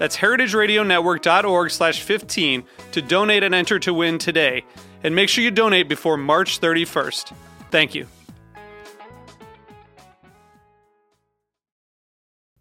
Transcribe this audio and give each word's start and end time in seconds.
That's 0.00 0.16
heritageradionetwork.org 0.16 1.70
slash 1.70 2.00
15 2.00 2.64
to 2.92 3.02
donate 3.02 3.42
and 3.42 3.54
enter 3.54 3.78
to 3.80 3.92
win 3.92 4.16
today. 4.16 4.64
And 5.04 5.14
make 5.14 5.28
sure 5.28 5.44
you 5.44 5.50
donate 5.50 5.90
before 5.90 6.16
March 6.16 6.58
31st. 6.58 7.34
Thank 7.70 7.94
you. 7.94 8.06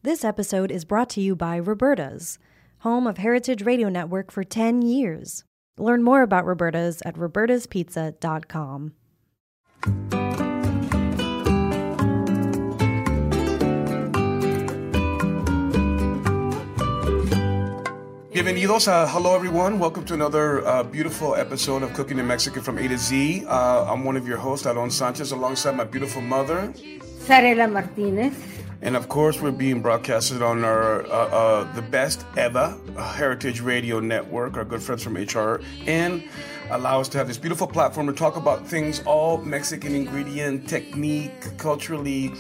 This 0.02 0.26
episode 0.26 0.70
is 0.70 0.84
brought 0.84 1.10
to 1.12 1.22
you 1.22 1.34
by 1.34 1.58
Roberta's, 1.60 2.40
home 2.80 3.08
of 3.08 3.18
Heritage 3.18 3.62
Radio 3.62 3.88
Network 3.88 4.32
for 4.32 4.44
10 4.44 4.82
years. 4.82 5.46
Learn 5.78 6.04
more 6.04 6.24
about 6.24 6.46
Roberta's 6.46 7.02
at 7.06 7.16
robertaspizza.com. 7.16 8.92
Bienvenidos. 18.40 18.88
Uh, 18.88 19.06
hello, 19.06 19.36
everyone. 19.36 19.80
Welcome 19.80 20.06
to 20.06 20.14
another 20.14 20.66
uh, 20.66 20.82
beautiful 20.82 21.36
episode 21.36 21.84
of 21.84 21.94
Cooking 21.94 22.20
in 22.20 22.26
Mexican 22.26 22.62
from 22.62 22.78
A 22.78 22.88
to 22.88 22.98
Z. 22.98 23.44
Uh, 23.46 23.84
I'm 23.84 24.06
one 24.06 24.16
of 24.16 24.26
your 24.26 24.38
hosts, 24.38 24.66
Aarón 24.66 24.94
Sanchez, 24.94 25.34
alongside 25.34 25.76
my 25.76 25.84
beautiful 25.84 26.22
mother, 26.22 26.74
Zarela 27.28 27.70
Martinez. 27.70 28.34
And 28.82 28.96
of 28.96 29.10
course, 29.10 29.42
we're 29.42 29.52
being 29.52 29.82
broadcasted 29.82 30.42
on 30.42 30.64
our 30.64 31.06
uh, 31.08 31.10
uh, 31.10 31.74
the 31.74 31.82
best 31.82 32.26
ever 32.38 32.78
Heritage 32.98 33.60
Radio 33.60 34.00
Network. 34.00 34.56
Our 34.56 34.64
good 34.64 34.82
friends 34.82 35.04
from 35.04 35.16
HR 35.16 35.60
and 35.86 36.24
allow 36.72 37.00
us 37.00 37.10
to 37.10 37.18
have 37.18 37.28
this 37.28 37.38
beautiful 37.38 37.68
platform 37.68 38.08
to 38.08 38.14
talk 38.14 38.36
about 38.36 38.66
things 38.66 39.02
all 39.06 39.38
Mexican 39.38 39.96
ingredient, 39.96 40.68
technique, 40.68 41.58
culturally 41.58 42.32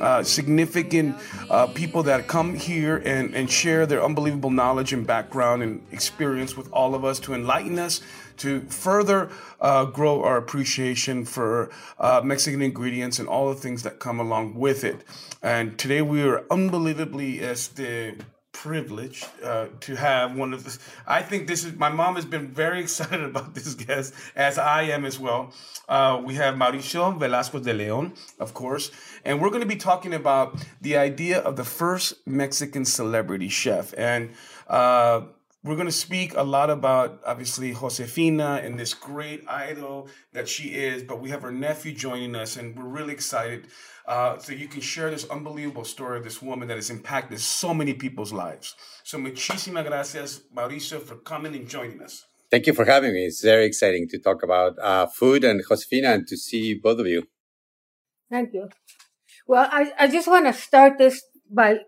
uh, 0.00 0.22
significant 0.22 1.16
uh, 1.50 1.66
people 1.68 2.02
that 2.02 2.26
come 2.26 2.54
here 2.54 2.98
and, 3.04 3.34
and 3.34 3.50
share 3.50 3.86
their 3.86 4.04
unbelievable 4.04 4.50
knowledge 4.50 4.92
and 4.92 5.06
background 5.06 5.62
and 5.62 5.84
experience 5.92 6.56
with 6.56 6.70
all 6.72 6.94
of 6.94 7.04
us 7.04 7.18
to 7.20 7.34
enlighten 7.34 7.78
us 7.78 8.00
to 8.36 8.60
further 8.62 9.30
uh, 9.60 9.84
grow 9.86 10.22
our 10.22 10.36
appreciation 10.36 11.24
for 11.24 11.70
uh, 11.98 12.20
Mexican 12.22 12.60
ingredients 12.60 13.18
and 13.18 13.28
all 13.28 13.48
the 13.48 13.54
things 13.54 13.82
that 13.82 13.98
come 13.98 14.20
along 14.20 14.54
with 14.54 14.84
it. 14.84 15.00
And 15.42 15.78
today 15.78 16.02
we 16.02 16.22
are 16.22 16.44
unbelievably 16.50 17.40
este, 17.40 18.18
privileged 18.66 19.28
uh, 19.44 19.66
to 19.80 19.94
have 19.94 20.36
one 20.36 20.52
of 20.52 20.64
the. 20.64 20.76
I 21.06 21.22
think 21.22 21.46
this 21.46 21.64
is 21.64 21.74
my 21.74 21.88
mom 21.88 22.16
has 22.16 22.24
been 22.24 22.48
very 22.48 22.80
excited 22.86 23.22
about 23.22 23.54
this 23.54 23.74
guest, 23.74 24.12
as 24.34 24.58
I 24.58 24.82
am 24.94 25.04
as 25.04 25.18
well. 25.18 25.52
Uh, 25.88 26.20
we 26.24 26.34
have 26.34 26.54
Mauricio 26.56 27.16
Velázquez 27.16 27.62
de 27.62 27.72
Leon, 27.72 28.12
of 28.40 28.54
course, 28.54 28.90
and 29.24 29.40
we're 29.40 29.50
going 29.50 29.66
to 29.68 29.74
be 29.76 29.80
talking 29.90 30.14
about 30.14 30.48
the 30.80 30.96
idea 30.96 31.38
of 31.38 31.54
the 31.54 31.64
first 31.64 32.14
Mexican 32.26 32.84
celebrity 32.84 33.48
chef 33.48 33.94
and. 33.96 34.30
Uh, 34.68 35.20
we're 35.66 35.74
going 35.74 35.86
to 35.86 35.92
speak 35.92 36.34
a 36.36 36.42
lot 36.42 36.70
about 36.70 37.20
obviously 37.26 37.74
Josefina 37.74 38.60
and 38.62 38.78
this 38.78 38.94
great 38.94 39.42
idol 39.48 40.08
that 40.32 40.48
she 40.48 40.68
is, 40.68 41.02
but 41.02 41.20
we 41.20 41.28
have 41.30 41.42
her 41.42 41.50
nephew 41.50 41.92
joining 41.92 42.36
us, 42.36 42.56
and 42.56 42.76
we're 42.78 42.84
really 42.84 43.12
excited 43.12 43.66
uh, 44.06 44.38
so 44.38 44.52
you 44.52 44.68
can 44.68 44.80
share 44.80 45.10
this 45.10 45.28
unbelievable 45.28 45.84
story 45.84 46.18
of 46.18 46.24
this 46.24 46.40
woman 46.40 46.68
that 46.68 46.76
has 46.76 46.88
impacted 46.88 47.40
so 47.40 47.74
many 47.74 47.92
people's 47.92 48.32
lives. 48.32 48.76
So 49.02 49.18
muchísimas 49.18 49.84
gracias, 49.84 50.42
Mauricio, 50.54 51.02
for 51.02 51.16
coming 51.16 51.56
and 51.56 51.68
joining 51.68 52.00
us. 52.00 52.24
Thank 52.48 52.68
you 52.68 52.72
for 52.72 52.84
having 52.84 53.12
me. 53.12 53.26
It's 53.26 53.42
very 53.42 53.64
exciting 53.64 54.06
to 54.10 54.18
talk 54.18 54.44
about 54.44 54.78
uh, 54.78 55.08
food 55.08 55.42
and 55.42 55.60
Josefina 55.68 56.12
and 56.12 56.28
to 56.28 56.36
see 56.36 56.74
both 56.74 57.00
of 57.00 57.08
you. 57.08 57.26
Thank 58.30 58.54
you. 58.54 58.68
Well, 59.48 59.68
I, 59.70 59.92
I 59.98 60.06
just 60.06 60.28
want 60.28 60.46
to 60.46 60.52
start 60.52 60.98
this 60.98 61.22
by 61.50 61.80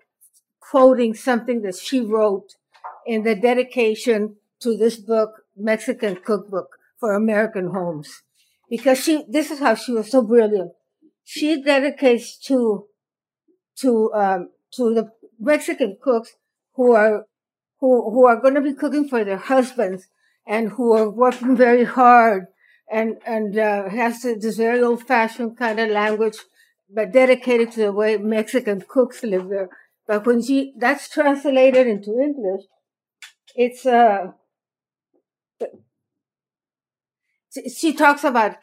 quoting 0.58 1.14
something 1.14 1.62
that 1.62 1.76
she 1.76 2.00
wrote 2.00 2.56
in 3.08 3.22
the 3.22 3.34
dedication 3.34 4.36
to 4.60 4.76
this 4.76 4.96
book, 4.96 5.30
Mexican 5.56 6.16
Cookbook 6.16 6.76
for 7.00 7.14
American 7.14 7.68
Homes. 7.68 8.22
Because 8.68 9.02
she, 9.02 9.24
this 9.26 9.50
is 9.50 9.60
how 9.60 9.74
she 9.74 9.92
was 9.92 10.10
so 10.10 10.20
brilliant. 10.20 10.72
She 11.24 11.62
dedicates 11.62 12.36
to, 12.48 12.84
to, 13.76 14.12
um, 14.12 14.50
to 14.72 14.94
the 14.94 15.10
Mexican 15.40 15.96
cooks 16.02 16.34
who 16.74 16.92
are, 16.92 17.24
who, 17.80 18.10
who 18.10 18.26
are 18.26 18.40
going 18.42 18.54
to 18.56 18.60
be 18.60 18.74
cooking 18.74 19.08
for 19.08 19.24
their 19.24 19.38
husbands 19.38 20.08
and 20.46 20.72
who 20.72 20.92
are 20.92 21.08
working 21.08 21.56
very 21.56 21.84
hard 21.84 22.48
and, 22.92 23.16
and, 23.26 23.58
uh, 23.58 23.88
has 23.88 24.20
this 24.20 24.58
very 24.58 24.82
old 24.82 25.02
fashioned 25.06 25.56
kind 25.56 25.80
of 25.80 25.88
language, 25.88 26.36
but 26.94 27.12
dedicated 27.12 27.72
to 27.72 27.80
the 27.80 27.92
way 27.92 28.18
Mexican 28.18 28.84
cooks 28.86 29.22
live 29.22 29.48
there. 29.48 29.70
But 30.06 30.26
when 30.26 30.42
she, 30.42 30.74
that's 30.76 31.08
translated 31.08 31.86
into 31.86 32.18
English, 32.20 32.64
it's 33.58 33.84
uh 33.84 34.28
she 37.76 37.92
talks 37.92 38.22
about 38.22 38.56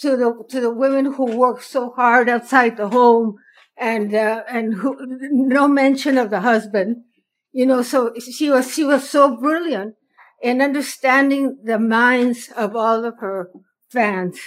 to 0.00 0.16
the 0.16 0.44
to 0.50 0.60
the 0.60 0.74
women 0.74 1.14
who 1.14 1.36
work 1.36 1.62
so 1.62 1.90
hard 1.90 2.28
outside 2.28 2.76
the 2.76 2.88
home 2.88 3.36
and 3.78 4.12
uh, 4.14 4.42
and 4.48 4.74
who 4.74 4.96
no 5.30 5.68
mention 5.68 6.18
of 6.18 6.30
the 6.30 6.40
husband 6.40 7.04
you 7.52 7.64
know 7.64 7.82
so 7.82 8.12
she 8.18 8.50
was 8.50 8.74
she 8.74 8.84
was 8.84 9.08
so 9.08 9.36
brilliant 9.36 9.94
in 10.42 10.60
understanding 10.60 11.58
the 11.62 11.78
minds 11.78 12.50
of 12.56 12.74
all 12.74 13.04
of 13.04 13.14
her 13.20 13.48
fans 13.90 14.40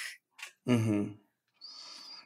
mm-hmm. 0.68 1.12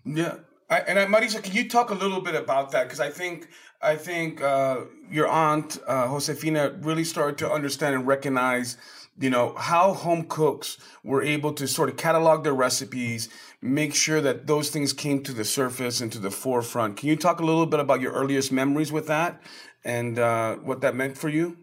yeah 0.05 0.37
I, 0.69 0.79
and 0.79 0.99
I, 0.99 1.05
Mauricio, 1.05 1.41
can 1.41 1.55
you 1.55 1.67
talk 1.67 1.89
a 1.89 1.95
little 1.95 2.21
bit 2.21 2.35
about 2.35 2.71
that? 2.71 2.83
Because 2.83 2.99
I 2.99 3.09
think 3.09 3.47
I 3.81 3.95
think 3.95 4.41
uh, 4.41 4.81
your 5.09 5.27
aunt 5.27 5.79
uh, 5.87 6.07
Josefina 6.07 6.77
really 6.81 7.03
started 7.03 7.37
to 7.39 7.51
understand 7.51 7.95
and 7.95 8.05
recognize, 8.05 8.77
you 9.17 9.29
know, 9.29 9.55
how 9.57 9.93
home 9.93 10.25
cooks 10.27 10.77
were 11.03 11.23
able 11.23 11.53
to 11.53 11.67
sort 11.67 11.89
of 11.89 11.95
catalog 11.97 12.43
their 12.43 12.53
recipes, 12.53 13.29
make 13.61 13.95
sure 13.95 14.21
that 14.21 14.47
those 14.47 14.69
things 14.69 14.91
came 14.93 15.23
to 15.23 15.33
the 15.33 15.45
surface 15.45 16.01
and 16.01 16.11
to 16.11 16.19
the 16.19 16.29
forefront. 16.29 16.97
Can 16.97 17.09
you 17.09 17.15
talk 17.15 17.39
a 17.39 17.45
little 17.45 17.65
bit 17.65 17.79
about 17.79 18.01
your 18.01 18.11
earliest 18.11 18.51
memories 18.51 18.91
with 18.91 19.07
that 19.07 19.41
and 19.83 20.19
uh, 20.19 20.55
what 20.57 20.81
that 20.81 20.95
meant 20.95 21.17
for 21.17 21.29
you? 21.29 21.57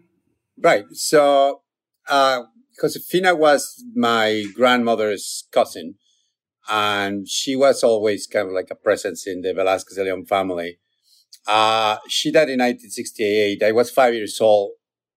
Right. 0.59 0.85
So 0.91 1.61
uh, 2.09 2.43
Josefina 2.81 3.35
was 3.35 3.83
my 3.95 4.43
grandmother's 4.55 5.47
cousin, 5.51 5.95
and 6.69 7.27
she 7.27 7.55
was 7.55 7.83
always 7.83 8.27
kind 8.27 8.47
of 8.47 8.53
like 8.53 8.69
a 8.71 8.75
presence 8.75 9.25
in 9.27 9.41
the 9.41 9.53
Velázquez 9.53 9.97
Leon 9.97 10.25
family 10.25 10.79
uh, 11.47 11.97
she 12.07 12.31
died 12.31 12.49
in 12.49 12.59
1968. 12.59 13.63
I 13.63 13.71
was 13.71 13.89
five 13.89 14.13
years 14.13 14.39
old. 14.41 14.71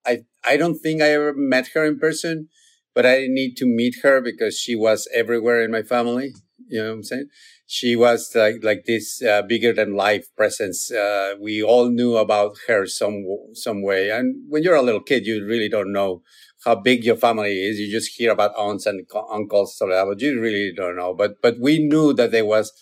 I, 0.06 0.20
I 0.44 0.56
don't 0.56 0.78
think 0.78 1.02
I 1.02 1.08
ever 1.08 1.34
met 1.34 1.68
her 1.74 1.84
in 1.84 1.98
person, 1.98 2.48
but 2.94 3.04
I 3.04 3.26
need 3.28 3.56
to 3.56 3.66
meet 3.66 3.96
her 4.02 4.20
because 4.20 4.56
she 4.56 4.76
was 4.76 5.08
everywhere 5.12 5.62
in 5.62 5.70
my 5.70 5.82
family. 5.82 6.32
You 6.68 6.82
know 6.82 6.88
what 6.88 6.94
I'm 6.94 7.02
saying? 7.02 7.28
She 7.66 7.96
was 7.96 8.30
like, 8.34 8.62
like 8.62 8.84
this, 8.86 9.22
uh, 9.22 9.42
bigger 9.42 9.72
than 9.72 9.94
life 9.94 10.26
presence. 10.36 10.90
Uh, 10.90 11.34
we 11.40 11.62
all 11.62 11.90
knew 11.90 12.16
about 12.16 12.56
her 12.68 12.86
some, 12.86 13.24
some 13.54 13.82
way. 13.82 14.10
And 14.10 14.44
when 14.48 14.62
you're 14.62 14.76
a 14.76 14.82
little 14.82 15.02
kid, 15.02 15.26
you 15.26 15.44
really 15.44 15.68
don't 15.68 15.92
know 15.92 16.22
how 16.64 16.74
big 16.74 17.04
your 17.04 17.16
family 17.16 17.60
is. 17.60 17.78
You 17.78 17.90
just 17.90 18.16
hear 18.16 18.32
about 18.32 18.56
aunts 18.56 18.86
and 18.86 19.06
uncles, 19.32 19.76
but 19.80 20.20
you 20.20 20.40
really 20.40 20.72
don't 20.74 20.96
know. 20.96 21.14
But, 21.14 21.40
but 21.42 21.58
we 21.60 21.78
knew 21.78 22.12
that 22.14 22.30
there 22.30 22.46
was, 22.46 22.72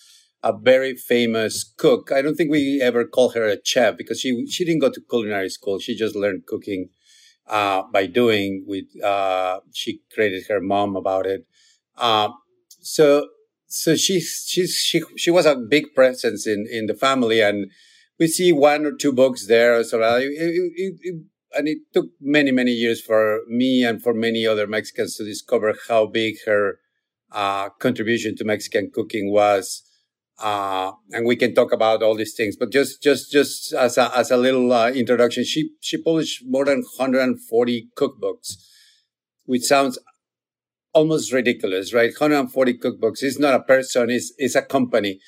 a 0.43 0.53
very 0.57 0.95
famous 0.95 1.65
cook. 1.77 2.13
I 2.13 2.23
don't 2.23 2.35
think 2.35 2.51
we 2.51 2.81
ever 2.81 3.05
call 3.05 3.31
her 3.31 3.47
a 3.47 3.59
chef 3.65 3.97
because 3.97 4.21
she 4.21 4.47
she 4.47 4.65
didn't 4.65 4.81
go 4.81 4.91
to 4.91 5.01
culinary 5.01 5.49
school. 5.49 5.79
She 5.79 5.97
just 5.97 6.15
learned 6.15 6.47
cooking 6.47 6.91
uh, 7.47 7.83
by 7.93 8.07
doing. 8.07 8.65
With 8.67 8.87
uh, 9.03 9.61
she 9.73 10.01
created 10.13 10.45
her 10.49 10.61
mom 10.61 10.97
about 10.97 11.27
it. 11.27 11.47
Uh, 11.97 12.31
so 12.81 13.29
so 13.67 13.97
she's 13.97 14.45
she's 14.49 14.75
she 14.77 15.03
she 15.17 15.31
was 15.31 15.47
a 15.47 15.57
big 15.57 15.95
presence 15.95 16.47
in 16.47 16.67
in 16.71 16.87
the 16.87 16.95
family, 16.95 17.41
and 17.41 17.71
we 18.19 18.29
see 18.29 18.53
one 18.53 18.87
or 18.87 18.93
two 18.93 19.13
books 19.13 19.47
there. 19.47 19.83
So 19.83 20.01
it, 20.17 20.23
it, 20.25 20.95
it, 21.03 21.23
and 21.55 21.69
it 21.69 21.79
took 21.93 22.06
many 22.21 22.50
many 22.50 22.73
years 22.73 23.00
for 23.00 23.41
me 23.49 23.85
and 23.85 24.03
for 24.03 24.15
many 24.15 24.47
other 24.47 24.67
Mexicans 24.67 25.17
to 25.17 25.25
discover 25.25 25.75
how 25.89 26.06
big 26.06 26.37
her 26.47 26.79
uh, 27.33 27.69
contribution 27.71 28.37
to 28.37 28.45
Mexican 28.45 28.91
cooking 28.93 29.33
was. 29.33 29.83
Uh, 30.41 30.93
and 31.11 31.27
we 31.27 31.35
can 31.35 31.55
talk 31.55 31.73
about 31.73 32.03
all 32.03 32.15
these 32.15 32.35
things, 32.35 32.56
but 32.56 32.71
just, 32.71 33.03
just, 33.03 33.33
just 33.33 33.73
as 33.73 33.99
a, 33.99 34.17
as 34.17 34.31
a 34.31 34.37
little 34.37 34.73
uh, 34.73 34.89
introduction, 34.89 35.45
she, 35.45 35.71
she 35.81 36.00
published 36.00 36.45
more 36.47 36.65
than 36.65 36.85
140 36.97 37.89
cookbooks, 37.97 38.55
which 39.47 39.62
sounds 39.62 39.99
almost 40.93 41.33
ridiculous, 41.33 41.93
right? 41.93 42.11
140 42.11 42.79
cookbooks. 42.79 43.23
It's 43.23 43.39
not 43.39 43.55
a 43.55 43.62
person, 43.62 44.11
it's, 44.11 44.33
it's 44.39 44.55
a 44.55 44.62
company. 44.62 45.19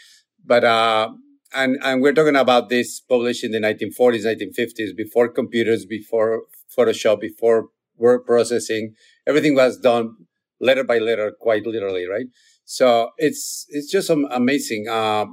But, 0.44 0.62
uh, 0.62 1.10
and, 1.52 1.78
and 1.82 2.02
we're 2.02 2.12
talking 2.12 2.36
about 2.36 2.68
this 2.68 3.00
published 3.00 3.44
in 3.44 3.52
the 3.52 3.58
1940s, 3.58 4.24
1950s, 4.24 4.96
before 4.96 5.28
computers, 5.28 5.84
before 5.84 6.42
Photoshop, 6.76 7.20
before 7.20 7.68
word 7.96 8.24
processing. 8.24 8.94
Everything 9.26 9.54
was 9.54 9.78
done 9.78 10.14
letter 10.60 10.84
by 10.84 10.98
letter, 10.98 11.32
quite 11.40 11.66
literally, 11.66 12.06
right? 12.06 12.26
So 12.64 13.10
it's, 13.18 13.66
it's 13.70 13.90
just 13.90 14.10
amazing. 14.10 14.86
Uh, 14.88 15.26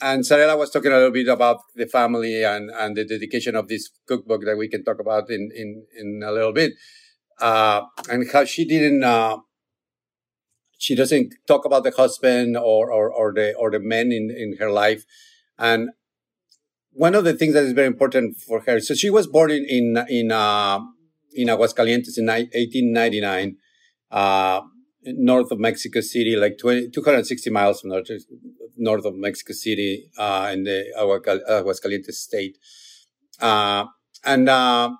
and 0.00 0.22
Zarela 0.22 0.56
was 0.56 0.70
talking 0.70 0.92
a 0.92 0.96
little 0.96 1.10
bit 1.10 1.28
about 1.28 1.58
the 1.74 1.86
family 1.86 2.42
and, 2.44 2.70
and 2.70 2.96
the 2.96 3.04
dedication 3.04 3.56
of 3.56 3.68
this 3.68 3.90
cookbook 4.06 4.42
that 4.44 4.56
we 4.56 4.68
can 4.68 4.84
talk 4.84 5.00
about 5.00 5.30
in, 5.30 5.50
in, 5.54 5.84
in 5.98 6.22
a 6.24 6.32
little 6.32 6.52
bit. 6.52 6.72
Uh, 7.40 7.82
and 8.08 8.30
how 8.32 8.44
she 8.44 8.64
didn't, 8.64 9.02
uh, 9.02 9.38
she 10.78 10.94
doesn't 10.94 11.34
talk 11.46 11.64
about 11.64 11.84
the 11.84 11.90
husband 11.90 12.56
or, 12.56 12.90
or, 12.90 13.10
or 13.10 13.32
the, 13.34 13.54
or 13.54 13.70
the 13.70 13.80
men 13.80 14.12
in, 14.12 14.30
in 14.30 14.56
her 14.58 14.70
life. 14.70 15.04
And 15.60 15.90
one 16.92 17.14
of 17.14 17.24
the 17.24 17.34
things 17.34 17.52
that 17.54 17.64
is 17.64 17.72
very 17.72 17.86
important 17.86 18.38
for 18.38 18.60
her, 18.60 18.80
so 18.80 18.94
she 18.94 19.10
was 19.10 19.26
born 19.26 19.50
in, 19.50 19.64
in, 19.68 20.04
in, 20.08 20.32
uh, 20.32 20.80
in 21.34 21.48
Aguascalientes 21.48 22.16
in 22.16 22.26
1899, 22.26 23.56
uh, 24.10 24.62
north 25.04 25.50
of 25.52 25.60
Mexico 25.60 26.00
City, 26.00 26.34
like 26.34 26.56
20, 26.58 26.90
260 26.90 27.50
miles 27.50 27.84
north, 27.84 28.08
north 28.76 29.04
of 29.04 29.14
Mexico 29.14 29.52
City, 29.52 30.10
uh, 30.18 30.50
in 30.52 30.64
the 30.64 30.86
Aguascalientes 30.98 32.14
state. 32.14 32.56
Uh, 33.38 33.84
and, 34.24 34.48
uh, 34.48 34.90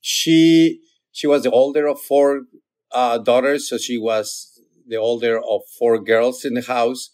she, 0.00 0.80
she 1.12 1.26
was 1.26 1.44
the 1.44 1.50
older 1.50 1.86
of 1.86 2.00
four, 2.00 2.42
uh, 2.92 3.18
daughters. 3.18 3.68
So 3.68 3.78
she 3.78 3.98
was 3.98 4.60
the 4.86 4.96
older 4.96 5.38
of 5.38 5.62
four 5.78 5.98
girls 6.02 6.44
in 6.44 6.54
the 6.54 6.62
house. 6.62 7.10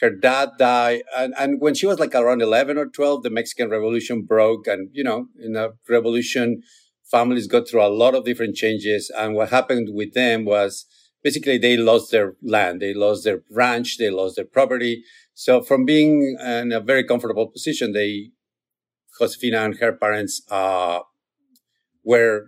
Her 0.00 0.10
dad 0.10 0.50
died. 0.58 1.02
And, 1.16 1.34
and 1.38 1.60
when 1.60 1.74
she 1.74 1.86
was 1.86 1.98
like 1.98 2.14
around 2.14 2.42
11 2.42 2.78
or 2.78 2.86
12, 2.86 3.22
the 3.22 3.30
Mexican 3.30 3.70
Revolution 3.70 4.22
broke. 4.22 4.66
And, 4.66 4.88
you 4.92 5.04
know, 5.04 5.26
in 5.38 5.56
a 5.56 5.70
revolution, 5.88 6.62
families 7.10 7.46
go 7.46 7.64
through 7.64 7.82
a 7.82 7.88
lot 7.88 8.14
of 8.14 8.24
different 8.24 8.56
changes. 8.56 9.10
And 9.16 9.34
what 9.34 9.50
happened 9.50 9.90
with 9.92 10.14
them 10.14 10.44
was 10.44 10.86
basically 11.22 11.58
they 11.58 11.76
lost 11.76 12.10
their 12.10 12.34
land. 12.42 12.80
They 12.80 12.94
lost 12.94 13.24
their 13.24 13.42
ranch. 13.50 13.98
They 13.98 14.10
lost 14.10 14.36
their 14.36 14.46
property. 14.46 15.02
So 15.34 15.62
from 15.62 15.84
being 15.84 16.36
in 16.40 16.72
a 16.72 16.80
very 16.80 17.04
comfortable 17.04 17.48
position, 17.48 17.92
they, 17.92 18.30
Josefina 19.18 19.64
and 19.64 19.76
her 19.78 19.92
parents, 19.92 20.42
uh, 20.50 21.00
were, 22.02 22.46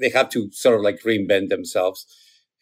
they 0.00 0.10
had 0.10 0.30
to 0.32 0.50
sort 0.50 0.76
of 0.76 0.82
like 0.82 1.02
reinvent 1.02 1.48
themselves. 1.50 2.06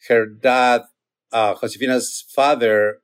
Her 0.07 0.25
dad 0.27 0.83
uh, 1.31 1.55
Josefina's 1.55 2.25
father 2.33 3.01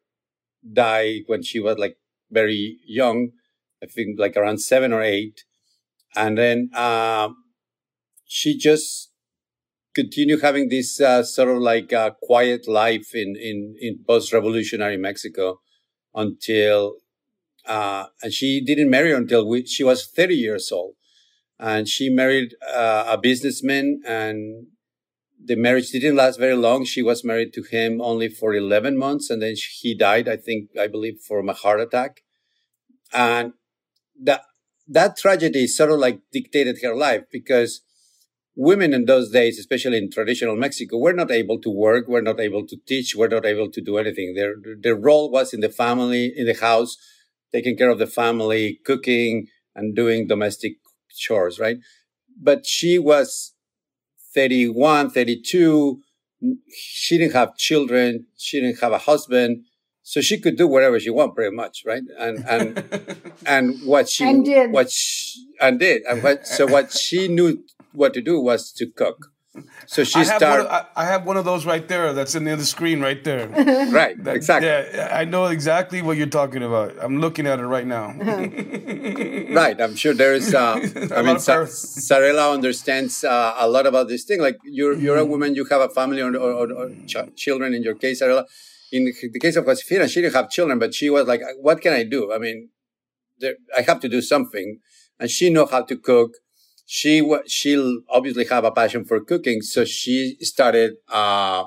died 0.73 1.21
when 1.27 1.43
she 1.43 1.59
was 1.59 1.77
like 1.77 1.97
very 2.31 2.77
young, 2.85 3.29
I 3.83 3.87
think 3.87 4.19
like 4.19 4.35
around 4.37 4.59
seven 4.59 4.93
or 4.93 5.01
eight. 5.01 5.43
And 6.15 6.37
then, 6.37 6.69
uh, 6.73 7.29
she 8.25 8.57
just 8.57 9.11
continued 9.93 10.41
having 10.41 10.69
this, 10.69 10.99
uh, 10.99 11.23
sort 11.23 11.49
of 11.49 11.57
like 11.57 11.93
uh, 11.93 12.11
quiet 12.21 12.67
life 12.67 13.13
in, 13.13 13.35
in, 13.35 13.75
in 13.79 14.03
post-revolutionary 14.07 14.97
Mexico 14.97 15.59
until, 16.13 16.95
uh, 17.65 18.05
and 18.21 18.33
she 18.33 18.63
didn't 18.63 18.89
marry 18.89 19.13
until 19.13 19.47
we, 19.47 19.65
she 19.65 19.83
was 19.83 20.07
30 20.07 20.35
years 20.35 20.71
old. 20.71 20.95
And 21.59 21.87
she 21.87 22.09
married, 22.09 22.55
uh, 22.67 23.05
a 23.07 23.17
businessman 23.17 24.01
and 24.05 24.67
the 25.45 25.55
marriage 25.55 25.91
didn't 25.91 26.15
last 26.15 26.39
very 26.39 26.55
long. 26.55 26.85
She 26.85 27.01
was 27.01 27.23
married 27.23 27.53
to 27.53 27.63
him 27.63 28.01
only 28.01 28.29
for 28.29 28.53
11 28.53 28.97
months 28.97 29.29
and 29.29 29.41
then 29.41 29.55
he 29.81 29.95
died, 29.95 30.27
I 30.27 30.37
think, 30.37 30.69
I 30.79 30.87
believe 30.87 31.19
from 31.19 31.49
a 31.49 31.53
heart 31.53 31.79
attack. 31.79 32.21
And 33.13 33.53
that, 34.21 34.41
that 34.87 35.17
tragedy 35.17 35.67
sort 35.67 35.91
of 35.91 35.99
like 35.99 36.21
dictated 36.31 36.79
her 36.83 36.95
life 36.95 37.23
because 37.31 37.81
women 38.55 38.93
in 38.93 39.05
those 39.05 39.31
days, 39.31 39.59
especially 39.59 39.97
in 39.97 40.09
traditional 40.09 40.55
Mexico, 40.55 40.97
were 40.97 41.13
not 41.13 41.31
able 41.31 41.59
to 41.61 41.69
work, 41.69 42.07
were 42.07 42.21
not 42.21 42.39
able 42.39 42.65
to 42.65 42.77
teach, 42.87 43.15
were 43.15 43.27
not 43.27 43.45
able 43.45 43.69
to 43.69 43.81
do 43.81 43.97
anything. 43.97 44.33
Their, 44.35 44.55
their 44.81 44.95
role 44.95 45.31
was 45.31 45.53
in 45.53 45.59
the 45.59 45.69
family, 45.69 46.33
in 46.35 46.47
the 46.47 46.55
house, 46.55 46.97
taking 47.51 47.77
care 47.77 47.89
of 47.89 47.99
the 47.99 48.07
family, 48.07 48.79
cooking 48.85 49.47
and 49.75 49.95
doing 49.95 50.27
domestic 50.27 50.77
chores, 51.09 51.59
right? 51.59 51.77
But 52.41 52.65
she 52.65 52.97
was 52.97 53.54
31, 54.35 55.09
32. 55.09 56.01
She 56.69 57.17
didn't 57.17 57.33
have 57.33 57.57
children. 57.57 58.27
She 58.37 58.61
didn't 58.61 58.79
have 58.81 58.91
a 58.91 58.99
husband. 58.99 59.63
So 60.03 60.21
she 60.21 60.39
could 60.39 60.55
do 60.55 60.67
whatever 60.67 60.99
she 60.99 61.09
wanted 61.09 61.33
pretty 61.33 61.55
much, 61.55 61.83
right? 61.83 62.03
And, 62.19 62.45
and, 62.47 63.21
and 63.47 63.81
what 63.83 64.07
she, 64.07 64.23
and 64.23 64.45
did. 64.45 64.71
what 64.71 64.91
she, 64.91 65.43
and 65.59 65.79
did. 65.79 66.03
And 66.03 66.21
what, 66.21 66.45
so 66.45 66.67
what 66.67 66.91
she 66.91 67.27
knew 67.27 67.63
what 67.93 68.13
to 68.13 68.21
do 68.21 68.39
was 68.39 68.71
to 68.73 68.85
cook. 68.85 69.31
So 69.87 70.03
she 70.03 70.19
I 70.19 70.23
started. 70.23 70.69
Have 70.69 70.87
I, 70.95 71.03
I, 71.03 71.05
have 71.05 71.25
one 71.25 71.37
of 71.37 71.45
those 71.45 71.65
right 71.65 71.87
there. 71.87 72.13
That's 72.13 72.35
in 72.35 72.43
the, 72.43 72.53
other 72.53 72.63
screen 72.63 73.01
right 73.01 73.23
there. 73.23 73.47
right. 73.91 74.21
That, 74.23 74.35
exactly. 74.35 74.67
Yeah, 74.67 75.09
I 75.11 75.25
know 75.25 75.45
exactly 75.45 76.01
what 76.01 76.17
you're 76.17 76.27
talking 76.27 76.63
about. 76.63 76.95
I'm 77.01 77.19
looking 77.21 77.47
at 77.47 77.59
it 77.59 77.65
right 77.65 77.85
now. 77.85 78.07
right. 79.53 79.79
I'm 79.79 79.95
sure 79.95 80.13
there 80.13 80.33
is. 80.33 80.53
Uh, 80.53 80.73
I 81.15 81.21
mean, 81.21 81.39
Sa- 81.39 81.65
Zarela 81.65 82.53
understands 82.53 83.23
uh, 83.23 83.55
a 83.57 83.67
lot 83.67 83.85
about 83.85 84.07
this 84.07 84.23
thing. 84.23 84.41
Like 84.41 84.57
you're 84.63 84.93
you're 84.93 85.17
a 85.17 85.21
mm-hmm. 85.21 85.31
woman. 85.31 85.55
You 85.55 85.65
have 85.65 85.81
a 85.81 85.89
family 85.89 86.21
or, 86.21 86.35
or, 86.35 86.71
or 86.71 86.89
ch- 87.05 87.35
children. 87.35 87.73
In 87.73 87.83
your 87.83 87.95
case, 87.95 88.21
Zarela. 88.21 88.45
In 88.91 89.05
the 89.05 89.39
case 89.39 89.55
of 89.55 89.65
Josefina, 89.65 90.07
she 90.07 90.21
didn't 90.21 90.35
have 90.35 90.49
children, 90.49 90.79
but 90.79 90.93
she 90.93 91.09
was 91.09 91.27
like, 91.27 91.41
"What 91.59 91.81
can 91.81 91.93
I 91.93 92.03
do? 92.03 92.31
I 92.31 92.37
mean, 92.37 92.69
there, 93.39 93.55
I 93.75 93.81
have 93.81 93.99
to 94.01 94.09
do 94.09 94.21
something." 94.21 94.79
And 95.19 95.29
she 95.31 95.49
know 95.49 95.65
how 95.65 95.81
to 95.81 95.97
cook 95.97 96.31
she 96.85 97.27
she'll 97.47 98.01
obviously 98.09 98.45
have 98.45 98.63
a 98.63 98.71
passion 98.71 99.05
for 99.05 99.19
cooking, 99.19 99.61
so 99.61 99.85
she 99.85 100.37
started 100.41 100.93
uh, 101.11 101.65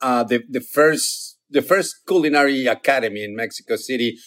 uh, 0.00 0.24
the 0.24 0.42
the 0.48 0.60
first 0.60 1.38
the 1.50 1.62
first 1.62 2.06
culinary 2.06 2.66
academy 2.66 3.24
in 3.24 3.34
Mexico 3.34 3.76
City, 3.76 4.18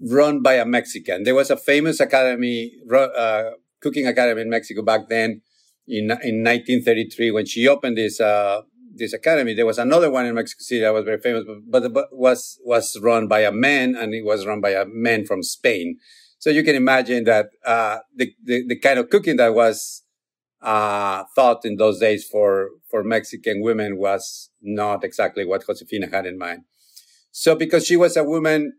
run 0.00 0.42
by 0.42 0.54
a 0.54 0.64
Mexican. 0.64 1.22
There 1.22 1.34
was 1.34 1.50
a 1.50 1.56
famous 1.56 2.00
academy, 2.00 2.72
uh, 2.92 3.50
cooking 3.80 4.06
academy 4.06 4.42
in 4.42 4.50
Mexico 4.50 4.82
back 4.82 5.08
then, 5.08 5.42
in 5.86 6.10
in 6.22 6.42
1933 6.42 7.30
when 7.30 7.46
she 7.46 7.68
opened 7.68 7.96
this 7.96 8.20
uh, 8.20 8.62
this 8.94 9.12
academy. 9.12 9.54
There 9.54 9.66
was 9.66 9.78
another 9.78 10.10
one 10.10 10.26
in 10.26 10.34
Mexico 10.34 10.62
City 10.62 10.80
that 10.80 10.92
was 10.92 11.04
very 11.04 11.20
famous, 11.20 11.44
but, 11.68 11.92
but 11.92 12.08
was 12.10 12.58
was 12.64 12.98
run 13.00 13.28
by 13.28 13.40
a 13.40 13.52
man, 13.52 13.94
and 13.94 14.12
it 14.12 14.24
was 14.24 14.44
run 14.44 14.60
by 14.60 14.70
a 14.70 14.84
man 14.86 15.24
from 15.24 15.42
Spain. 15.42 15.98
So 16.46 16.50
you 16.50 16.62
can 16.62 16.76
imagine 16.76 17.24
that 17.24 17.46
uh, 17.64 17.98
the, 18.14 18.32
the, 18.44 18.64
the 18.68 18.78
kind 18.78 19.00
of 19.00 19.10
cooking 19.10 19.36
that 19.38 19.52
was 19.52 20.04
uh, 20.62 21.24
thought 21.34 21.64
in 21.64 21.74
those 21.74 21.98
days 21.98 22.24
for 22.24 22.68
for 22.88 23.02
Mexican 23.02 23.62
women 23.62 23.98
was 23.98 24.50
not 24.62 25.02
exactly 25.02 25.44
what 25.44 25.66
Josefina 25.66 26.08
had 26.08 26.24
in 26.24 26.38
mind. 26.38 26.62
So 27.32 27.56
because 27.56 27.84
she 27.84 27.96
was 27.96 28.16
a 28.16 28.22
woman 28.22 28.74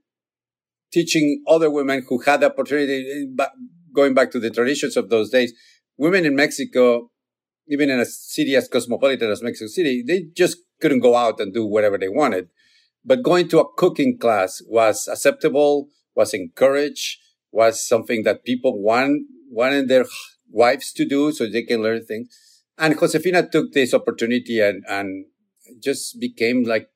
teaching 0.93 1.43
other 1.45 1.69
women 1.69 2.05
who 2.07 2.21
had 2.21 2.39
the 2.39 2.45
opportunity, 2.45 3.27
going 3.93 4.13
back 4.13 4.31
to 4.31 4.39
the 4.39 4.49
traditions 4.49 4.95
of 4.95 5.09
those 5.09 5.29
days, 5.29 5.51
women 5.97 6.23
in 6.23 6.37
Mexico, 6.37 7.11
even 7.67 7.89
in 7.89 7.99
a 7.99 8.05
city 8.05 8.55
as 8.55 8.69
cosmopolitan 8.69 9.29
as 9.29 9.43
Mexico 9.43 9.67
City, 9.67 10.05
they 10.07 10.27
just 10.33 10.59
couldn't 10.79 11.01
go 11.01 11.17
out 11.17 11.41
and 11.41 11.53
do 11.53 11.65
whatever 11.65 11.97
they 11.97 12.07
wanted. 12.07 12.47
But 13.03 13.23
going 13.23 13.49
to 13.49 13.59
a 13.59 13.73
cooking 13.75 14.17
class 14.17 14.61
was 14.69 15.09
acceptable, 15.09 15.89
was 16.15 16.33
encouraged, 16.33 17.17
was 17.57 17.85
something 17.93 18.21
that 18.23 18.45
people 18.45 18.73
want, 18.89 19.23
wanted 19.49 19.87
their 19.89 20.05
wives 20.49 20.93
to 20.93 21.03
do 21.05 21.31
so 21.31 21.47
they 21.47 21.63
can 21.63 21.81
learn 21.81 22.05
things. 22.05 22.27
And 22.77 22.97
Josefina 22.99 23.49
took 23.49 23.73
this 23.73 23.93
opportunity 23.93 24.59
and, 24.59 24.83
and 24.87 25.25
just 25.81 26.19
became 26.19 26.63
like 26.63 26.87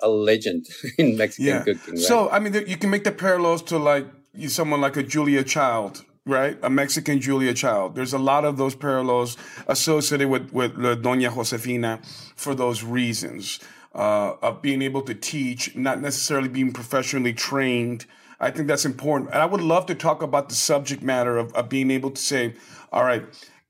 a 0.00 0.08
legend 0.08 0.64
in 0.98 1.18
Mexican 1.18 1.46
yeah. 1.46 1.62
cooking. 1.62 1.94
Right? 1.94 1.98
So, 1.98 2.30
I 2.30 2.38
mean, 2.38 2.54
you 2.66 2.78
can 2.78 2.88
make 2.88 3.04
the 3.04 3.12
parallels 3.12 3.62
to 3.64 3.76
like 3.78 4.06
someone 4.48 4.80
like 4.80 4.96
a 4.96 5.02
Julia 5.02 5.44
Child 5.44 6.04
right? 6.28 6.58
A 6.64 6.68
Mexican 6.68 7.20
Julia 7.20 7.54
Child. 7.54 7.94
There's 7.94 8.12
a 8.12 8.18
lot 8.18 8.44
of 8.44 8.56
those 8.56 8.74
parallels 8.74 9.36
associated 9.68 10.28
with, 10.28 10.52
with 10.52 10.74
Doña 10.74 11.32
Josefina 11.32 12.00
for 12.34 12.52
those 12.52 12.82
reasons 12.82 13.60
uh, 13.94 14.34
of 14.42 14.60
being 14.60 14.82
able 14.82 15.02
to 15.02 15.14
teach, 15.14 15.76
not 15.76 16.00
necessarily 16.00 16.48
being 16.48 16.72
professionally 16.72 17.32
trained. 17.32 18.06
I 18.38 18.50
think 18.50 18.68
that's 18.68 18.84
important. 18.84 19.30
And 19.32 19.40
I 19.40 19.46
would 19.46 19.60
love 19.60 19.86
to 19.86 19.94
talk 19.94 20.22
about 20.22 20.48
the 20.48 20.54
subject 20.54 21.02
matter 21.02 21.36
of, 21.38 21.52
of 21.54 21.68
being 21.68 21.90
able 21.90 22.10
to 22.10 22.20
say, 22.20 22.54
all 22.92 23.04
right, 23.04 23.24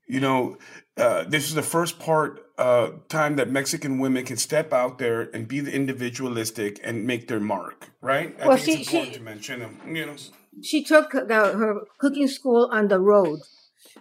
you 0.07 0.19
know, 0.19 0.57
uh, 0.97 1.23
this 1.25 1.47
is 1.47 1.53
the 1.53 1.61
first 1.61 1.99
part 1.99 2.47
uh, 2.57 2.89
time 3.07 3.35
that 3.35 3.49
Mexican 3.49 3.99
women 3.99 4.25
can 4.25 4.37
step 4.37 4.73
out 4.73 4.97
there 4.97 5.29
and 5.33 5.47
be 5.47 5.59
the 5.59 5.71
individualistic 5.71 6.79
and 6.83 7.05
make 7.05 7.27
their 7.27 7.39
mark, 7.39 7.89
right? 8.01 8.35
I 8.41 8.47
well, 8.47 8.57
she, 8.57 8.83
she, 8.83 9.17
them. 9.17 9.79
You 9.87 10.07
know, 10.07 10.15
she 10.63 10.83
took 10.83 11.11
the, 11.11 11.27
her 11.33 11.81
cooking 11.99 12.27
school 12.27 12.67
on 12.71 12.87
the 12.87 12.99
road, 12.99 13.39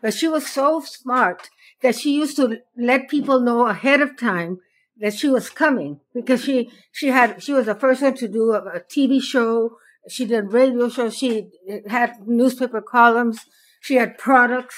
but 0.00 0.14
she 0.14 0.26
was 0.26 0.46
so 0.46 0.80
smart 0.80 1.50
that 1.82 1.96
she 1.96 2.16
used 2.16 2.36
to 2.36 2.58
let 2.76 3.08
people 3.08 3.40
know 3.40 3.66
ahead 3.66 4.00
of 4.00 4.16
time 4.16 4.60
that 4.98 5.12
she 5.12 5.28
was 5.28 5.50
coming 5.50 6.00
because 6.14 6.42
she 6.42 6.70
she 6.90 7.08
had 7.08 7.42
she 7.42 7.52
was 7.52 7.66
the 7.66 7.74
first 7.74 8.00
one 8.00 8.14
to 8.14 8.28
do 8.28 8.52
a, 8.52 8.62
a 8.76 8.80
TV 8.80 9.20
show. 9.20 9.76
She 10.08 10.24
did 10.24 10.52
radio 10.52 10.88
shows. 10.88 11.16
She 11.16 11.48
had 11.88 12.26
newspaper 12.26 12.80
columns. 12.80 13.40
She 13.80 13.96
had 13.96 14.18
products. 14.18 14.76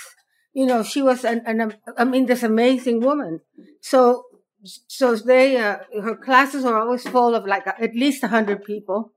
You 0.53 0.67
know, 0.67 0.83
she 0.83 1.03
was 1.03 1.25
an, 1.25 1.43
an 1.47 1.75
I 1.97 2.05
mean, 2.05 2.27
this 2.27 2.43
amazing 2.43 3.01
woman. 3.01 3.41
So 3.81 4.25
so 4.65 5.15
they 5.15 5.57
uh, 5.57 5.79
her 6.03 6.17
classes 6.17 6.65
are 6.65 6.79
always 6.79 7.07
full 7.09 7.35
of 7.35 7.47
like 7.47 7.67
at 7.67 7.95
least 7.95 8.25
a 8.25 8.29
hundred 8.29 8.65
people, 8.65 9.13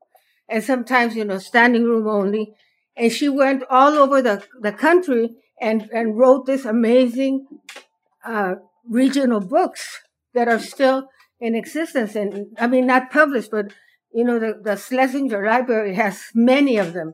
and 0.47 0.63
sometimes 0.63 1.15
you 1.15 1.25
know 1.25 1.39
standing 1.39 1.83
room 1.83 2.07
only. 2.07 2.53
And 2.95 3.11
she 3.11 3.29
went 3.29 3.63
all 3.69 3.93
over 3.93 4.21
the 4.21 4.45
the 4.59 4.71
country 4.71 5.35
and 5.59 5.89
and 5.91 6.17
wrote 6.17 6.45
this 6.45 6.65
amazing 6.65 7.47
uh, 8.25 8.55
regional 8.87 9.39
books 9.39 10.01
that 10.33 10.47
are 10.47 10.59
still 10.59 11.09
in 11.39 11.55
existence. 11.55 12.15
And 12.15 12.47
I 12.59 12.67
mean, 12.67 12.85
not 12.85 13.11
published, 13.11 13.51
but 13.51 13.73
you 14.13 14.23
know, 14.23 14.39
the, 14.39 14.59
the 14.61 14.75
Schlesinger 14.75 15.45
Library 15.45 15.95
has 15.95 16.23
many 16.33 16.77
of 16.77 16.93
them, 16.93 17.13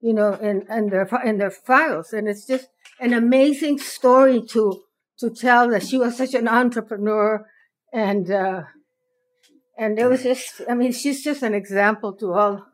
you 0.00 0.12
know, 0.12 0.34
in, 0.34 0.64
in 0.70 0.88
their 0.88 1.08
in 1.24 1.38
their 1.38 1.50
files, 1.50 2.12
and 2.12 2.28
it's 2.28 2.46
just 2.46 2.68
an 3.00 3.12
amazing 3.12 3.78
story 3.78 4.42
to 4.50 4.82
to 5.18 5.30
tell 5.30 5.68
that 5.70 5.86
she 5.86 5.98
was 5.98 6.16
such 6.16 6.34
an 6.34 6.48
entrepreneur, 6.48 7.46
and 7.92 8.30
uh, 8.30 8.62
and 9.76 9.98
it 9.98 10.06
was 10.06 10.22
just, 10.22 10.62
I 10.68 10.74
mean, 10.74 10.92
she's 10.92 11.22
just 11.22 11.42
an 11.42 11.54
example 11.54 12.12
to 12.14 12.32
all 12.32 12.66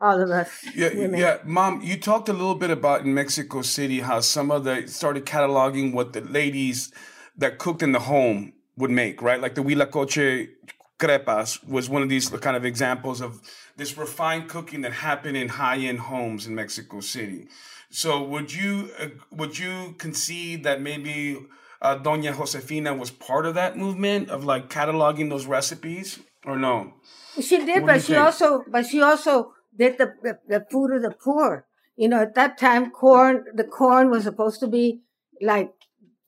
all 0.00 0.20
of 0.20 0.30
us. 0.30 0.64
Yeah, 0.74 0.94
women. 0.94 1.18
yeah, 1.18 1.38
mom. 1.44 1.80
You 1.82 1.96
talked 1.96 2.28
a 2.28 2.32
little 2.32 2.56
bit 2.56 2.70
about 2.70 3.02
in 3.02 3.14
Mexico 3.14 3.62
City 3.62 4.00
how 4.00 4.20
some 4.20 4.50
of 4.50 4.64
the 4.64 4.86
started 4.88 5.24
cataloging 5.26 5.92
what 5.92 6.12
the 6.12 6.20
ladies 6.20 6.92
that 7.36 7.58
cooked 7.58 7.82
in 7.82 7.92
the 7.92 8.00
home 8.00 8.52
would 8.76 8.90
make, 8.90 9.22
right? 9.22 9.40
Like 9.40 9.54
the 9.54 9.62
Huitlacoche 9.62 10.48
crepas 10.98 11.62
was 11.68 11.88
one 11.88 12.02
of 12.02 12.08
these 12.08 12.28
kind 12.28 12.56
of 12.56 12.64
examples 12.64 13.20
of 13.20 13.40
this 13.76 13.96
refined 13.98 14.48
cooking 14.48 14.80
that 14.82 14.92
happened 14.92 15.36
in 15.36 15.48
high-end 15.48 16.00
homes 16.00 16.46
in 16.46 16.54
Mexico 16.54 17.00
City. 17.00 17.48
So 17.90 18.22
would 18.22 18.52
you 18.52 18.90
uh, 18.98 19.08
would 19.30 19.58
you 19.58 19.94
concede 19.98 20.64
that 20.64 20.80
maybe 20.80 21.38
uh, 21.80 21.98
Doña 21.98 22.34
Josefina 22.34 22.94
was 22.94 23.10
part 23.10 23.46
of 23.46 23.54
that 23.54 23.76
movement 23.76 24.30
of 24.30 24.44
like 24.44 24.68
cataloging 24.68 25.28
those 25.30 25.46
recipes, 25.46 26.18
or 26.44 26.56
no? 26.58 26.94
She 27.40 27.64
did, 27.64 27.82
What 27.82 27.86
but 27.86 28.00
she 28.02 28.14
think? 28.14 28.24
also, 28.24 28.64
but 28.68 28.86
she 28.86 29.00
also 29.02 29.52
did 29.76 29.98
the, 29.98 30.14
the 30.22 30.38
the 30.48 30.66
food 30.70 30.96
of 30.96 31.02
the 31.02 31.10
poor. 31.12 31.66
You 31.96 32.08
know, 32.08 32.20
at 32.22 32.34
that 32.34 32.58
time, 32.58 32.90
corn 32.90 33.44
the 33.54 33.64
corn 33.64 34.10
was 34.10 34.24
supposed 34.24 34.60
to 34.60 34.66
be 34.66 35.00
like 35.40 35.72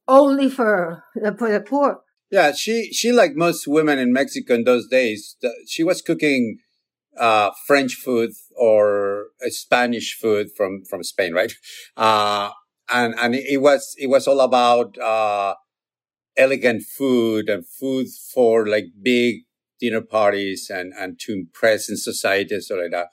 only 0.07 0.49
for 0.49 1.05
the 1.15 1.35
for 1.37 1.51
the 1.51 1.61
poor. 1.61 2.01
Yeah, 2.31 2.53
she 2.53 2.93
she 2.93 3.13
like 3.13 3.35
most 3.35 3.67
women 3.67 3.99
in 3.99 4.13
Mexico 4.13 4.55
in 4.55 4.65
those 4.65 4.87
days, 4.89 5.37
she 5.67 5.83
was 5.83 6.03
cooking 6.03 6.59
uh, 7.19 7.51
French 7.67 7.95
food 7.95 8.33
or 8.57 9.27
Spanish 9.49 10.19
food 10.21 10.49
from 10.57 10.85
from 10.85 11.03
Spain, 11.05 11.35
right? 11.35 11.53
Uh, 11.97 12.51
and 12.91 13.15
and 13.19 13.35
it 13.35 13.61
was 13.63 13.95
it 13.99 14.09
was 14.09 14.29
all 14.29 14.41
about 14.41 14.99
uh, 14.99 15.55
elegant 16.37 16.83
food 16.85 17.49
and 17.51 17.67
food 17.67 18.09
for 18.35 18.67
like 18.69 18.87
big 19.03 19.43
dinner 19.81 20.03
parties 20.03 20.71
and 20.71 20.93
and 20.99 21.19
to 21.21 21.33
impress 21.33 21.89
in 21.91 21.97
society 21.97 22.55
and 22.55 22.65
so 22.65 22.77
like 22.77 22.91
that. 22.93 23.09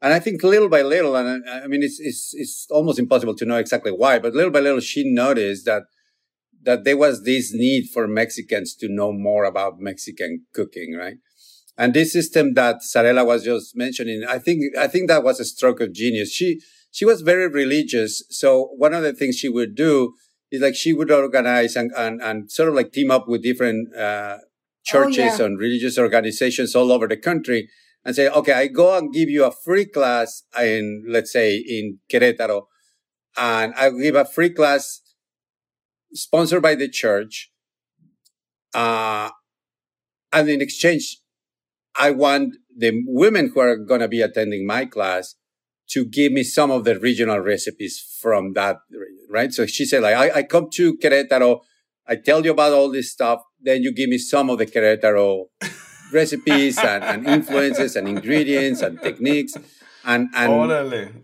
And 0.00 0.12
I 0.12 0.20
think 0.20 0.42
little 0.44 0.68
by 0.68 0.82
little, 0.82 1.16
and 1.16 1.44
I, 1.48 1.62
I 1.62 1.66
mean, 1.66 1.82
it's 1.82 1.98
it's 2.00 2.32
it's 2.34 2.66
almost 2.70 2.98
impossible 2.98 3.34
to 3.36 3.44
know 3.44 3.56
exactly 3.56 3.92
why, 3.92 4.18
but 4.18 4.34
little 4.34 4.52
by 4.52 4.60
little, 4.60 4.80
she 4.80 5.02
noticed 5.12 5.64
that 5.66 5.82
that 6.68 6.84
there 6.84 6.98
was 6.98 7.24
this 7.24 7.50
need 7.54 7.88
for 7.88 8.06
Mexicans 8.06 8.74
to 8.74 8.88
know 8.90 9.10
more 9.10 9.44
about 9.44 9.80
Mexican 9.80 10.44
cooking, 10.52 10.94
right? 10.94 11.16
And 11.78 11.94
this 11.94 12.12
system 12.12 12.52
that 12.54 12.80
Zarela 12.82 13.24
was 13.24 13.44
just 13.44 13.74
mentioning, 13.74 14.22
I 14.28 14.38
think, 14.38 14.76
I 14.76 14.86
think 14.86 15.08
that 15.08 15.24
was 15.24 15.40
a 15.40 15.46
stroke 15.46 15.80
of 15.80 15.94
genius. 15.94 16.30
She, 16.30 16.60
she 16.90 17.06
was 17.06 17.22
very 17.22 17.48
religious. 17.48 18.22
So 18.28 18.68
one 18.76 18.92
of 18.92 19.02
the 19.02 19.14
things 19.14 19.38
she 19.38 19.48
would 19.48 19.74
do 19.76 20.12
is 20.50 20.60
like 20.60 20.74
she 20.74 20.92
would 20.92 21.10
organize 21.10 21.74
and, 21.74 21.90
and, 21.96 22.20
and 22.20 22.52
sort 22.52 22.68
of 22.68 22.74
like 22.74 22.92
team 22.92 23.10
up 23.10 23.26
with 23.28 23.42
different, 23.42 23.96
uh, 23.96 24.36
churches 24.84 25.38
yeah. 25.38 25.46
and 25.46 25.58
religious 25.58 25.98
organizations 25.98 26.76
all 26.76 26.92
over 26.92 27.08
the 27.08 27.16
country 27.16 27.70
and 28.04 28.14
say, 28.14 28.28
okay, 28.28 28.52
I 28.52 28.66
go 28.66 28.94
and 28.94 29.10
give 29.10 29.30
you 29.30 29.46
a 29.46 29.52
free 29.64 29.86
class 29.86 30.42
in, 30.60 31.04
let's 31.08 31.32
say 31.32 31.56
in 31.56 32.00
Querétaro 32.12 32.64
and 33.38 33.72
I 33.74 33.88
give 33.88 34.16
a 34.16 34.26
free 34.26 34.50
class 34.50 35.00
sponsored 36.12 36.62
by 36.62 36.74
the 36.74 36.88
church. 36.88 37.50
Uh, 38.74 39.30
and 40.32 40.48
in 40.48 40.60
exchange, 40.60 41.18
I 41.98 42.10
want 42.10 42.54
the 42.76 43.02
women 43.06 43.50
who 43.52 43.60
are 43.60 43.76
going 43.76 44.00
to 44.00 44.08
be 44.08 44.20
attending 44.22 44.66
my 44.66 44.84
class 44.84 45.34
to 45.90 46.04
give 46.04 46.32
me 46.32 46.42
some 46.42 46.70
of 46.70 46.84
the 46.84 46.98
regional 46.98 47.40
recipes 47.40 47.98
from 48.20 48.52
that, 48.52 48.76
right? 49.30 49.52
So 49.52 49.66
she 49.66 49.84
said, 49.84 50.02
like, 50.02 50.14
I, 50.14 50.40
I 50.40 50.42
come 50.42 50.68
to 50.74 50.96
Querétaro, 50.98 51.60
I 52.06 52.16
tell 52.16 52.44
you 52.44 52.52
about 52.52 52.72
all 52.72 52.90
this 52.92 53.10
stuff, 53.10 53.40
then 53.60 53.82
you 53.82 53.92
give 53.92 54.08
me 54.08 54.18
some 54.18 54.50
of 54.50 54.58
the 54.58 54.66
Querétaro 54.66 55.46
recipes 56.12 56.78
and, 56.78 57.02
and 57.02 57.26
influences 57.26 57.96
and 57.96 58.06
ingredients 58.06 58.82
and 58.82 59.00
techniques. 59.00 59.54
And, 60.04 60.28
and 60.34 60.52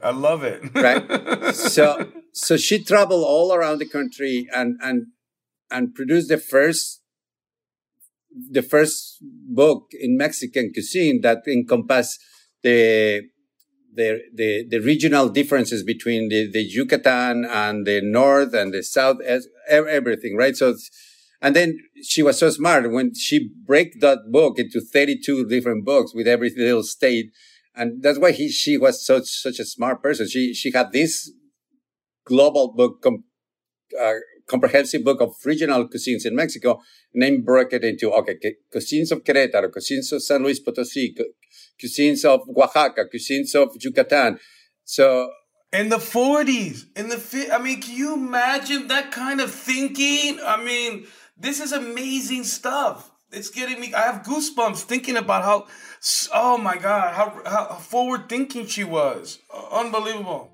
I 0.03 0.11
love 0.11 0.43
it. 0.45 0.63
right? 0.75 1.55
So, 1.55 2.07
so 2.35 2.57
she 2.57 2.83
traveled 2.83 3.23
all 3.25 3.55
around 3.55 3.79
the 3.79 3.89
country 3.89 4.49
and, 4.53 4.77
and, 4.83 5.07
and 5.71 5.95
produced 5.95 6.29
the 6.29 6.37
first, 6.37 7.01
the 8.51 8.63
first 8.63 9.19
book 9.23 9.87
in 9.93 10.17
Mexican 10.17 10.73
cuisine 10.73 11.21
that 11.21 11.47
encompassed 11.47 12.19
the, 12.63 13.23
the, 13.95 14.21
the, 14.35 14.67
the 14.69 14.81
regional 14.81 15.29
differences 15.29 15.85
between 15.85 16.29
the, 16.29 16.51
the 16.51 16.63
Yucatan 16.63 17.45
and 17.45 17.87
the 17.87 18.01
North 18.03 18.53
and 18.53 18.75
the 18.75 18.83
South, 18.83 19.19
everything, 19.69 20.37
right? 20.37 20.57
So, 20.57 20.75
and 21.41 21.55
then 21.55 21.79
she 22.03 22.25
was 22.25 22.41
so 22.41 22.51
smart 22.51 22.91
when 22.91 23.15
she 23.15 23.49
break 23.65 24.01
that 24.01 24.33
book 24.33 24.59
into 24.59 24.81
32 24.81 25.47
different 25.47 25.85
books 25.85 26.13
with 26.13 26.27
every 26.27 26.53
little 26.57 26.83
state. 26.83 27.31
And 27.77 28.03
that's 28.03 28.19
why 28.19 28.33
he, 28.33 28.49
she 28.49 28.77
was 28.77 29.07
such, 29.07 29.27
such 29.27 29.61
a 29.61 29.65
smart 29.65 30.03
person. 30.03 30.29
She, 30.29 30.53
she 30.53 30.73
had 30.73 30.91
this 30.91 31.31
global 32.25 32.73
book, 32.73 33.03
com, 33.03 33.25
uh, 34.01 34.13
comprehensive 34.47 35.05
book 35.05 35.21
of 35.21 35.35
regional 35.45 35.89
cuisines 35.89 36.27
in 36.27 36.35
Mexico, 36.35 36.81
and 37.13 37.23
then 37.23 37.43
broke 37.43 37.73
it 37.73 37.85
into, 37.85 38.13
okay, 38.13 38.37
cuisines 38.75 39.11
of 39.13 39.25
Querétaro, 39.25 39.71
cuisines 39.71 40.13
of 40.13 40.23
San 40.23 40.43
Luis 40.43 40.61
Potosí, 40.61 41.17
cu- 41.17 41.33
cuisines 41.81 42.25
of 42.25 42.41
Oaxaca, 42.57 43.05
cuisines 43.13 43.55
of 43.55 43.69
Yucatan. 43.81 44.39
So, 44.85 45.31
In 45.73 45.89
the 45.89 45.97
40s, 45.97 46.85
in 46.95 47.09
the 47.09 47.17
fi- 47.19 47.51
I 47.51 47.59
mean, 47.59 47.81
can 47.81 47.97
you 47.97 48.15
imagine 48.15 48.89
that 48.89 49.11
kind 49.11 49.41
of 49.41 49.51
thinking? 49.53 50.39
I 50.45 50.63
mean, 50.63 51.07
this 51.37 51.59
is 51.59 51.73
amazing 51.73 52.45
stuff. 52.45 53.11
It's 53.33 53.51
getting 53.51 53.81
me. 53.81 53.93
I 53.93 54.03
have 54.03 54.23
goosebumps 54.23 54.83
thinking 54.83 55.17
about 55.17 55.43
how. 55.43 55.67
Oh 56.33 56.59
my 56.59 56.77
God, 56.77 57.15
how 57.15 57.43
how 57.45 57.75
forward 57.77 58.29
thinking 58.29 58.67
she 58.67 58.85
was. 58.85 59.41
Uh, 59.53 59.81
Unbelievable. 59.81 60.54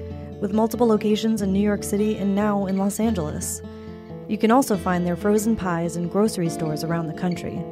with 0.41 0.51
multiple 0.51 0.87
locations 0.87 1.41
in 1.41 1.53
New 1.53 1.61
York 1.61 1.83
City 1.83 2.17
and 2.17 2.35
now 2.35 2.65
in 2.65 2.77
Los 2.77 2.99
Angeles. 2.99 3.61
You 4.27 4.37
can 4.37 4.51
also 4.51 4.75
find 4.75 5.07
their 5.07 5.15
frozen 5.15 5.55
pies 5.55 5.95
in 5.95 6.09
grocery 6.09 6.49
stores 6.49 6.83
around 6.83 7.07
the 7.07 7.13
country. 7.13 7.63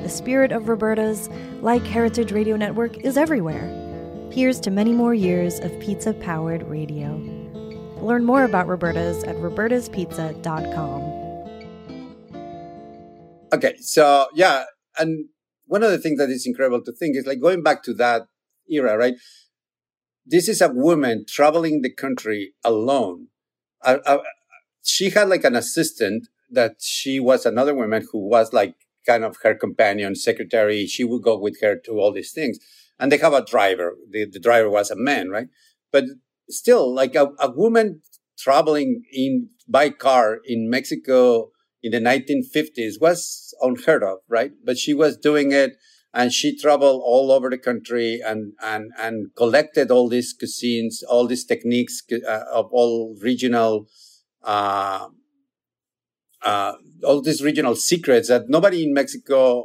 The 0.00 0.08
spirit 0.08 0.52
of 0.52 0.68
Roberta's, 0.68 1.30
like 1.62 1.84
Heritage 1.84 2.32
Radio 2.32 2.56
Network, 2.56 2.98
is 2.98 3.16
everywhere. 3.16 3.66
Here's 4.30 4.60
to 4.60 4.70
many 4.70 4.92
more 4.92 5.14
years 5.14 5.58
of 5.60 5.78
pizza 5.80 6.12
powered 6.12 6.62
radio. 6.64 7.16
Learn 8.00 8.24
more 8.24 8.44
about 8.44 8.66
Roberta's 8.68 9.24
at 9.24 9.36
robertaspizza.com. 9.36 11.02
Okay, 13.52 13.76
so 13.78 14.28
yeah, 14.34 14.64
and 14.98 15.26
one 15.66 15.82
of 15.82 15.90
the 15.90 15.98
things 15.98 16.18
that 16.18 16.30
is 16.30 16.46
incredible 16.46 16.82
to 16.84 16.92
think 16.92 17.16
is 17.16 17.26
like 17.26 17.40
going 17.40 17.62
back 17.62 17.82
to 17.84 17.94
that 17.94 18.22
era, 18.70 18.96
right? 18.96 19.14
This 20.30 20.48
is 20.48 20.60
a 20.60 20.68
woman 20.68 21.24
traveling 21.26 21.80
the 21.80 21.92
country 21.92 22.52
alone. 22.62 23.28
She 24.82 25.10
had 25.10 25.28
like 25.28 25.44
an 25.44 25.56
assistant 25.56 26.28
that 26.50 26.76
she 26.80 27.18
was 27.18 27.46
another 27.46 27.74
woman 27.74 28.06
who 28.12 28.28
was 28.28 28.52
like 28.52 28.74
kind 29.06 29.24
of 29.24 29.36
her 29.42 29.54
companion, 29.54 30.14
secretary. 30.14 30.86
She 30.86 31.02
would 31.02 31.22
go 31.22 31.38
with 31.38 31.60
her 31.62 31.76
to 31.84 31.92
all 31.92 32.12
these 32.12 32.32
things. 32.32 32.58
And 32.98 33.10
they 33.10 33.18
have 33.18 33.32
a 33.32 33.44
driver. 33.44 33.94
The, 34.10 34.26
the 34.26 34.40
driver 34.40 34.68
was 34.68 34.90
a 34.90 34.96
man, 34.96 35.30
right? 35.30 35.48
But 35.92 36.04
still, 36.50 36.94
like 36.94 37.14
a, 37.14 37.28
a 37.38 37.50
woman 37.50 38.02
traveling 38.38 39.04
in 39.12 39.48
by 39.66 39.90
car 39.90 40.40
in 40.44 40.68
Mexico 40.68 41.50
in 41.82 41.92
the 41.92 42.00
1950s 42.00 43.00
was 43.00 43.54
unheard 43.62 44.02
of, 44.02 44.18
right? 44.28 44.52
But 44.64 44.76
she 44.76 44.92
was 44.92 45.16
doing 45.16 45.52
it 45.52 45.76
and 46.14 46.32
she 46.32 46.56
traveled 46.56 47.02
all 47.04 47.30
over 47.30 47.50
the 47.50 47.58
country 47.58 48.20
and, 48.24 48.52
and, 48.62 48.90
and 48.98 49.30
collected 49.36 49.90
all 49.90 50.08
these 50.08 50.34
cuisines, 50.34 51.02
all 51.08 51.26
these 51.26 51.44
techniques 51.44 52.02
uh, 52.12 52.44
of 52.52 52.68
all 52.72 53.16
regional, 53.20 53.86
uh, 54.42 55.08
uh, 56.42 56.72
all 57.04 57.20
these 57.20 57.42
regional 57.42 57.76
secrets 57.76 58.28
that 58.28 58.48
nobody 58.48 58.84
in 58.84 58.94
Mexico 58.94 59.64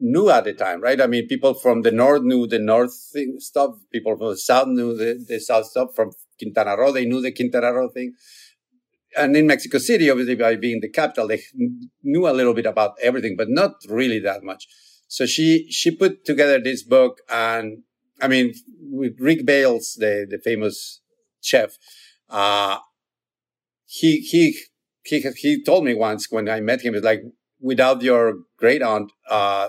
knew 0.00 0.28
at 0.30 0.44
the 0.44 0.52
time, 0.52 0.80
right? 0.80 1.00
I 1.00 1.06
mean, 1.06 1.28
people 1.28 1.54
from 1.54 1.82
the 1.82 1.92
north 1.92 2.22
knew 2.22 2.46
the 2.46 2.58
north 2.58 2.92
stuff. 3.38 3.76
People 3.92 4.16
from 4.16 4.30
the 4.30 4.36
south 4.36 4.68
knew 4.68 4.96
the, 4.96 5.24
the 5.26 5.38
south 5.38 5.66
stuff. 5.66 5.90
From 5.94 6.10
Quintana 6.38 6.76
Roo, 6.76 6.92
they 6.92 7.04
knew 7.04 7.22
the 7.22 7.32
Quintana 7.32 7.72
Roo 7.72 7.90
thing 7.92 8.14
and 9.16 9.36
in 9.36 9.46
Mexico 9.46 9.78
City, 9.78 10.10
obviously 10.10 10.34
by 10.34 10.56
being 10.56 10.80
the 10.80 10.88
capital, 10.88 11.28
they 11.28 11.42
knew 12.02 12.28
a 12.28 12.32
little 12.32 12.54
bit 12.54 12.66
about 12.66 12.94
everything, 13.02 13.36
but 13.36 13.48
not 13.48 13.74
really 13.88 14.18
that 14.20 14.42
much. 14.42 14.66
So 15.14 15.26
she 15.26 15.70
she 15.70 15.92
put 15.92 16.24
together 16.24 16.58
this 16.58 16.82
book, 16.82 17.18
and 17.30 17.84
I 18.20 18.26
mean, 18.26 18.52
with 18.80 19.14
Rick 19.20 19.46
Bayless, 19.46 19.94
the 19.94 20.26
the 20.28 20.40
famous 20.48 21.02
chef, 21.40 21.70
uh, 22.28 22.78
he 23.86 24.18
he 24.30 24.42
he 25.04 25.16
he 25.36 25.62
told 25.62 25.84
me 25.84 25.94
once 25.94 26.26
when 26.30 26.48
I 26.48 26.58
met 26.58 26.80
him, 26.80 26.96
it's 26.96 27.04
like 27.04 27.22
without 27.60 28.02
your 28.02 28.24
great 28.58 28.82
aunt, 28.82 29.12
uh, 29.30 29.68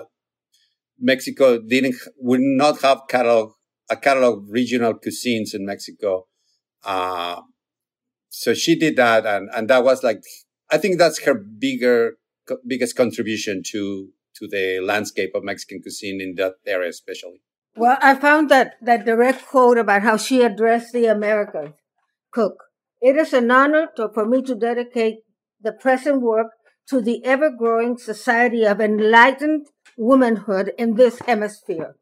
Mexico 0.98 1.60
didn't 1.60 1.94
would 2.18 2.40
not 2.40 2.80
have 2.82 3.02
catalog 3.08 3.52
a 3.88 3.96
catalog 3.96 4.38
of 4.38 4.50
regional 4.50 4.94
cuisines 4.94 5.54
in 5.54 5.64
Mexico. 5.64 6.26
Uh, 6.84 7.42
so 8.30 8.52
she 8.52 8.74
did 8.76 8.96
that 8.96 9.24
and, 9.24 9.48
and 9.54 9.70
that 9.70 9.84
was 9.84 10.02
like, 10.02 10.22
I 10.72 10.78
think 10.78 10.98
that's 10.98 11.22
her 11.22 11.34
bigger, 11.34 12.16
biggest 12.66 12.96
contribution 12.96 13.62
to, 13.70 14.08
to 14.38 14.48
the 14.48 14.80
landscape 14.80 15.32
of 15.34 15.44
Mexican 15.44 15.82
cuisine 15.82 16.20
in 16.20 16.34
that 16.36 16.54
area, 16.66 16.90
especially. 16.90 17.40
Well, 17.76 17.98
I 18.00 18.14
found 18.14 18.48
that, 18.50 18.74
that 18.80 19.04
direct 19.04 19.46
quote 19.46 19.78
about 19.78 20.02
how 20.02 20.16
she 20.16 20.42
addressed 20.42 20.92
the 20.92 21.06
American 21.06 21.74
cook. 22.32 22.64
It 23.00 23.16
is 23.16 23.32
an 23.32 23.50
honor 23.50 23.88
to, 23.96 24.08
for 24.12 24.26
me 24.26 24.42
to 24.42 24.54
dedicate 24.54 25.16
the 25.60 25.72
present 25.72 26.22
work 26.22 26.48
to 26.88 27.02
the 27.02 27.24
ever 27.24 27.50
growing 27.50 27.98
society 27.98 28.64
of 28.64 28.80
enlightened 28.80 29.66
womanhood 29.96 30.72
in 30.78 30.94
this 30.94 31.18
hemisphere. 31.20 31.96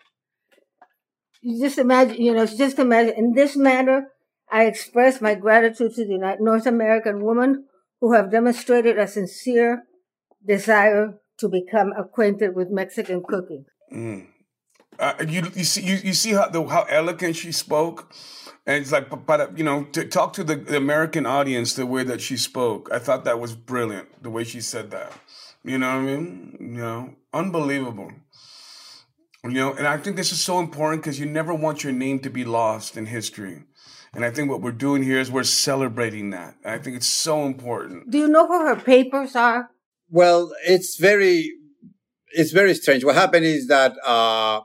You 1.40 1.61
just 1.61 1.79
imagine, 1.79 2.20
you 2.23 2.35
know, 2.35 2.47
just 2.47 2.79
imagine 2.79 3.14
in 3.16 3.33
this 3.35 3.57
manner, 3.57 4.09
I 4.51 4.64
express 4.64 5.20
my 5.20 5.35
gratitude 5.35 5.94
to 5.94 6.05
the 6.05 6.37
North 6.40 6.66
American 6.66 7.25
women 7.25 7.66
who 8.01 8.12
have 8.12 8.31
demonstrated 8.31 8.99
a 8.99 9.09
sincere 9.09 9.85
desire 10.47 11.18
to 11.38 11.49
become 11.49 11.92
acquainted 11.97 12.55
with 12.55 12.70
Mexican 12.70 13.23
cooking. 13.23 13.64
Mm. 13.92 14.27
Uh, 14.99 15.14
you, 15.29 15.42
you 15.55 15.64
see 15.64 15.83
you, 15.83 15.97
you 16.05 16.14
see 16.14 16.33
how 16.33 16.49
the, 16.49 16.64
how 16.66 16.83
elegant 16.85 17.35
she 17.35 17.51
spoke, 17.51 18.14
and 18.64 18.81
it's 18.81 18.92
like 18.92 19.09
but 19.27 19.59
you 19.59 19.64
know 19.64 19.85
to 19.85 20.05
talk 20.05 20.33
to 20.33 20.44
the, 20.44 20.55
the 20.55 20.77
American 20.77 21.27
audience 21.27 21.75
the 21.75 21.87
way 21.87 22.05
that 22.05 22.20
she 22.20 22.37
spoke. 22.37 22.88
I 22.92 23.01
thought 23.01 23.25
that 23.25 23.40
was 23.40 23.55
brilliant 23.57 24.23
the 24.23 24.31
way 24.31 24.44
she 24.44 24.61
said 24.61 24.90
that. 24.92 25.12
You 25.64 25.79
know 25.79 25.88
what 25.88 25.97
I 25.97 26.01
mean? 26.03 26.57
You 26.61 26.83
know, 26.83 27.14
unbelievable. 27.33 28.12
You 29.42 29.51
know, 29.51 29.75
and 29.75 29.87
I 29.87 29.99
think 29.99 30.16
this 30.16 30.33
is 30.33 30.40
so 30.40 30.59
important 30.59 31.03
because 31.03 31.18
you 31.18 31.27
never 31.27 31.53
want 31.55 31.85
your 31.85 31.92
name 31.92 32.20
to 32.20 32.31
be 32.31 32.44
lost 32.44 32.97
in 32.97 33.07
history. 33.07 33.64
And 34.14 34.25
I 34.25 34.31
think 34.31 34.49
what 34.49 34.62
we're 34.62 34.73
doing 34.73 35.03
here 35.03 35.18
is 35.18 35.31
we're 35.31 35.42
celebrating 35.42 36.31
that. 36.31 36.55
I 36.64 36.79
think 36.79 36.97
it's 36.97 37.07
so 37.07 37.44
important. 37.44 38.11
Do 38.11 38.18
you 38.18 38.29
know 38.29 38.47
who 38.47 38.66
her 38.66 38.77
papers 38.77 39.35
are? 39.35 39.70
Well, 40.11 40.53
it's 40.67 40.97
very, 40.97 41.53
it's 42.33 42.53
very 42.53 42.75
strange. 42.75 43.05
What 43.05 43.14
happened 43.14 43.47
is 43.47 43.67
that, 43.69 43.95
uh, 44.07 44.61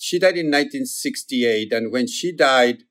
she 0.00 0.18
died 0.18 0.38
in 0.38 0.46
1968. 0.46 1.72
And 1.72 1.92
when 1.92 2.06
she 2.06 2.32
died, 2.32 2.84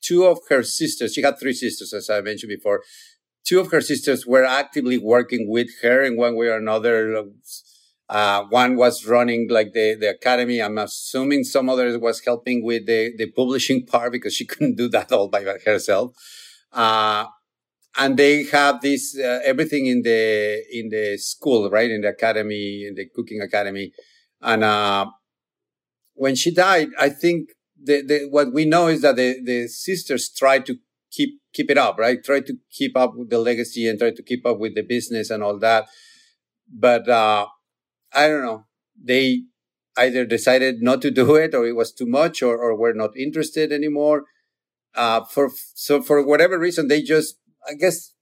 two 0.00 0.24
of 0.24 0.38
her 0.48 0.62
sisters, 0.62 1.12
she 1.14 1.22
had 1.22 1.38
three 1.38 1.52
sisters, 1.52 1.92
as 1.92 2.08
I 2.08 2.20
mentioned 2.20 2.50
before, 2.50 2.82
two 3.44 3.60
of 3.60 3.70
her 3.72 3.80
sisters 3.80 4.26
were 4.26 4.44
actively 4.44 4.96
working 4.96 5.48
with 5.48 5.68
her 5.82 6.02
in 6.02 6.16
one 6.16 6.36
way 6.36 6.46
or 6.46 6.56
another, 6.56 7.24
uh, 8.08 8.44
one 8.44 8.76
was 8.76 9.06
running 9.06 9.48
like 9.50 9.72
the, 9.72 9.96
the 9.98 10.10
academy. 10.10 10.62
I'm 10.62 10.78
assuming 10.78 11.42
some 11.44 11.68
others 11.68 11.98
was 11.98 12.20
helping 12.24 12.64
with 12.64 12.86
the, 12.86 13.12
the 13.16 13.30
publishing 13.32 13.84
part 13.84 14.12
because 14.12 14.34
she 14.34 14.46
couldn't 14.50 14.76
do 14.76 14.88
that 14.90 15.10
all 15.10 15.28
by 15.28 15.42
herself. 15.42 16.14
Uh, 16.72 17.26
and 17.96 18.16
they 18.16 18.44
have 18.44 18.80
this, 18.80 19.16
uh, 19.18 19.40
everything 19.44 19.86
in 19.86 20.02
the, 20.02 20.64
in 20.72 20.88
the 20.88 21.16
school, 21.16 21.70
right? 21.70 21.90
In 21.90 22.00
the 22.00 22.08
academy, 22.08 22.84
in 22.86 22.94
the 22.94 23.06
cooking 23.14 23.40
academy. 23.40 23.92
And, 24.40 24.64
uh, 24.64 25.06
when 26.14 26.34
she 26.34 26.52
died, 26.52 26.88
I 26.98 27.08
think 27.08 27.50
the, 27.80 28.02
the, 28.02 28.28
what 28.30 28.52
we 28.52 28.64
know 28.64 28.88
is 28.88 29.02
that 29.02 29.16
the, 29.16 29.40
the 29.44 29.68
sisters 29.68 30.28
tried 30.28 30.66
to 30.66 30.76
keep, 31.10 31.40
keep 31.52 31.70
it 31.70 31.78
up, 31.78 31.98
right? 31.98 32.22
Try 32.22 32.40
to 32.40 32.54
keep 32.70 32.96
up 32.96 33.14
with 33.16 33.30
the 33.30 33.38
legacy 33.38 33.88
and 33.88 33.98
try 33.98 34.10
to 34.10 34.22
keep 34.22 34.44
up 34.44 34.58
with 34.58 34.74
the 34.74 34.82
business 34.82 35.30
and 35.30 35.42
all 35.42 35.58
that. 35.60 35.86
But, 36.72 37.08
uh, 37.08 37.46
I 38.12 38.28
don't 38.28 38.42
know. 38.42 38.64
They 39.00 39.44
either 39.96 40.24
decided 40.24 40.82
not 40.82 41.00
to 41.02 41.10
do 41.10 41.34
it 41.36 41.54
or 41.54 41.66
it 41.66 41.76
was 41.76 41.92
too 41.92 42.06
much 42.06 42.42
or, 42.42 42.56
or 42.56 42.76
were 42.76 42.94
not 42.94 43.16
interested 43.16 43.70
anymore. 43.72 44.24
Uh, 44.96 45.24
for, 45.24 45.50
so 45.74 46.00
for 46.02 46.24
whatever 46.24 46.58
reason, 46.58 46.88
they 46.88 47.02
just, 47.02 47.36
I 47.68 47.74
guess 47.74 48.12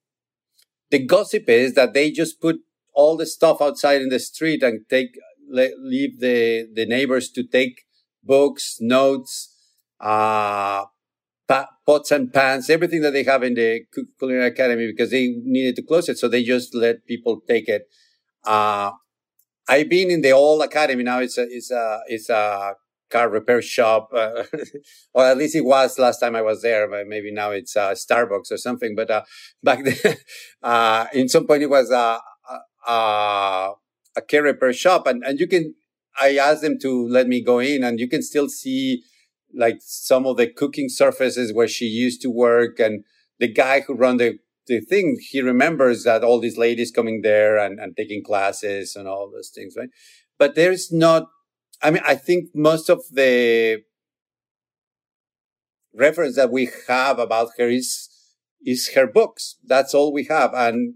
the 0.91 1.05
gossip 1.05 1.49
is 1.49 1.75
that 1.75 1.95
they 1.95 2.11
just 2.11 2.41
put 2.41 2.57
all 2.95 3.17
the 3.17 3.27
stuff 3.27 3.61
outside 3.61 4.03
in 4.03 4.11
the 4.11 4.19
street 4.19 4.63
and 4.63 4.81
take, 4.89 5.19
leave 5.51 6.21
the, 6.21 6.69
the 6.75 6.87
neighbors 6.87 7.31
to 7.31 7.43
take 7.43 7.83
books, 8.23 8.77
notes, 8.81 9.57
uh, 10.01 10.85
pots 11.87 12.11
and 12.11 12.33
pans, 12.33 12.71
everything 12.71 13.03
that 13.03 13.13
they 13.13 13.25
have 13.25 13.43
in 13.43 13.55
the 13.55 13.81
culinary 14.19 14.47
academy 14.47 14.87
because 14.87 15.11
they 15.11 15.29
needed 15.45 15.77
to 15.77 15.83
close 15.83 16.09
it. 16.09 16.19
So 16.19 16.29
they 16.29 16.43
just 16.43 16.75
let 16.75 17.07
people 17.07 17.41
take 17.47 17.69
it. 17.69 17.83
Uh, 18.45 18.93
I've 19.69 19.89
been 19.89 20.11
in 20.11 20.23
the 20.23 20.33
old 20.33 20.63
academy 20.63 21.03
now. 21.03 21.21
It's 21.21 21.39
a, 21.39 21.45
it's 21.45 21.71
a, 21.71 22.01
it's 22.07 22.29
a 22.31 22.75
car 23.13 23.29
repair 23.29 23.61
shop, 23.61 24.11
uh, 24.15 24.45
or 25.15 25.27
at 25.27 25.37
least 25.37 25.55
it 25.55 25.65
was 25.65 25.99
last 25.99 26.19
time 26.19 26.35
I 26.35 26.43
was 26.43 26.63
there. 26.63 26.89
But 26.89 27.07
maybe 27.07 27.33
now 27.33 27.51
it's 27.51 27.77
uh, 27.77 27.91
Starbucks 27.91 28.51
or 28.51 28.57
something. 28.57 28.95
But 28.97 29.11
uh, 29.11 29.23
back 29.63 29.85
then, 29.85 30.17
uh, 30.63 31.07
in 31.13 31.29
some 31.29 31.47
point, 31.47 31.63
it 31.63 31.71
was 31.71 31.91
a, 31.91 32.19
a, 32.89 33.73
a 34.17 34.23
car 34.31 34.43
repair 34.43 34.73
shop, 34.73 35.07
and 35.07 35.23
and 35.25 35.39
you 35.39 35.47
can. 35.47 35.75
I 36.21 36.37
asked 36.37 36.63
them 36.63 36.79
to 36.83 37.09
let 37.09 37.27
me 37.27 37.43
go 37.43 37.59
in, 37.59 37.83
and 37.85 37.99
you 37.99 38.09
can 38.09 38.23
still 38.23 38.49
see 38.49 39.03
like 39.55 39.79
some 39.81 40.27
of 40.27 40.37
the 40.37 40.47
cooking 40.47 40.89
surfaces 40.89 41.53
where 41.53 41.69
she 41.69 41.87
used 41.87 42.23
to 42.23 42.31
work, 42.31 42.79
and 42.79 43.05
the 43.39 43.49
guy 43.49 43.81
who 43.81 43.95
run 43.95 44.17
the 44.17 44.39
the 44.67 44.81
thing 44.81 45.19
he 45.31 45.41
remembers 45.41 46.05
that 46.05 46.23
all 46.23 46.41
these 46.41 46.57
ladies 46.57 46.91
coming 46.91 47.23
there 47.23 47.59
and, 47.59 47.81
and 47.81 47.97
taking 47.97 48.23
classes 48.23 48.95
and 48.95 49.09
all 49.09 49.31
those 49.31 49.51
things, 49.55 49.75
right? 49.77 49.89
But 50.39 50.55
there's 50.55 50.93
not 50.93 51.25
I 51.83 51.91
mean, 51.91 52.03
I 52.07 52.15
think 52.15 52.51
most 52.55 52.89
of 52.89 53.03
the 53.11 53.83
reference 55.95 56.37
that 56.37 56.51
we 56.51 56.71
have 56.89 57.19
about 57.19 57.51
her 57.59 57.69
is, 57.69 58.09
is 58.65 58.93
her 58.95 59.07
books. 59.07 59.57
That's 59.65 59.93
all 59.93 60.13
we 60.13 60.25
have. 60.25 60.55
And 60.55 60.95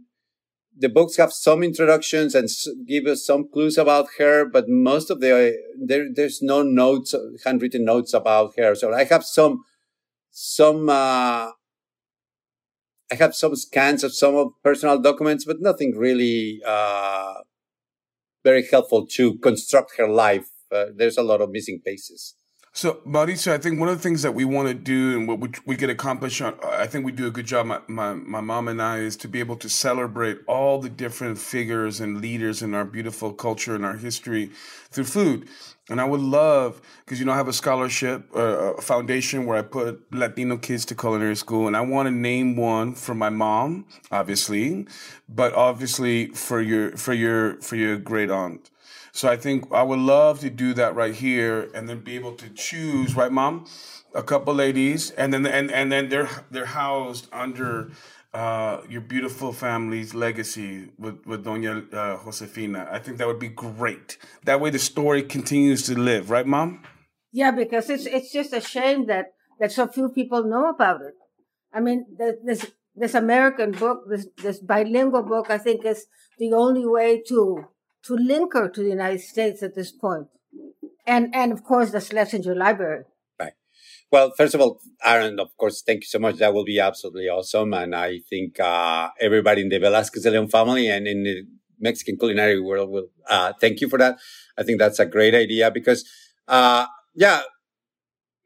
the 0.79 0.88
books 0.88 1.16
have 1.16 1.33
some 1.33 1.62
introductions 1.62 2.35
and 2.35 2.49
give 2.87 3.07
us 3.07 3.27
some 3.27 3.49
clues 3.53 3.77
about 3.77 4.07
her, 4.18 4.44
but 4.44 4.68
most 4.68 5.11
of 5.11 5.20
the, 5.20 5.59
there, 5.79 6.07
there's 6.14 6.40
no 6.40 6.62
notes, 6.62 7.14
handwritten 7.44 7.85
notes 7.85 8.14
about 8.14 8.55
her. 8.57 8.75
So 8.75 8.92
I 8.92 9.05
have 9.05 9.25
some, 9.25 9.64
some, 10.31 10.88
uh, 10.88 11.51
I 13.11 13.14
have 13.18 13.35
some 13.35 13.57
scans 13.57 14.05
of 14.05 14.14
some 14.14 14.37
of 14.37 14.49
personal 14.62 15.01
documents, 15.01 15.44
but 15.44 15.61
nothing 15.61 15.96
really, 15.96 16.61
uh, 16.64 17.35
very 18.44 18.66
helpful 18.70 19.07
to 19.07 19.38
construct 19.38 19.96
her 19.96 20.09
life 20.09 20.49
uh, 20.72 20.87
there's 20.94 21.18
a 21.18 21.22
lot 21.22 21.40
of 21.40 21.50
missing 21.50 21.81
pieces. 21.85 22.37
So, 22.72 23.00
Mauricio, 23.07 23.52
I 23.52 23.57
think 23.57 23.81
one 23.81 23.88
of 23.88 23.96
the 23.96 24.02
things 24.02 24.20
that 24.20 24.35
we 24.35 24.44
want 24.44 24.68
to 24.68 24.74
do 24.74 25.16
and 25.16 25.26
what 25.26 25.40
we, 25.40 25.48
we 25.64 25.76
could 25.76 25.88
accomplish, 25.88 26.42
on, 26.42 26.59
I 26.62 26.87
think 26.87 27.07
we 27.07 27.12
do 27.12 27.26
a 27.26 27.31
good 27.31 27.46
job, 27.46 27.64
my, 27.64 27.81
my, 27.88 28.12
my 28.12 28.42
mom 28.42 28.68
and 28.68 28.83
I, 28.83 28.98
is 28.98 29.16
to 29.16 29.29
be 29.29 29.40
able 29.40 29.57
to 29.57 29.68
celebrate 29.70 30.40
all 30.46 30.79
the 30.79 30.90
different 30.90 31.38
figures 31.38 32.00
and 32.00 32.20
leaders 32.20 32.61
in 32.61 32.74
our 32.74 32.85
beautiful 32.85 33.33
culture 33.33 33.74
and 33.74 33.83
our 33.83 33.96
history 33.96 34.50
through 34.90 35.05
food. 35.05 35.48
And 35.88 36.02
I 36.02 36.05
would 36.05 36.20
love, 36.20 36.83
because, 37.02 37.18
you 37.18 37.24
know, 37.24 37.33
I 37.33 37.37
have 37.37 37.48
a 37.48 37.52
scholarship, 37.55 38.29
uh, 38.37 38.74
a 38.74 38.83
foundation 38.83 39.46
where 39.46 39.57
I 39.57 39.62
put 39.62 40.12
Latino 40.12 40.59
kids 40.59 40.85
to 40.87 40.94
culinary 40.94 41.37
school. 41.37 41.68
And 41.68 41.79
I 41.79 41.81
want 41.81 42.09
to 42.09 42.14
name 42.14 42.57
one 42.57 42.94
for 42.94 43.14
my 43.14 43.31
mom, 43.31 43.87
obviously, 44.11 44.87
but 45.31 45.55
obviously 45.55 46.26
for 46.26 46.61
your, 46.61 46.94
for 46.98 47.14
your, 47.14 47.59
for 47.62 47.76
your 47.76 47.96
great 47.96 48.31
aunt. 48.31 48.70
So 49.16 49.31
I 49.31 49.38
think 49.38 49.72
I 49.72 49.83
would 49.83 49.98
love 49.98 50.40
to 50.40 50.50
do 50.50 50.74
that 50.74 50.94
right 50.94 51.14
here 51.14 51.70
and 51.74 51.88
then 51.88 52.00
be 52.00 52.16
able 52.16 52.35
to 52.35 52.50
choose, 52.50 53.16
right, 53.16 53.33
mom? 53.33 53.64
A 54.14 54.22
couple 54.22 54.52
ladies, 54.52 55.11
and 55.12 55.33
then 55.33 55.46
and 55.46 55.70
and 55.70 55.90
then 55.90 56.11
they're 56.11 56.29
they're 56.50 56.72
housed 56.85 57.26
under 57.33 57.92
uh, 58.35 58.83
your 58.90 59.00
beautiful 59.00 59.55
family's 59.55 60.14
legacy 60.14 60.90
with 60.98 61.24
with 61.24 61.46
Doña 61.46 61.72
uh, 61.94 62.18
Josefina. 62.24 62.88
I 62.92 62.98
think 62.98 63.16
that 63.16 63.26
would 63.26 63.38
be 63.38 63.48
great. 63.48 64.18
That 64.44 64.61
way, 64.61 64.68
the 64.68 64.79
story 64.79 65.22
continues 65.22 65.85
to 65.85 65.98
live, 65.98 66.29
right, 66.29 66.46
mom? 66.46 66.83
Yeah, 67.33 67.52
because 67.52 67.88
it's 67.88 68.05
it's 68.05 68.31
just 68.31 68.52
a 68.52 68.61
shame 68.61 69.07
that 69.07 69.33
that 69.59 69.72
so 69.72 69.87
few 69.87 70.11
people 70.11 70.44
know 70.44 70.68
about 70.68 71.00
it. 71.00 71.14
I 71.72 71.81
mean, 71.81 72.05
this 72.44 72.70
this 72.94 73.14
American 73.14 73.72
book, 73.72 74.05
this 74.11 74.26
this 74.42 74.59
bilingual 74.59 75.22
book, 75.22 75.48
I 75.48 75.57
think 75.57 75.87
is 75.87 76.05
the 76.38 76.52
only 76.52 76.85
way 76.85 77.22
to 77.29 77.68
to 78.07 78.14
link 78.14 78.55
her 78.55 78.69
to 78.69 78.83
the 78.83 78.90
United 78.90 79.21
States 79.21 79.62
at 79.62 79.75
this. 79.75 79.92
And, 81.07 81.35
and 81.35 81.53
of 81.53 81.64
course, 81.64 81.90
the 81.90 82.01
Schlesinger 82.01 82.55
Library. 82.55 83.05
Right. 83.38 83.53
Well, 84.11 84.33
first 84.37 84.55
of 84.55 84.61
all, 84.61 84.81
Aaron, 85.05 85.38
of 85.38 85.57
course, 85.57 85.83
thank 85.87 86.05
you 86.05 86.09
so 86.09 86.19
much. 86.19 86.37
That 86.37 86.55
will 86.55 86.64
be 86.64 86.81
absolutely 86.81 87.29
awesome. 87.29 87.73
And 87.75 87.95
I 87.95 88.21
think 88.31 88.59
uh, 88.61 89.11
everybody 89.21 89.62
in 89.62 89.69
the 89.69 89.79
Velázquez 89.79 90.25
Leon 90.25 90.49
family 90.49 90.88
and 90.88 91.07
in 91.07 91.23
the 91.25 91.42
Mexican 91.79 92.16
culinary 92.16 92.61
world 92.61 92.90
will 92.90 93.09
uh, 93.29 93.53
thank 93.61 93.81
you 93.81 93.88
for 93.88 93.99
that. 93.99 94.19
I 94.59 94.62
think 94.62 94.79
that's 94.79 94.99
a 94.99 95.07
great 95.07 95.35
idea 95.35 95.71
because, 95.71 96.09
uh, 96.49 96.87
yeah, 97.14 97.42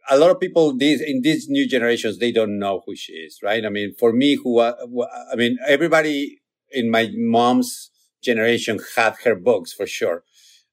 a 0.08 0.18
lot 0.18 0.30
of 0.30 0.40
people 0.40 0.76
these 0.76 1.00
in 1.00 1.22
these 1.22 1.48
new 1.48 1.68
generations 1.68 2.18
they 2.18 2.32
don't 2.32 2.58
know 2.58 2.82
who 2.84 2.96
she 2.96 3.12
is, 3.12 3.38
right? 3.42 3.64
I 3.64 3.68
mean, 3.68 3.94
for 3.98 4.12
me, 4.12 4.34
who 4.34 4.58
uh, 4.58 4.74
I 5.32 5.36
mean, 5.36 5.58
everybody 5.66 6.40
in 6.72 6.90
my 6.90 7.10
mom's 7.14 7.89
generation 8.22 8.78
had 8.96 9.16
her 9.24 9.34
books 9.34 9.72
for 9.72 9.86
sure. 9.86 10.24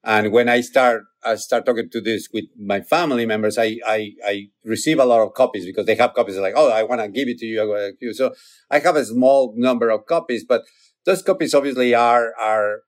And 0.03 0.31
when 0.31 0.47
I 0.47 0.61
start, 0.61 1.03
I 1.23 1.35
start 1.35 1.65
talking 1.65 1.89
to 1.89 1.99
this 1.99 2.29
with 2.31 2.45
my 2.57 2.81
family 2.81 3.25
members, 3.25 3.57
I, 3.57 3.77
I, 3.85 4.11
I 4.25 4.47
receive 4.63 4.99
a 4.99 5.05
lot 5.05 5.21
of 5.21 5.33
copies 5.33 5.65
because 5.65 5.85
they 5.85 5.95
have 5.95 6.13
copies 6.13 6.37
like, 6.37 6.53
oh, 6.55 6.71
I 6.71 6.83
want 6.83 7.01
to 7.01 7.09
give 7.09 7.27
it 7.27 7.39
to 7.39 7.45
you. 7.45 8.13
So 8.13 8.33
I 8.71 8.79
have 8.79 8.95
a 8.95 9.03
small 9.03 9.53
number 9.57 9.89
of 9.89 10.05
copies, 10.05 10.45
but 10.47 10.61
those 11.05 11.21
copies 11.21 11.53
obviously 11.53 11.93
are, 11.93 12.33
are 12.39 12.81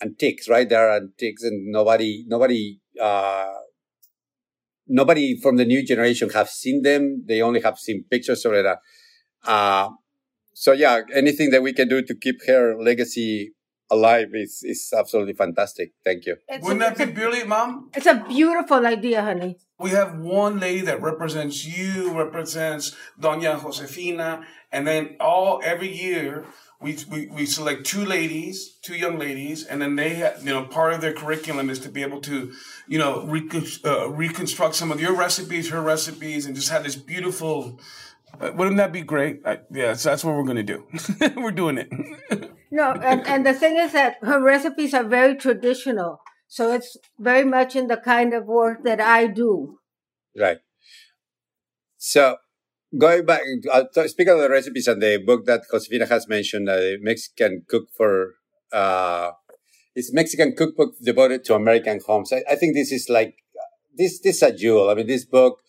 antiques, 0.00 0.48
right? 0.48 0.68
They 0.68 0.76
are 0.76 0.96
antiques 0.96 1.42
and 1.42 1.70
nobody, 1.70 2.24
nobody, 2.26 2.80
uh, 3.00 3.52
nobody 4.86 5.38
from 5.40 5.56
the 5.56 5.64
new 5.64 5.84
generation 5.84 6.30
have 6.30 6.48
seen 6.48 6.82
them. 6.82 7.24
They 7.26 7.42
only 7.42 7.60
have 7.60 7.78
seen 7.78 8.04
pictures 8.10 8.44
of 8.46 8.52
it. 8.54 8.66
Uh, 9.44 9.88
so 10.54 10.72
yeah, 10.72 11.02
anything 11.12 11.50
that 11.50 11.62
we 11.62 11.72
can 11.72 11.88
do 11.88 12.02
to 12.02 12.14
keep 12.14 12.36
her 12.46 12.76
legacy 12.80 13.52
alive 13.90 14.28
is 14.32 14.62
is 14.62 14.92
absolutely 14.96 15.34
fantastic. 15.34 15.92
Thank 16.04 16.26
you. 16.26 16.36
It's 16.48 16.64
Wouldn't 16.64 16.82
a, 16.82 16.96
that 16.96 17.06
be 17.06 17.12
brilliant, 17.12 17.48
Mom? 17.48 17.90
It's 17.94 18.06
a 18.06 18.24
beautiful 18.26 18.86
idea, 18.86 19.22
honey. 19.22 19.58
We 19.78 19.90
have 19.90 20.18
one 20.18 20.60
lady 20.60 20.82
that 20.82 21.02
represents 21.02 21.66
you, 21.66 22.16
represents 22.16 22.94
Doña 23.20 23.60
Josefina, 23.60 24.46
and 24.70 24.86
then 24.86 25.16
all 25.20 25.60
every 25.64 25.92
year 25.92 26.46
we, 26.80 26.98
we, 27.10 27.26
we 27.26 27.46
select 27.46 27.84
two 27.84 28.04
ladies, 28.04 28.78
two 28.82 28.94
young 28.94 29.18
ladies, 29.18 29.64
and 29.64 29.80
then 29.80 29.96
they 29.96 30.14
have, 30.14 30.44
you 30.44 30.52
know, 30.52 30.64
part 30.64 30.92
of 30.92 31.00
their 31.00 31.12
curriculum 31.12 31.70
is 31.70 31.78
to 31.80 31.88
be 31.88 32.02
able 32.02 32.20
to, 32.20 32.52
you 32.86 32.98
know, 32.98 33.20
uh, 33.84 34.10
reconstruct 34.10 34.74
some 34.74 34.92
of 34.92 35.00
your 35.00 35.14
recipes, 35.14 35.70
her 35.70 35.80
recipes, 35.80 36.46
and 36.46 36.54
just 36.54 36.68
have 36.68 36.84
this 36.84 36.96
beautiful 36.96 37.80
wouldn't 38.40 38.76
that 38.78 38.92
be 38.92 39.02
great? 39.02 39.40
I, 39.44 39.60
yeah, 39.72 39.94
so 39.94 40.10
that's 40.10 40.24
what 40.24 40.34
we're 40.34 40.44
going 40.44 40.56
to 40.56 40.62
do. 40.62 40.86
we're 41.36 41.50
doing 41.50 41.78
it. 41.78 41.90
no, 42.70 42.92
and, 42.92 43.26
and 43.26 43.46
the 43.46 43.54
thing 43.54 43.76
is 43.76 43.92
that 43.92 44.16
her 44.22 44.42
recipes 44.42 44.94
are 44.94 45.04
very 45.04 45.36
traditional. 45.36 46.20
So 46.48 46.72
it's 46.72 46.96
very 47.18 47.44
much 47.44 47.74
in 47.74 47.88
the 47.88 47.96
kind 47.96 48.32
of 48.34 48.46
work 48.46 48.84
that 48.84 49.00
I 49.00 49.26
do. 49.26 49.78
Right. 50.38 50.58
So 51.96 52.36
going 52.96 53.24
back, 53.24 53.42
uh, 53.72 53.84
speaking 54.06 54.34
of 54.34 54.40
the 54.40 54.50
recipes 54.50 54.86
and 54.86 55.02
the 55.02 55.18
book 55.18 55.46
that 55.46 55.62
Josefina 55.70 56.06
has 56.06 56.28
mentioned, 56.28 56.68
uh, 56.68 56.98
Mexican 57.00 57.62
Cook 57.68 57.88
for, 57.96 58.34
uh, 58.72 59.32
it's 59.94 60.12
Mexican 60.12 60.54
cookbook 60.56 60.94
devoted 61.02 61.44
to 61.44 61.54
American 61.54 62.00
homes. 62.04 62.32
I, 62.32 62.42
I 62.50 62.56
think 62.56 62.74
this 62.74 62.90
is 62.90 63.08
like, 63.08 63.36
this, 63.96 64.20
this 64.20 64.36
is 64.36 64.42
a 64.42 64.52
jewel. 64.52 64.90
I 64.90 64.94
mean, 64.94 65.06
this 65.06 65.24
book, 65.24 65.60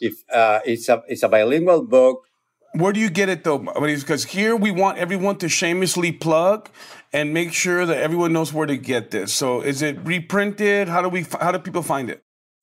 if 0.00 0.24
uh, 0.32 0.60
it's 0.64 0.88
a 0.88 1.02
it's 1.08 1.22
a 1.22 1.28
bilingual 1.28 1.86
book. 1.86 2.26
Where 2.74 2.92
do 2.92 3.00
you 3.00 3.10
get 3.10 3.28
it 3.28 3.44
though? 3.44 3.58
Because 3.58 4.24
here 4.24 4.56
we 4.56 4.70
want 4.70 4.98
everyone 4.98 5.36
to 5.38 5.48
shamelessly 5.48 6.12
plug 6.12 6.70
and 7.12 7.34
make 7.34 7.52
sure 7.52 7.84
that 7.84 7.98
everyone 7.98 8.32
knows 8.32 8.52
where 8.52 8.66
to 8.66 8.76
get 8.76 9.10
this. 9.10 9.32
So 9.32 9.60
is 9.60 9.82
it 9.82 9.98
reprinted? 10.04 10.88
How 10.88 11.02
do 11.02 11.08
we? 11.08 11.26
How 11.40 11.52
do 11.52 11.58
people 11.58 11.82
find 11.82 12.08
it? 12.08 12.22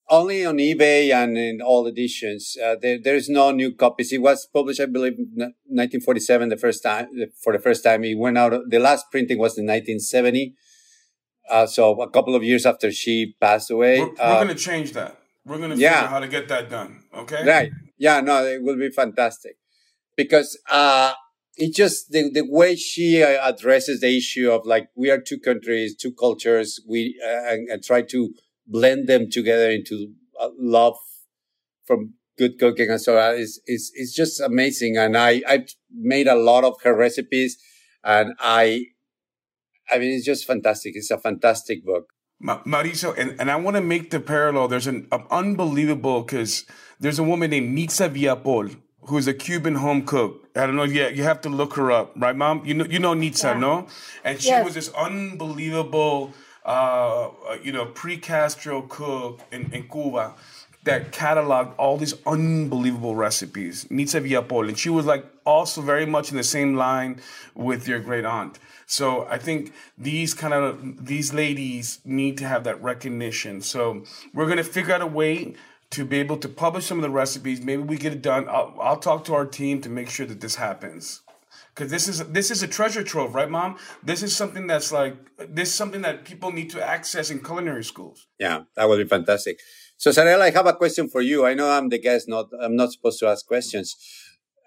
Only 0.09 0.45
on 0.45 0.57
eBay 0.57 1.13
and 1.13 1.37
in 1.37 1.61
all 1.61 1.85
editions. 1.85 2.55
Uh, 2.63 2.77
there, 2.81 2.97
there's 2.97 3.27
no 3.27 3.51
new 3.51 3.73
copies. 3.73 4.13
It 4.13 4.21
was 4.21 4.47
published, 4.53 4.79
I 4.79 4.85
believe, 4.85 5.15
1947. 5.17 6.47
The 6.47 6.55
first 6.55 6.81
time 6.81 7.07
for 7.43 7.51
the 7.51 7.59
first 7.59 7.83
time, 7.83 8.05
it 8.05 8.17
went 8.17 8.37
out. 8.37 8.53
The 8.69 8.79
last 8.79 9.11
printing 9.11 9.37
was 9.37 9.57
in 9.57 9.65
1970. 9.65 10.55
Uh, 11.49 11.65
so 11.65 12.01
a 12.01 12.09
couple 12.09 12.35
of 12.35 12.43
years 12.43 12.65
after 12.65 12.89
she 12.89 13.35
passed 13.41 13.69
away. 13.69 13.99
We're, 13.99 14.07
we're 14.07 14.21
uh, 14.21 14.43
going 14.43 14.55
to 14.55 14.55
change 14.55 14.93
that. 14.93 15.17
We're 15.47 15.59
gonna 15.59 15.75
yeah. 15.75 15.93
figure 15.93 16.05
out 16.05 16.09
how 16.09 16.19
to 16.19 16.27
get 16.27 16.49
that 16.49 16.69
done. 16.69 17.03
Okay. 17.17 17.45
Right. 17.45 17.71
Yeah. 17.97 18.21
No, 18.21 18.45
it 18.45 18.61
will 18.61 18.77
be 18.77 18.89
fantastic 18.89 19.57
because 20.15 20.59
uh, 20.69 21.13
it 21.55 21.73
just 21.73 22.11
the 22.11 22.29
the 22.31 22.45
way 22.47 22.75
she 22.75 23.23
uh, 23.23 23.49
addresses 23.49 24.01
the 24.01 24.15
issue 24.15 24.51
of 24.51 24.65
like 24.65 24.89
we 24.95 25.09
are 25.09 25.19
two 25.19 25.39
countries, 25.39 25.95
two 25.95 26.13
cultures, 26.13 26.79
we 26.87 27.19
uh, 27.25 27.51
and, 27.53 27.69
and, 27.69 27.83
try 27.83 28.01
to 28.03 28.33
blend 28.67 29.07
them 29.07 29.29
together 29.29 29.69
into 29.69 30.13
uh, 30.39 30.49
love 30.59 30.97
from 31.85 32.13
good 32.37 32.59
cooking 32.59 32.89
and 32.89 33.01
so 33.01 33.17
on 33.17 33.35
is 33.35 33.61
is 33.65 33.91
is 33.95 34.13
just 34.13 34.39
amazing. 34.39 34.97
And 34.97 35.17
I 35.17 35.41
I 35.47 35.65
made 35.91 36.27
a 36.27 36.35
lot 36.35 36.63
of 36.63 36.75
her 36.83 36.95
recipes, 36.95 37.57
and 38.03 38.33
I 38.39 38.85
I 39.89 39.97
mean 39.97 40.11
it's 40.13 40.25
just 40.25 40.45
fantastic. 40.45 40.93
It's 40.95 41.11
a 41.11 41.17
fantastic 41.17 41.83
book. 41.83 42.13
Mauricio, 42.41 43.17
and, 43.17 43.39
and 43.39 43.49
I 43.49 43.55
want 43.55 43.75
to 43.77 43.81
make 43.81 44.11
the 44.11 44.19
parallel. 44.19 44.67
There's 44.67 44.87
an, 44.87 45.07
unbelievable 45.31 46.21
because 46.21 46.65
there's 46.99 47.19
a 47.19 47.23
woman 47.23 47.49
named 47.49 47.77
Nitza 47.77 48.09
Villapol 48.09 48.75
who's 49.01 49.27
a 49.27 49.33
Cuban 49.33 49.75
home 49.75 50.05
cook. 50.05 50.47
I 50.55 50.65
don't 50.65 50.75
know. 50.75 50.83
Yeah, 50.83 51.07
you 51.09 51.23
have 51.23 51.41
to 51.41 51.49
look 51.49 51.73
her 51.75 51.91
up, 51.91 52.13
right, 52.15 52.35
Mom? 52.35 52.63
You 52.65 52.75
know, 52.75 52.85
you 52.85 52.99
know 52.99 53.13
Nitza, 53.15 53.53
yeah. 53.53 53.59
no? 53.59 53.87
And 54.23 54.39
she 54.39 54.49
yes. 54.49 54.65
was 54.65 54.75
this 54.75 54.89
unbelievable 54.89 56.33
uh, 56.67 57.29
you 57.63 57.71
know, 57.71 57.85
pre-Castro 57.85 58.81
cook 58.83 59.39
in, 59.51 59.71
in 59.71 59.87
Cuba 59.87 60.35
that 60.87 61.11
cataloged 61.11 61.73
all 61.77 61.97
these 61.97 62.15
unbelievable 62.25 63.15
recipes. 63.15 63.85
Nitza 63.85 64.19
Villapol. 64.27 64.67
And 64.67 64.77
she 64.77 64.89
was 64.89 65.05
like 65.05 65.25
also 65.45 65.81
very 65.81 66.05
much 66.05 66.31
in 66.31 66.37
the 66.37 66.43
same 66.43 66.75
line 66.75 67.21
with 67.55 67.87
your 67.87 67.99
great 67.99 68.25
aunt. 68.25 68.59
So 68.85 69.27
I 69.29 69.37
think 69.37 69.73
these 69.97 70.33
kind 70.33 70.53
of 70.53 71.05
these 71.05 71.33
ladies 71.33 71.99
need 72.05 72.37
to 72.39 72.47
have 72.47 72.63
that 72.63 72.81
recognition. 72.81 73.61
So 73.61 74.03
we're 74.33 74.47
gonna 74.47 74.63
figure 74.63 74.93
out 74.93 75.01
a 75.01 75.07
way 75.07 75.55
to 75.89 76.05
be 76.05 76.19
able 76.19 76.37
to 76.37 76.49
publish 76.49 76.85
some 76.85 76.97
of 76.97 77.01
the 77.01 77.09
recipes. 77.09 77.61
Maybe 77.61 77.83
we 77.83 77.97
get 77.97 78.13
it 78.13 78.21
done. 78.21 78.47
I'll, 78.49 78.75
I'll 78.81 78.99
talk 78.99 79.25
to 79.25 79.33
our 79.33 79.45
team 79.45 79.81
to 79.81 79.89
make 79.89 80.09
sure 80.09 80.25
that 80.25 80.41
this 80.41 80.55
happens. 80.55 81.21
Because 81.73 81.91
this 81.91 82.07
is 82.07 82.25
this 82.29 82.49
is 82.49 82.63
a 82.63 82.67
treasure 82.67 83.03
trove, 83.03 83.35
right, 83.35 83.49
Mom? 83.49 83.77
This 84.01 84.23
is 84.23 84.35
something 84.35 84.65
that's 84.65 84.91
like 84.91 85.15
this 85.37 85.69
is 85.69 85.75
something 85.75 86.01
that 86.01 86.25
people 86.25 86.51
need 86.51 86.71
to 86.71 86.83
access 86.83 87.29
in 87.29 87.43
culinary 87.43 87.83
schools. 87.83 88.25
Yeah, 88.39 88.63
that 88.75 88.89
would 88.89 88.97
be 88.97 89.07
fantastic. 89.07 89.59
So, 89.97 90.11
Sarel, 90.11 90.41
I 90.41 90.51
have 90.51 90.67
a 90.67 90.73
question 90.73 91.09
for 91.09 91.21
you. 91.21 91.45
I 91.45 91.53
know 91.53 91.69
I'm 91.69 91.89
the 91.89 91.99
guest; 91.99 92.29
not 92.29 92.47
I'm 92.61 92.75
not 92.75 92.91
supposed 92.91 93.19
to 93.19 93.27
ask 93.27 93.45
questions. 93.45 93.95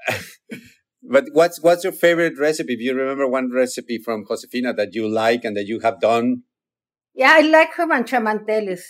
but 1.02 1.24
what's 1.32 1.62
what's 1.62 1.84
your 1.84 1.92
favorite 1.92 2.38
recipe? 2.38 2.76
Do 2.76 2.84
you 2.84 2.94
remember 2.94 3.26
one 3.28 3.50
recipe 3.52 3.98
from 3.98 4.24
Josefina 4.26 4.74
that 4.74 4.94
you 4.94 5.08
like 5.08 5.44
and 5.44 5.56
that 5.56 5.66
you 5.66 5.80
have 5.80 6.00
done? 6.00 6.42
Yeah, 7.14 7.32
I 7.34 7.40
like 7.42 7.74
her 7.74 7.86
manchamanteles. 7.86 8.82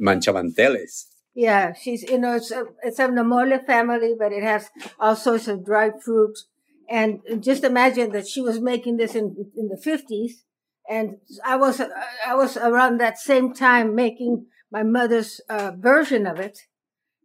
Manchamanteles. 0.00 1.06
Yeah, 1.34 1.72
she's 1.72 2.02
you 2.02 2.18
know 2.18 2.34
it's 2.34 2.50
a, 2.50 2.64
it's 2.82 2.96
from 2.96 3.14
the 3.14 3.24
mole 3.24 3.58
family, 3.66 4.14
but 4.18 4.32
it 4.32 4.42
has 4.42 4.70
all 4.98 5.16
sorts 5.16 5.48
of 5.48 5.64
dried 5.64 6.02
fruit 6.04 6.36
and 6.88 7.20
just 7.40 7.64
imagine 7.64 8.12
that 8.12 8.26
she 8.26 8.40
was 8.40 8.60
making 8.60 8.96
this 8.96 9.14
in, 9.14 9.50
in 9.56 9.68
the 9.68 9.76
50s. 9.76 10.42
And 10.88 11.16
I 11.44 11.56
was, 11.56 11.80
I 11.80 12.34
was 12.34 12.56
around 12.56 12.98
that 12.98 13.18
same 13.18 13.54
time 13.54 13.94
making 13.94 14.46
my 14.70 14.82
mother's 14.82 15.40
uh, 15.48 15.72
version 15.76 16.26
of 16.26 16.38
it. 16.38 16.58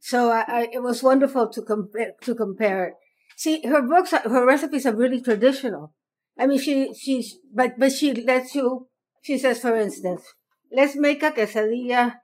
So 0.02 0.32
I, 0.32 0.46
I, 0.48 0.68
it 0.72 0.82
was 0.82 1.04
wonderful 1.04 1.50
to 1.50 1.62
compare, 1.62 2.14
to 2.22 2.36
compare 2.36 2.86
it. 2.86 2.94
See, 3.36 3.62
her 3.66 3.82
books, 3.82 4.12
her 4.12 4.46
recipes 4.46 4.86
are 4.86 4.96
really 4.96 5.22
traditional. 5.22 5.94
I 6.38 6.48
mean, 6.48 6.60
she, 6.60 6.94
she's, 6.94 7.38
but, 7.54 7.78
but 7.78 7.92
she 7.92 8.14
lets 8.14 8.56
you, 8.56 8.88
she 9.22 9.38
says, 9.38 9.60
for 9.60 9.76
instance, 9.76 10.24
let's 10.72 10.96
make 10.96 11.22
a 11.24 11.32
quesadilla 11.32 12.16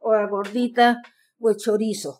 or 0.00 0.22
a 0.22 0.28
gordita 0.28 0.96
with 1.40 1.64
chorizo. 1.64 2.18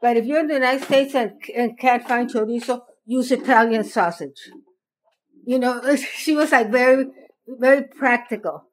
But 0.00 0.16
if 0.16 0.26
you're 0.26 0.40
in 0.40 0.48
the 0.48 0.54
United 0.54 0.84
States 0.84 1.14
and, 1.14 1.32
and 1.56 1.78
can't 1.78 2.06
find 2.06 2.30
chorizo, 2.30 2.82
use 3.06 3.32
Italian 3.32 3.84
sausage. 3.84 4.50
You 5.44 5.58
know, 5.58 5.96
she 5.96 6.36
was 6.36 6.52
like 6.52 6.70
very, 6.70 7.06
very 7.58 7.82
practical. 7.82 8.64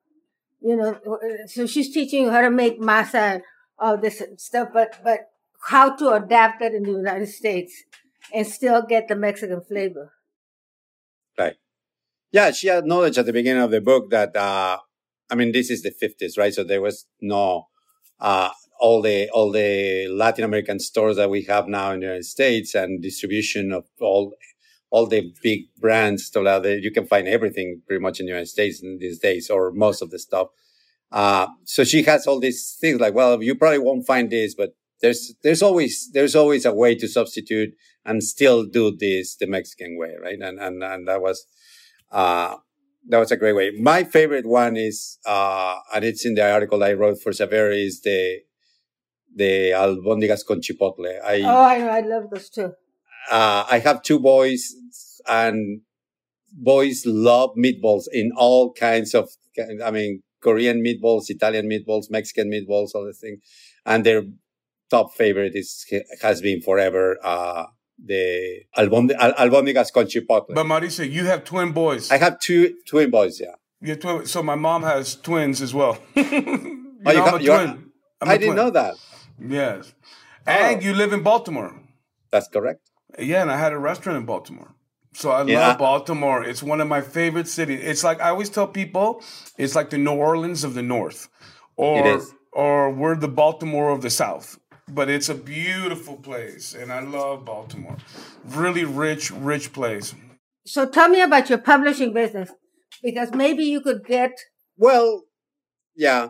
You 0.62 0.78
know, 0.78 1.00
so 1.48 1.68
she's 1.68 1.94
teaching 1.94 2.24
you 2.24 2.32
how 2.32 2.42
to 2.42 2.50
make 2.50 2.82
masa 2.82 3.36
and 3.36 3.42
all 3.78 3.98
this 3.98 4.22
stuff, 4.38 4.70
but, 4.74 5.00
but 5.04 5.30
how 5.70 5.96
to 5.96 6.12
adapt 6.12 6.62
it 6.62 6.74
in 6.74 6.84
the 6.84 6.92
United 6.92 7.28
States 7.28 7.84
and 8.34 8.48
still 8.48 8.82
get 8.82 9.08
the 9.08 9.16
Mexican 9.16 9.62
flavor. 9.62 10.14
Right. 11.38 11.56
Yeah, 12.32 12.52
she 12.52 12.70
acknowledged 12.70 13.18
at 13.18 13.26
the 13.26 13.34
beginning 13.34 13.64
of 13.64 13.72
the 13.72 13.82
book 13.82 14.10
that, 14.10 14.36
uh, 14.36 14.80
I 15.30 15.36
mean, 15.36 15.52
this 15.52 15.70
is 15.70 15.84
the 15.84 15.92
50s, 15.92 16.38
right? 16.38 16.54
So 16.54 16.64
there 16.64 16.82
was 16.82 17.06
no, 17.22 17.68
uh, 18.20 18.50
all 18.80 19.02
the 19.02 19.30
all 19.30 19.52
the 19.52 20.08
Latin 20.08 20.44
American 20.44 20.80
stores 20.80 21.16
that 21.16 21.30
we 21.30 21.44
have 21.44 21.68
now 21.68 21.92
in 21.92 22.00
the 22.00 22.08
United 22.08 22.26
States 22.26 22.76
and 22.76 23.02
distribution 23.02 23.72
of 23.72 23.86
all 24.00 24.34
all 24.96 25.08
the 25.08 25.34
big 25.44 25.60
brands 25.78 26.32
you 26.34 26.92
can 26.98 27.06
find 27.06 27.28
everything 27.28 27.82
pretty 27.86 28.02
much 28.02 28.22
in 28.22 28.26
the 28.26 28.32
United 28.36 28.48
States 28.48 28.82
in 28.82 28.98
these 28.98 29.20
days 29.20 29.50
or 29.50 29.74
most 29.74 30.02
of 30.02 30.10
the 30.10 30.18
stuff. 30.18 30.48
Uh, 31.12 31.48
so 31.66 31.84
she 31.84 32.02
has 32.04 32.26
all 32.26 32.40
these 32.40 32.78
things 32.80 33.02
like, 33.02 33.14
well, 33.14 33.44
you 33.44 33.56
probably 33.56 33.80
won't 33.80 34.08
find 34.08 34.30
this, 34.30 34.56
but 34.56 34.70
there's 35.02 35.22
there's 35.44 35.62
always 35.62 36.10
there's 36.14 36.36
always 36.42 36.64
a 36.66 36.74
way 36.74 36.96
to 36.96 37.10
substitute 37.10 37.72
and 38.06 38.24
still 38.24 38.64
do 38.64 38.96
this 39.06 39.36
the 39.36 39.48
Mexican 39.48 39.98
way, 39.98 40.14
right? 40.26 40.40
And 40.40 40.58
and 40.66 40.82
and 40.82 41.02
that 41.10 41.22
was 41.22 41.46
uh, 42.12 42.56
that 43.10 43.20
was 43.20 43.32
a 43.32 43.38
great 43.38 43.58
way. 43.60 43.72
My 43.78 44.06
favorite 44.06 44.48
one 44.48 44.78
is, 44.78 45.20
uh, 45.26 45.76
and 45.94 46.06
it's 46.06 46.26
in 46.26 46.36
the 46.36 46.50
article 46.50 46.82
I 46.82 46.94
wrote 46.94 47.22
for 47.22 47.34
Saveur, 47.34 47.70
is 47.72 48.02
the 48.02 48.22
the 49.36 49.72
albóndigas 49.84 50.46
con 50.48 50.62
chipotle. 50.62 51.14
I, 51.34 51.42
oh, 51.42 51.62
I. 51.74 51.78
I 51.98 52.02
love 52.14 52.30
those 52.32 52.50
too. 52.50 52.72
Uh, 53.30 53.66
I 53.70 53.80
have 53.80 54.02
two 54.02 54.20
boys 54.20 54.74
and 55.28 55.82
boys 56.52 57.04
love 57.06 57.52
meatballs 57.58 58.04
in 58.12 58.32
all 58.36 58.74
kinds 58.74 59.14
of, 59.14 59.30
I 59.84 59.92
mean, 59.92 60.22
Korean 60.42 60.84
meatballs, 60.84 61.30
Italian 61.30 61.68
meatballs, 61.68 62.10
Mexican 62.10 62.52
meatballs, 62.52 62.94
all 62.94 63.06
the 63.06 63.14
things. 63.14 63.40
And 63.86 64.06
their 64.06 64.24
top 64.90 65.14
favorite 65.16 65.54
is, 65.56 65.86
has 66.22 66.42
been 66.42 66.62
forever, 66.62 67.18
uh, 67.24 67.66
the 68.04 68.64
albóndigas 68.78 69.92
con 69.92 70.06
chipotle. 70.06 70.54
But 70.54 70.66
Mauricio, 70.66 71.10
you 71.10 71.26
have 71.26 71.44
twin 71.46 71.72
boys. 71.72 72.12
I 72.12 72.18
have 72.18 72.40
two 72.40 72.76
twin 72.86 73.10
boys, 73.10 73.40
yeah. 73.40 73.56
You 73.82 73.96
twin, 73.96 74.26
so 74.26 74.44
my 74.44 74.56
mom 74.56 74.84
has 74.84 75.16
twins 75.16 75.62
as 75.62 75.74
well. 75.74 75.98
you 76.16 76.24
oh, 77.06 77.12
know, 77.12 77.12
you 77.12 77.24
I'm 77.24 77.36
a 77.36 77.66
twin. 77.66 77.92
I 78.22 78.38
didn't 78.38 78.56
know 78.56 78.70
that. 78.72 78.96
Yes. 79.40 79.94
Oh. 80.48 80.52
And 80.52 80.84
you 80.84 80.94
live 80.94 81.14
in 81.14 81.24
Baltimore. 81.24 81.74
That's 82.32 82.48
correct. 82.48 82.90
Yeah, 83.20 83.42
and 83.42 83.52
I 83.52 83.58
had 83.58 83.74
a 83.74 83.78
restaurant 83.78 84.18
in 84.18 84.26
Baltimore. 84.26 84.76
So 85.14 85.32
I 85.32 85.46
yeah. 85.46 85.70
love 85.70 85.78
Baltimore. 85.78 86.44
It's 86.44 86.62
one 86.62 86.82
of 86.82 86.88
my 86.88 87.02
favorite 87.02 87.48
cities. 87.48 87.80
It's 87.84 88.04
like 88.04 88.20
I 88.20 88.30
always 88.30 88.50
tell 88.50 88.68
people, 88.68 89.22
it's 89.58 89.74
like 89.74 89.90
the 89.90 89.98
New 89.98 90.12
Orleans 90.12 90.64
of 90.66 90.74
the 90.74 90.84
North, 90.84 91.30
or 91.78 92.22
or 92.52 92.92
we're 92.92 93.16
the 93.16 93.30
Baltimore 93.30 93.92
of 93.92 94.02
the 94.02 94.10
South. 94.10 94.60
But 94.88 95.10
it's 95.10 95.30
a 95.30 95.36
beautiful 95.36 96.18
place, 96.18 96.76
and 96.76 96.92
I 96.92 97.00
love 97.00 97.46
Baltimore. 97.46 97.98
Really 98.44 98.84
rich, 98.84 99.32
rich 99.32 99.72
place. 99.72 100.14
So 100.68 100.86
tell 100.86 101.10
me 101.10 101.22
about 101.22 101.50
your 101.50 101.60
publishing 101.60 102.14
business, 102.14 102.52
because 103.02 103.32
maybe 103.32 103.64
you 103.64 103.82
could 103.82 104.06
get. 104.06 104.32
Well, 104.78 105.24
yeah. 105.96 106.30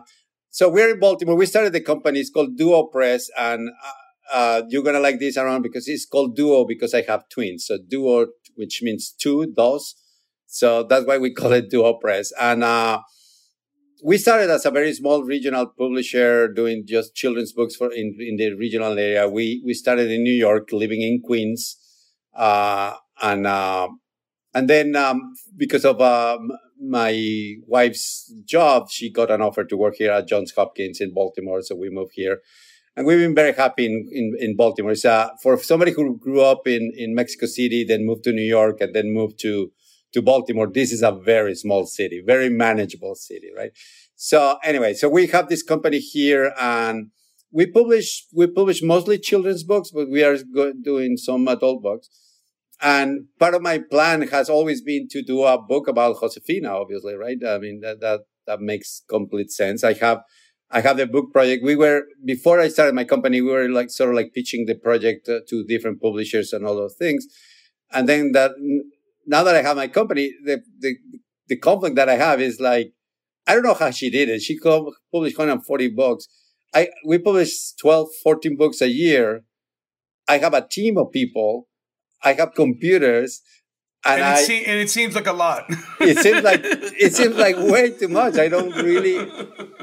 So 0.50 0.70
we're 0.70 0.94
in 0.94 1.00
Baltimore. 1.00 1.34
We 1.34 1.46
started 1.46 1.72
the 1.72 1.80
company. 1.80 2.20
It's 2.20 2.30
called 2.30 2.56
Duo 2.56 2.84
Press, 2.84 3.28
and 3.36 3.68
uh, 3.68 3.90
uh, 4.32 4.62
you're 4.68 4.82
gonna 4.82 5.00
like 5.00 5.18
this 5.18 5.36
around 5.36 5.62
because 5.62 5.88
it's 5.88 6.06
called 6.06 6.36
Duo 6.36 6.64
because 6.64 6.94
I 6.94 7.02
have 7.02 7.28
twins. 7.28 7.66
So 7.66 7.78
Duo, 7.78 8.26
which 8.54 8.80
means 8.82 9.12
two, 9.12 9.52
dos. 9.56 9.94
So 10.46 10.84
that's 10.84 11.06
why 11.06 11.18
we 11.18 11.34
call 11.34 11.52
it 11.52 11.70
Duo 11.70 11.94
Press. 11.94 12.32
And 12.40 12.64
uh, 12.64 13.00
we 14.04 14.18
started 14.18 14.50
as 14.50 14.66
a 14.66 14.70
very 14.70 14.92
small 14.92 15.24
regional 15.24 15.66
publisher 15.66 16.48
doing 16.48 16.84
just 16.86 17.14
children's 17.14 17.52
books 17.52 17.76
for 17.76 17.92
in, 17.92 18.16
in 18.20 18.36
the 18.36 18.52
regional 18.54 18.98
area. 18.98 19.28
We 19.28 19.62
we 19.64 19.74
started 19.74 20.10
in 20.10 20.22
New 20.22 20.34
York, 20.34 20.70
living 20.72 21.02
in 21.02 21.20
Queens, 21.22 21.76
uh, 22.34 22.94
and 23.22 23.46
uh, 23.46 23.88
and 24.54 24.68
then 24.68 24.96
um, 24.96 25.34
because 25.56 25.84
of 25.84 26.00
um, 26.00 26.50
my 26.80 27.54
wife's 27.66 28.32
job, 28.44 28.90
she 28.90 29.10
got 29.10 29.30
an 29.30 29.42
offer 29.42 29.64
to 29.64 29.76
work 29.76 29.96
here 29.96 30.12
at 30.12 30.28
Johns 30.28 30.52
Hopkins 30.56 31.00
in 31.00 31.14
Baltimore. 31.14 31.62
So 31.62 31.74
we 31.76 31.90
moved 31.90 32.12
here. 32.14 32.40
And 32.96 33.06
we've 33.06 33.18
been 33.18 33.34
very 33.34 33.52
happy 33.52 33.84
in, 33.84 34.08
in, 34.10 34.32
in 34.38 34.56
Baltimore. 34.56 34.94
So 34.94 35.28
for 35.42 35.58
somebody 35.58 35.92
who 35.92 36.18
grew 36.18 36.40
up 36.40 36.66
in, 36.66 36.92
in 36.96 37.14
Mexico 37.14 37.46
City, 37.46 37.84
then 37.84 38.06
moved 38.06 38.24
to 38.24 38.32
New 38.32 38.42
York 38.42 38.80
and 38.80 38.94
then 38.94 39.12
moved 39.12 39.38
to, 39.40 39.70
to 40.14 40.22
Baltimore, 40.22 40.66
this 40.66 40.92
is 40.92 41.02
a 41.02 41.12
very 41.12 41.54
small 41.54 41.84
city, 41.84 42.22
very 42.24 42.48
manageable 42.48 43.14
city, 43.14 43.50
right? 43.54 43.72
So 44.14 44.58
anyway, 44.64 44.94
so 44.94 45.10
we 45.10 45.26
have 45.26 45.50
this 45.50 45.62
company 45.62 45.98
here 45.98 46.54
and 46.58 47.10
we 47.52 47.66
publish, 47.66 48.26
we 48.34 48.46
publish 48.46 48.82
mostly 48.82 49.18
children's 49.18 49.62
books, 49.62 49.90
but 49.90 50.08
we 50.08 50.24
are 50.24 50.38
doing 50.82 51.18
some 51.18 51.46
adult 51.48 51.82
books. 51.82 52.08
And 52.80 53.26
part 53.38 53.54
of 53.54 53.62
my 53.62 53.78
plan 53.78 54.22
has 54.28 54.48
always 54.48 54.80
been 54.80 55.06
to 55.10 55.22
do 55.22 55.44
a 55.44 55.60
book 55.60 55.86
about 55.86 56.20
Josefina, 56.20 56.70
obviously, 56.70 57.14
right? 57.14 57.38
I 57.46 57.58
mean, 57.58 57.80
that, 57.80 58.00
that, 58.00 58.20
that 58.46 58.60
makes 58.60 59.02
complete 59.08 59.50
sense. 59.50 59.84
I 59.84 59.94
have, 59.94 60.20
I 60.70 60.80
have 60.80 60.96
the 60.96 61.06
book 61.06 61.32
project. 61.32 61.64
We 61.64 61.76
were, 61.76 62.04
before 62.24 62.60
I 62.60 62.68
started 62.68 62.94
my 62.94 63.04
company, 63.04 63.40
we 63.40 63.50
were 63.50 63.68
like 63.68 63.90
sort 63.90 64.10
of 64.10 64.16
like 64.16 64.32
pitching 64.34 64.66
the 64.66 64.74
project 64.74 65.28
uh, 65.28 65.40
to 65.48 65.64
different 65.64 66.00
publishers 66.02 66.52
and 66.52 66.66
all 66.66 66.76
those 66.76 66.96
things. 66.96 67.26
And 67.92 68.08
then 68.08 68.32
that, 68.32 68.52
now 69.26 69.44
that 69.44 69.54
I 69.54 69.62
have 69.62 69.76
my 69.76 69.88
company, 69.88 70.32
the, 70.44 70.62
the, 70.80 70.96
the 71.46 71.56
conflict 71.56 71.96
that 71.96 72.08
I 72.08 72.16
have 72.16 72.40
is 72.40 72.58
like, 72.58 72.92
I 73.46 73.54
don't 73.54 73.62
know 73.62 73.74
how 73.74 73.90
she 73.90 74.10
did 74.10 74.28
it. 74.28 74.42
She 74.42 74.58
published 74.58 75.38
140 75.38 75.88
books. 75.90 76.26
I, 76.74 76.88
we 77.06 77.18
publish 77.18 77.72
12, 77.80 78.08
14 78.24 78.56
books 78.56 78.80
a 78.80 78.88
year. 78.88 79.44
I 80.28 80.38
have 80.38 80.52
a 80.52 80.66
team 80.66 80.98
of 80.98 81.12
people 81.12 81.68
I 82.22 82.32
have 82.34 82.54
computers. 82.54 83.40
And, 84.06 84.20
and, 84.20 84.20
it, 84.20 84.38
I, 84.38 84.42
se- 84.42 84.64
and 84.64 84.80
it 84.80 84.90
seems 84.90 85.14
like 85.14 85.26
a 85.26 85.32
lot. 85.32 85.64
it 86.00 86.18
seems 86.18 86.42
like 86.42 86.60
it 86.64 87.14
seems 87.14 87.36
like 87.36 87.56
way 87.56 87.90
too 87.90 88.08
much. 88.08 88.38
I 88.38 88.48
don't 88.48 88.74
really, 88.76 89.18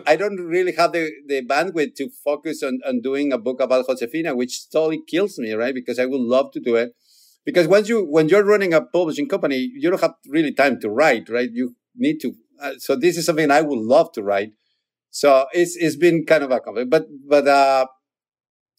I 0.08 0.16
don't 0.16 0.38
really 0.38 0.74
have 0.74 0.94
the, 0.94 1.12
the 1.28 1.42
bandwidth 1.46 1.96
to 1.96 2.10
focus 2.24 2.64
on, 2.64 2.80
on 2.88 3.02
doing 3.02 3.34
a 3.34 3.38
book 3.38 3.60
about 3.62 3.88
Josefina, 3.88 4.36
which 4.36 4.70
totally 4.70 5.02
kills 5.06 5.38
me, 5.40 5.54
right? 5.54 5.74
Because 5.74 6.00
I 6.00 6.06
would 6.06 6.22
love 6.22 6.52
to 6.54 6.60
do 6.60 6.76
it. 6.76 6.94
Because 7.46 7.68
once 7.68 7.90
you 7.90 8.06
when 8.06 8.30
you're 8.30 8.46
running 8.46 8.74
a 8.74 8.82
publishing 8.82 9.28
company, 9.28 9.58
you 9.58 9.90
don't 9.90 10.02
have 10.02 10.16
really 10.30 10.54
time 10.54 10.80
to 10.80 10.90
write, 10.90 11.30
right? 11.30 11.50
You 11.52 11.76
need 11.96 12.20
to. 12.22 12.34
Uh, 12.62 12.74
so 12.78 12.96
this 12.96 13.18
is 13.18 13.26
something 13.26 13.52
I 13.52 13.62
would 13.62 13.80
love 13.80 14.12
to 14.14 14.24
write, 14.24 14.54
So 15.12 15.46
it's 15.54 15.76
it's 15.76 15.96
been 15.98 16.26
kind 16.26 16.44
of 16.44 16.52
a 16.52 16.60
complex, 16.60 16.88
but 16.90 17.06
but 17.28 17.48
uh, 17.48 17.86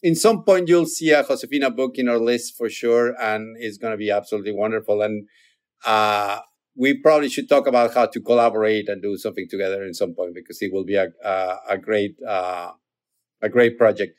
in 0.04 0.14
some 0.14 0.44
point 0.44 0.68
you'll 0.68 0.84
see 0.98 1.10
a 1.12 1.24
Josefina 1.24 1.70
book 1.70 1.92
in 1.96 2.08
our 2.10 2.18
list 2.18 2.58
for 2.58 2.68
sure, 2.68 3.14
and 3.18 3.56
it's 3.58 3.78
going 3.78 3.92
to 3.92 3.96
be 3.96 4.10
absolutely 4.10 4.52
wonderful. 4.52 5.00
And 5.00 5.26
uh, 5.86 6.40
we 6.76 7.00
probably 7.00 7.30
should 7.30 7.48
talk 7.48 7.66
about 7.66 7.94
how 7.94 8.06
to 8.06 8.20
collaborate 8.20 8.86
and 8.90 9.00
do 9.00 9.16
something 9.16 9.46
together 9.48 9.82
in 9.82 9.94
some 9.94 10.14
point 10.14 10.34
because 10.34 10.60
it 10.60 10.70
will 10.72 10.84
be 10.84 10.96
a 10.96 11.08
a, 11.24 11.56
a 11.70 11.78
great 11.78 12.16
uh, 12.28 12.72
a 13.40 13.48
great 13.48 13.78
project. 13.78 14.12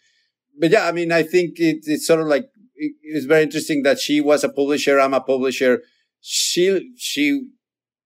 But 0.59 0.71
yeah, 0.71 0.87
I 0.87 0.91
mean, 0.91 1.11
I 1.11 1.21
think 1.21 1.59
it, 1.59 1.79
it's 1.83 2.07
sort 2.07 2.21
of 2.21 2.27
like 2.27 2.45
it, 2.75 2.93
it's 3.03 3.27
very 3.27 3.43
interesting 3.43 3.83
that 3.83 3.99
she 3.99 4.21
was 4.21 4.43
a 4.43 4.49
publisher. 4.49 4.99
I'm 4.99 5.13
a 5.13 5.21
publisher. 5.21 5.83
She 6.19 6.93
she 6.97 7.49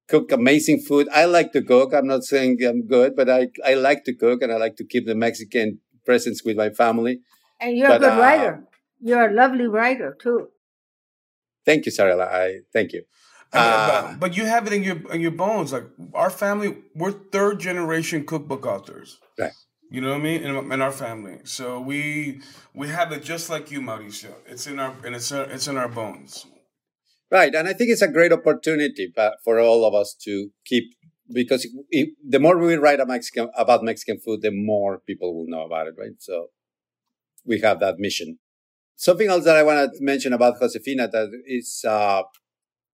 cook 0.09 0.33
amazing 0.33 0.81
food. 0.81 1.07
I 1.13 1.23
like 1.23 1.53
to 1.53 1.61
cook. 1.61 1.93
I'm 1.93 2.07
not 2.07 2.23
saying 2.25 2.57
I'm 2.61 2.85
good, 2.87 3.15
but 3.15 3.29
I 3.29 3.47
I 3.65 3.75
like 3.75 4.03
to 4.03 4.13
cook 4.13 4.41
and 4.41 4.51
I 4.51 4.57
like 4.57 4.75
to 4.81 4.85
keep 4.85 5.05
the 5.05 5.15
Mexican 5.15 5.79
presence 6.05 6.43
with 6.43 6.57
my 6.57 6.71
family. 6.71 7.21
And 7.59 7.77
you're 7.77 7.89
but, 7.89 7.97
a 7.97 7.99
good 7.99 8.13
uh, 8.13 8.21
writer. 8.21 8.63
You're 9.01 9.29
a 9.29 9.33
lovely 9.33 9.67
writer 9.67 10.17
too. 10.21 10.49
Thank 11.65 11.85
you, 11.85 11.91
Sarah. 11.91 12.17
I 12.25 12.59
thank 12.73 12.93
you. 12.93 13.03
I 13.51 13.57
mean, 13.57 13.73
uh, 13.73 14.01
but, 14.11 14.19
but, 14.19 14.37
you 14.37 14.45
have 14.45 14.67
it 14.67 14.73
in 14.73 14.83
your 14.83 15.11
in 15.11 15.21
your 15.21 15.31
bones. 15.31 15.73
Like 15.73 15.85
our 16.13 16.29
family, 16.29 16.77
we're 16.95 17.11
third 17.11 17.59
generation 17.59 18.25
cookbook 18.25 18.65
authors. 18.65 19.19
Right. 19.39 19.51
You 19.89 20.01
know 20.01 20.09
what 20.09 20.19
I 20.19 20.23
mean? 20.23 20.43
In, 20.43 20.71
in, 20.71 20.81
our 20.81 20.91
family, 20.91 21.39
so 21.45 21.79
we 21.79 22.41
we 22.75 22.89
have 22.89 23.11
it 23.11 23.23
just 23.23 23.49
like 23.49 23.71
you, 23.71 23.81
Mauricio. 23.81 24.33
It's 24.45 24.67
in 24.67 24.79
our 24.79 24.93
and 25.03 25.15
it's 25.15 25.31
it's 25.31 25.67
in 25.67 25.77
our 25.77 25.87
bones. 25.87 26.45
Right, 27.31 27.53
and 27.53 27.67
I 27.67 27.73
think 27.73 27.89
it's 27.89 28.01
a 28.01 28.07
great 28.07 28.31
opportunity 28.31 29.13
for 29.43 29.59
all 29.59 29.85
of 29.85 29.93
us 29.93 30.15
to 30.25 30.49
keep 30.65 30.83
because 31.31 31.67
it, 31.89 32.09
the 32.27 32.39
more 32.39 32.57
we 32.57 32.75
write 32.75 32.99
Mexican, 33.07 33.49
about 33.55 33.83
Mexican 33.83 34.19
food, 34.19 34.41
the 34.41 34.51
more 34.51 34.99
people 34.99 35.35
will 35.35 35.47
know 35.47 35.65
about 35.65 35.87
it. 35.87 35.95
Right, 35.97 36.17
so 36.19 36.49
we 37.49 37.61
have 37.61 37.81
that 37.81 37.99
mission. 37.99 38.39
Something 38.97 39.29
else 39.29 39.45
that 39.45 39.57
I 39.57 39.63
want 39.63 39.93
to 39.93 40.03
mention 40.03 40.33
about 40.33 40.59
Josefina 40.59 41.09
that 41.09 41.29
is 41.47 41.85
uh, 41.87 42.23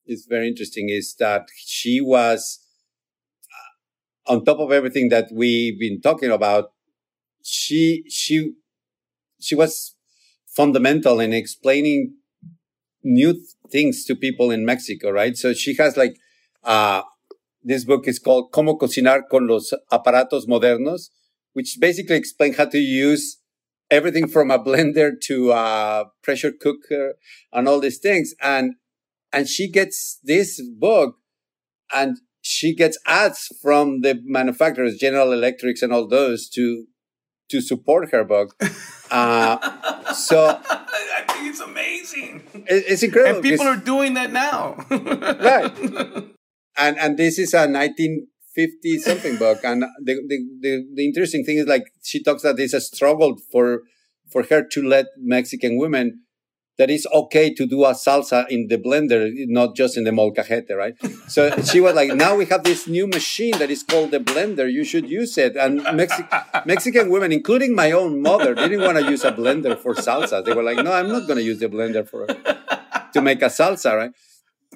is 0.07 0.27
very 0.29 0.47
interesting 0.47 0.89
is 0.89 1.15
that 1.19 1.47
she 1.57 2.01
was 2.01 2.59
uh, 4.27 4.33
on 4.33 4.45
top 4.45 4.59
of 4.59 4.71
everything 4.71 5.09
that 5.09 5.27
we've 5.33 5.79
been 5.79 6.01
talking 6.01 6.31
about. 6.31 6.71
She 7.43 8.03
she 8.09 8.53
she 9.39 9.55
was 9.55 9.95
fundamental 10.47 11.19
in 11.19 11.33
explaining 11.33 12.15
new 13.03 13.33
th- 13.33 13.45
things 13.71 14.05
to 14.05 14.15
people 14.15 14.51
in 14.51 14.65
Mexico, 14.65 15.11
right? 15.11 15.35
So 15.37 15.53
she 15.53 15.75
has 15.75 15.97
like 15.97 16.17
uh, 16.63 17.03
this 17.63 17.85
book 17.85 18.07
is 18.07 18.19
called 18.19 18.51
"Cómo 18.51 18.77
cocinar 18.79 19.23
con 19.29 19.47
los 19.47 19.73
aparatos 19.91 20.47
modernos," 20.47 21.09
which 21.53 21.77
basically 21.79 22.15
explains 22.17 22.57
how 22.57 22.65
to 22.65 22.79
use 22.79 23.37
everything 23.91 24.27
from 24.27 24.51
a 24.51 24.59
blender 24.59 25.11
to 25.23 25.51
a 25.51 26.05
pressure 26.23 26.51
cooker 26.51 27.15
and 27.51 27.67
all 27.67 27.79
these 27.79 27.99
things. 27.99 28.33
And 28.41 28.75
and 29.31 29.47
she 29.47 29.69
gets 29.69 30.19
this 30.23 30.61
book 30.79 31.17
and 31.93 32.17
she 32.41 32.75
gets 32.75 32.97
ads 33.05 33.47
from 33.61 34.01
the 34.01 34.19
manufacturers, 34.23 34.97
General 34.97 35.33
Electrics 35.33 35.81
and 35.81 35.91
all 35.91 36.07
those 36.07 36.49
to 36.49 36.85
to 37.49 37.61
support 37.61 38.11
her 38.11 38.23
book. 38.23 38.55
Uh, 39.11 40.13
so 40.13 40.59
I 40.69 41.23
think 41.29 41.47
it's 41.47 41.59
amazing. 41.59 42.41
It, 42.53 42.85
it's 42.87 43.03
incredible. 43.03 43.35
And 43.35 43.43
people 43.43 43.67
are 43.67 43.77
doing 43.77 44.15
that 44.15 44.31
now. 44.33 44.83
right. 44.89 46.25
And 46.77 46.97
and 46.97 47.15
this 47.15 47.37
is 47.39 47.53
a 47.53 47.67
1950 48.55 48.99
something 48.99 49.37
book. 49.37 49.59
And 49.63 49.83
the, 50.03 50.13
the, 50.27 50.37
the, 50.61 50.87
the 50.95 51.05
interesting 51.05 51.43
thing 51.43 51.57
is 51.57 51.67
like 51.67 51.91
she 52.03 52.23
talks 52.23 52.43
that 52.43 52.59
it's 52.59 52.73
a 52.73 52.81
struggle 52.81 53.37
for 53.51 53.81
for 54.31 54.43
her 54.43 54.63
to 54.71 54.81
let 54.81 55.05
Mexican 55.17 55.77
women 55.77 56.21
that 56.77 56.89
it's 56.89 57.05
okay 57.13 57.53
to 57.53 57.65
do 57.65 57.85
a 57.85 57.91
salsa 57.93 58.45
in 58.49 58.67
the 58.67 58.77
blender, 58.77 59.31
not 59.47 59.75
just 59.75 59.95
in 59.95 60.03
the 60.03 60.11
molcajete, 60.11 60.75
right? 60.75 60.93
So 61.27 61.55
she 61.61 61.79
was 61.79 61.95
like, 61.95 62.13
now 62.13 62.35
we 62.35 62.45
have 62.47 62.63
this 62.63 62.85
new 62.85 63.07
machine 63.07 63.57
that 63.59 63.69
is 63.69 63.81
called 63.81 64.11
the 64.11 64.19
blender. 64.19 64.69
You 64.69 64.83
should 64.83 65.09
use 65.09 65.37
it. 65.37 65.55
And 65.55 65.79
Mexi- 65.81 66.65
Mexican 66.65 67.09
women, 67.09 67.31
including 67.31 67.75
my 67.75 67.91
own 67.91 68.21
mother, 68.21 68.53
didn't 68.55 68.81
want 68.81 68.97
to 68.97 69.09
use 69.09 69.23
a 69.23 69.31
blender 69.31 69.77
for 69.79 69.93
salsa. 69.95 70.43
They 70.43 70.53
were 70.53 70.63
like, 70.63 70.83
no, 70.83 70.91
I'm 70.91 71.07
not 71.07 71.27
going 71.27 71.37
to 71.37 71.43
use 71.43 71.59
the 71.59 71.69
blender 71.69 72.07
for 72.07 72.27
to 72.27 73.21
make 73.21 73.41
a 73.41 73.45
salsa, 73.45 73.95
right? 73.95 74.11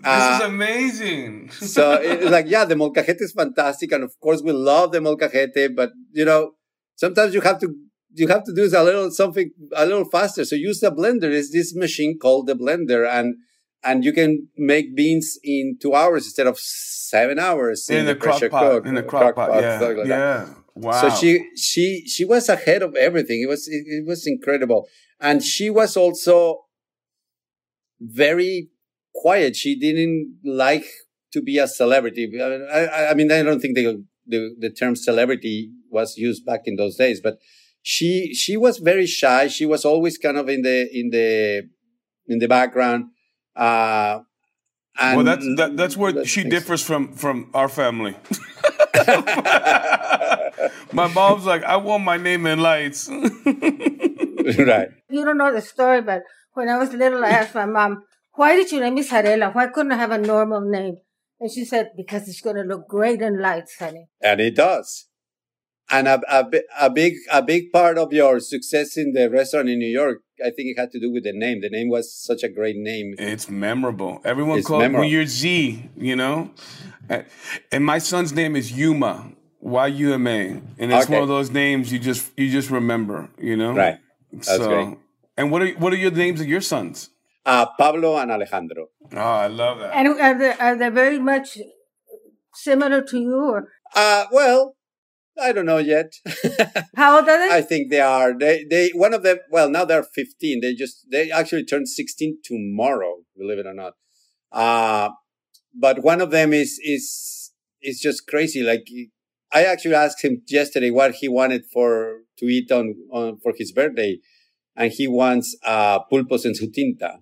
This 0.02 0.08
uh, 0.08 0.40
is 0.42 0.48
amazing. 0.48 1.50
so 1.52 1.94
it's 1.94 2.32
like, 2.32 2.46
yeah, 2.48 2.66
the 2.66 2.76
molcajete 2.76 3.22
is 3.22 3.34
fantastic. 3.34 3.92
And 3.92 4.04
of 4.04 4.20
course, 4.20 4.42
we 4.42 4.52
love 4.52 4.92
the 4.92 5.00
molcajete, 5.00 5.76
but 5.76 5.92
you 6.12 6.26
know, 6.26 6.52
sometimes 6.96 7.34
you 7.34 7.42
have 7.42 7.60
to 7.60 7.74
you 8.16 8.28
have 8.28 8.44
to 8.44 8.54
do 8.54 8.64
a 8.66 8.84
little 8.84 9.12
something 9.12 9.52
a 9.76 9.86
little 9.86 10.06
faster. 10.06 10.46
So 10.46 10.56
use 10.56 10.80
the 10.80 10.92
blender. 10.92 11.32
It's 11.32 11.52
this 11.52 11.76
machine 11.76 12.18
called 12.18 12.48
the 12.48 12.56
blender, 12.56 13.08
and 13.10 13.36
and 13.84 14.04
you 14.04 14.14
can 14.14 14.48
make 14.58 14.96
beans 14.96 15.38
in 15.44 15.78
two 15.82 15.94
hours 15.94 16.26
instead 16.26 16.48
of 16.48 16.58
seven 16.60 17.40
hours 17.40 17.90
in, 17.90 18.00
in 18.00 18.06
the, 18.06 18.14
the 18.14 18.20
pressure 18.20 18.50
pot, 18.50 18.72
cook. 18.72 18.86
In 18.86 18.96
the 18.96 19.04
crock, 19.04 19.36
pot, 19.36 19.50
pot, 19.50 19.62
yeah, 19.62 19.80
like 19.80 19.98
yeah. 19.98 20.06
That. 20.06 20.56
Wow. 20.76 21.02
So 21.02 21.10
she 21.16 21.46
she 21.56 22.08
she 22.08 22.26
was 22.26 22.50
ahead 22.50 22.82
of 22.82 22.96
everything. 22.96 23.42
It 23.42 23.50
was 23.50 23.68
it, 23.68 23.84
it 23.86 24.08
was 24.08 24.26
incredible, 24.26 24.88
and 25.20 25.44
she 25.44 25.70
was 25.70 25.96
also 25.98 26.66
very 28.00 28.70
quiet. 29.14 29.56
She 29.56 29.78
didn't 29.78 30.40
like 30.44 30.86
to 31.34 31.42
be 31.42 31.58
a 31.58 31.68
celebrity. 31.68 32.32
I, 32.40 32.44
I, 32.44 33.12
I 33.12 33.14
mean, 33.14 33.32
I 33.32 33.44
don't 33.44 33.60
think 33.60 33.76
the, 33.76 34.04
the 34.28 34.56
the 34.60 34.70
term 34.70 34.96
celebrity 34.96 35.72
was 35.90 36.18
used 36.18 36.46
back 36.46 36.62
in 36.66 36.76
those 36.76 36.96
days, 36.96 37.22
but 37.22 37.38
she 37.82 38.34
she 38.34 38.58
was 38.58 38.78
very 38.78 39.06
shy. 39.06 39.48
She 39.48 39.66
was 39.66 39.86
always 39.86 40.18
kind 40.18 40.38
of 40.38 40.50
in 40.50 40.62
the 40.62 40.90
in 40.98 41.10
the 41.10 41.70
in 42.28 42.40
the 42.40 42.48
background. 42.48 43.06
Uh, 43.56 44.20
and 45.00 45.18
well, 45.18 45.26
that's 45.26 45.46
that, 45.58 45.78
that's 45.78 45.96
where 45.98 46.26
she 46.26 46.44
differs 46.44 46.84
from 46.84 47.14
from 47.14 47.50
our 47.54 47.70
family. 47.70 48.16
my 50.92 51.08
mom's 51.14 51.46
like, 51.46 51.64
I 51.64 51.78
want 51.78 52.04
my 52.04 52.18
name 52.18 52.46
in 52.46 52.60
lights. 52.60 53.10
right. 53.48 54.90
You 55.10 55.26
don't 55.26 55.38
know 55.38 55.54
the 55.54 55.62
story, 55.62 56.02
but 56.02 56.24
when 56.54 56.68
I 56.70 56.78
was 56.78 56.92
little, 56.94 57.24
I 57.24 57.30
asked 57.30 57.56
my 57.56 57.66
mom, 57.66 58.04
"Why 58.40 58.56
did 58.58 58.72
you 58.72 58.80
name 58.80 58.96
me 58.96 59.04
Zarela? 59.04 59.54
Why 59.54 59.68
couldn't 59.74 59.92
I 59.98 60.00
have 60.06 60.16
a 60.20 60.24
normal 60.34 60.64
name?" 60.78 60.96
And 61.40 61.52
she 61.56 61.64
said, 61.72 61.86
"Because 62.02 62.24
it's 62.30 62.44
going 62.48 62.60
to 62.62 62.68
look 62.72 62.84
great 62.88 63.22
in 63.28 63.42
lights, 63.48 63.74
honey." 63.84 64.06
And 64.22 64.40
it 64.48 64.56
does. 64.56 64.90
And 65.92 66.08
a, 66.08 66.22
a, 66.38 66.42
a 66.88 66.90
big 67.00 67.14
a 67.40 67.42
big 67.42 67.64
part 67.78 67.98
of 67.98 68.14
your 68.14 68.40
success 68.40 68.96
in 69.04 69.14
the 69.18 69.30
restaurant 69.30 69.70
in 69.74 69.80
New 69.80 69.94
York, 70.02 70.20
I 70.48 70.52
think 70.56 70.66
it 70.72 70.78
had 70.80 70.92
to 70.92 71.00
do 71.06 71.12
with 71.12 71.24
the 71.30 71.34
name. 71.34 71.62
The 71.62 71.74
name 71.78 71.90
was 71.90 72.06
such 72.30 72.44
a 72.44 72.50
great 72.50 72.78
name. 72.92 73.16
It's 73.18 73.50
memorable. 73.50 74.22
Everyone 74.24 74.62
calls 74.64 74.84
when 75.00 75.10
you're 75.10 75.26
Z, 75.26 75.90
you 76.10 76.16
know. 76.16 76.52
And 77.72 77.84
my 77.94 78.00
son's 78.12 78.32
name 78.42 78.56
is 78.56 78.72
Yuma, 78.72 79.14
Y 79.60 79.88
U 79.88 80.14
M 80.14 80.28
A, 80.28 80.40
and 80.78 80.94
it's 80.94 81.06
okay. 81.06 81.14
one 81.16 81.24
of 81.24 81.32
those 81.36 81.50
names 81.64 81.92
you 81.92 82.00
just 82.10 82.32
you 82.38 82.48
just 82.60 82.70
remember, 82.80 83.18
you 83.50 83.58
know. 83.62 83.74
Right. 83.74 83.98
That's 84.32 84.48
so, 84.48 84.68
great. 84.68 84.98
And 85.38 85.52
what 85.52 85.62
are 85.64 85.72
what 85.84 85.92
are 85.94 86.02
your 86.06 86.12
names 86.12 86.40
of 86.40 86.48
your 86.48 86.62
sons? 86.62 87.10
Uh, 87.46 87.66
Pablo 87.78 88.18
and 88.18 88.32
Alejandro. 88.32 88.88
Oh, 89.14 89.18
I 89.18 89.48
love 89.48 89.80
that. 89.80 89.96
And 89.96 90.08
are 90.20 90.38
they, 90.38 90.54
are 90.54 90.76
they 90.76 90.90
very 90.90 91.20
much 91.20 91.58
similar 92.54 93.02
to 93.02 93.20
you, 93.20 93.36
or? 93.36 93.70
Uh, 93.96 94.26
well, 94.32 94.76
I 95.42 95.52
don't 95.52 95.66
know 95.66 95.78
yet. 95.78 96.14
How 96.96 97.18
old 97.18 97.30
are 97.30 97.38
they? 97.38 97.56
I 97.56 97.62
think 97.62 97.90
they 97.90 98.02
are. 98.02 98.38
They 98.38 98.66
they 98.70 98.90
one 98.90 99.14
of 99.14 99.24
them. 99.24 99.38
Well, 99.50 99.70
now 99.70 99.86
they're 99.86 100.04
fifteen. 100.04 100.60
They 100.62 100.74
just 100.74 101.06
they 101.12 101.32
actually 101.32 101.66
turned 101.66 101.88
sixteen 101.88 102.40
tomorrow. 102.44 103.20
Believe 103.38 103.60
it 103.60 103.66
or 103.66 103.74
not. 103.74 103.94
Uh 104.52 105.10
but 105.74 106.04
one 106.04 106.22
of 106.22 106.32
them 106.32 106.54
is 106.54 106.80
is 106.84 107.52
is 107.82 108.00
just 108.00 108.28
crazy. 108.28 108.62
Like 108.62 108.88
I 109.54 109.64
actually 109.64 109.96
asked 109.96 110.24
him 110.24 110.42
yesterday 110.48 110.92
what 110.92 111.16
he 111.16 111.28
wanted 111.28 111.64
for 111.72 112.20
to 112.38 112.46
eat 112.46 112.72
on, 112.72 112.96
on 113.12 113.38
for 113.42 113.54
his 113.58 113.72
birthday, 113.72 114.20
and 114.76 114.92
he 114.92 115.08
wants 115.08 115.56
uh 115.66 116.00
pulpos 116.12 116.46
en 116.46 116.56
su 116.56 116.68
tinta. 116.68 117.20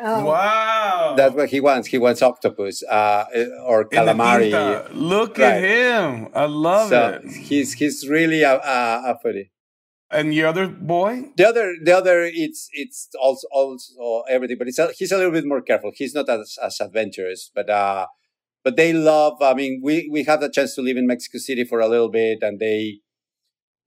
Oh. 0.00 0.24
Wow. 0.24 1.14
That's 1.16 1.34
what 1.34 1.48
he 1.48 1.60
wants. 1.60 1.88
He 1.88 1.98
wants 1.98 2.22
octopus 2.22 2.82
uh, 2.84 3.24
or 3.64 3.84
calamari. 3.88 4.88
Look 4.92 5.38
right. 5.38 5.54
at 5.54 5.62
him. 5.62 6.28
I 6.34 6.44
love 6.44 6.90
so 6.90 7.20
it. 7.22 7.30
He's 7.30 7.72
he's 7.72 8.08
really 8.08 8.42
a, 8.42 8.54
a, 8.58 9.02
a 9.10 9.18
foodie. 9.24 9.50
And 10.10 10.32
the 10.32 10.44
other 10.44 10.68
boy? 10.68 11.24
The 11.36 11.46
other, 11.46 11.74
the 11.84 11.94
other, 11.94 12.22
it's 12.24 12.70
it's 12.72 13.10
also 13.20 13.46
also 13.50 14.22
everything, 14.30 14.56
but 14.56 14.68
it's 14.68 14.78
a, 14.78 14.90
he's 14.96 15.12
a 15.12 15.16
little 15.18 15.32
bit 15.32 15.44
more 15.44 15.60
careful. 15.60 15.90
He's 15.94 16.14
not 16.14 16.28
as, 16.30 16.56
as 16.62 16.80
adventurous, 16.80 17.50
but 17.54 17.68
uh, 17.68 18.06
but 18.64 18.76
they 18.76 18.92
love. 18.94 19.34
I 19.42 19.52
mean, 19.52 19.80
we 19.82 20.08
we 20.10 20.24
have 20.24 20.40
the 20.40 20.48
chance 20.48 20.74
to 20.76 20.82
live 20.82 20.96
in 20.96 21.06
Mexico 21.06 21.38
City 21.38 21.64
for 21.64 21.80
a 21.80 21.88
little 21.88 22.08
bit, 22.08 22.38
and 22.42 22.58
they 22.58 23.00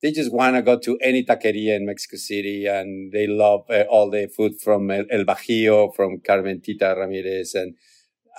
they 0.01 0.11
just 0.11 0.33
want 0.33 0.55
to 0.55 0.61
go 0.61 0.77
to 0.79 0.97
any 1.01 1.23
taqueria 1.23 1.75
in 1.75 1.85
Mexico 1.85 2.17
City 2.17 2.65
and 2.65 3.11
they 3.11 3.27
love 3.27 3.65
uh, 3.69 3.83
all 3.89 4.09
the 4.09 4.27
food 4.27 4.59
from 4.59 4.89
El, 4.89 5.05
El 5.11 5.25
Bajío, 5.25 5.95
from 5.95 6.19
Carmen 6.19 6.61
Titita 6.61 6.97
Ramirez 6.97 7.53
and 7.53 7.75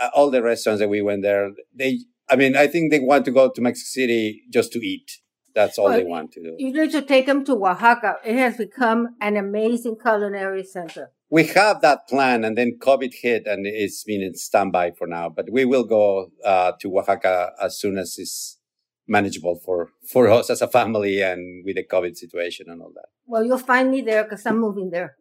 uh, 0.01 0.09
all 0.15 0.31
the 0.31 0.43
restaurants 0.43 0.81
that 0.81 0.89
we 0.89 1.03
went 1.03 1.23
there. 1.23 1.51
They, 1.75 2.01
I 2.29 2.37
mean, 2.37 2.57
I 2.57 2.67
think 2.67 2.91
they 2.91 3.01
want 3.01 3.25
to 3.27 3.31
go 3.31 3.51
to 3.51 3.61
Mexico 3.61 4.01
City 4.01 4.43
just 4.51 4.73
to 4.73 4.81
eat. 4.81 5.19
That's 5.55 5.79
all 5.79 5.87
well, 5.87 5.99
they 5.99 6.05
want 6.05 6.33
to 6.33 6.43
do. 6.43 6.57
You 6.59 6.73
need 6.73 6.93
to 6.93 7.03
take 7.03 7.27
them 7.27 7.45
to 7.45 7.53
Oaxaca. 7.53 8.17
It 8.25 8.37
has 8.37 8.57
become 8.57 9.17
an 9.21 9.37
amazing 9.37 9.97
culinary 10.01 10.65
center. 10.65 11.13
We 11.29 11.45
have 11.49 11.83
that 11.83 12.09
plan, 12.09 12.45
and 12.45 12.57
then 12.57 12.79
COVID 12.81 13.13
hit, 13.21 13.47
and 13.47 13.67
it's 13.67 14.03
been 14.03 14.23
in 14.23 14.35
standby 14.35 14.93
for 14.93 15.07
now. 15.07 15.29
But 15.29 15.51
we 15.51 15.67
will 15.67 15.85
go 15.85 16.31
uh, 16.45 16.73
to 16.81 16.99
Oaxaca 16.99 17.53
as 17.61 17.79
soon 17.79 17.99
as 17.99 18.17
it's 18.19 18.59
manageable 19.07 19.61
for 19.65 19.91
for 20.11 20.29
us 20.29 20.51
as 20.51 20.63
a 20.63 20.69
family 20.69 21.21
and 21.21 21.65
with 21.65 21.77
the 21.77 21.85
COVID 21.85 22.17
situation 22.17 22.67
and 22.69 22.81
all 22.81 22.93
that. 22.95 23.09
Well, 23.27 23.45
you'll 23.45 23.59
find 23.59 23.91
me 23.91 24.01
there 24.03 24.25
because 24.25 24.45
I'm 24.47 24.59
moving 24.59 24.91
there. 24.91 25.17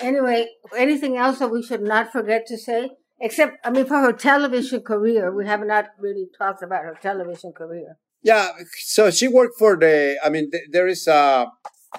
Anyway, 0.00 0.48
anything 0.76 1.16
else 1.16 1.38
that 1.40 1.50
we 1.50 1.62
should 1.62 1.82
not 1.82 2.10
forget 2.10 2.46
to 2.46 2.56
say? 2.56 2.90
Except, 3.20 3.58
I 3.64 3.70
mean, 3.70 3.84
for 3.84 3.98
her 4.00 4.14
television 4.14 4.80
career, 4.80 5.30
we 5.34 5.46
have 5.46 5.60
not 5.66 5.88
really 5.98 6.26
talked 6.38 6.62
about 6.62 6.84
her 6.84 6.96
television 7.02 7.52
career. 7.52 7.98
Yeah, 8.22 8.52
so 8.78 9.10
she 9.10 9.28
worked 9.28 9.58
for 9.58 9.76
the. 9.76 10.18
I 10.24 10.30
mean, 10.30 10.50
th- 10.50 10.64
there 10.72 10.88
is 10.88 11.06
a. 11.06 11.46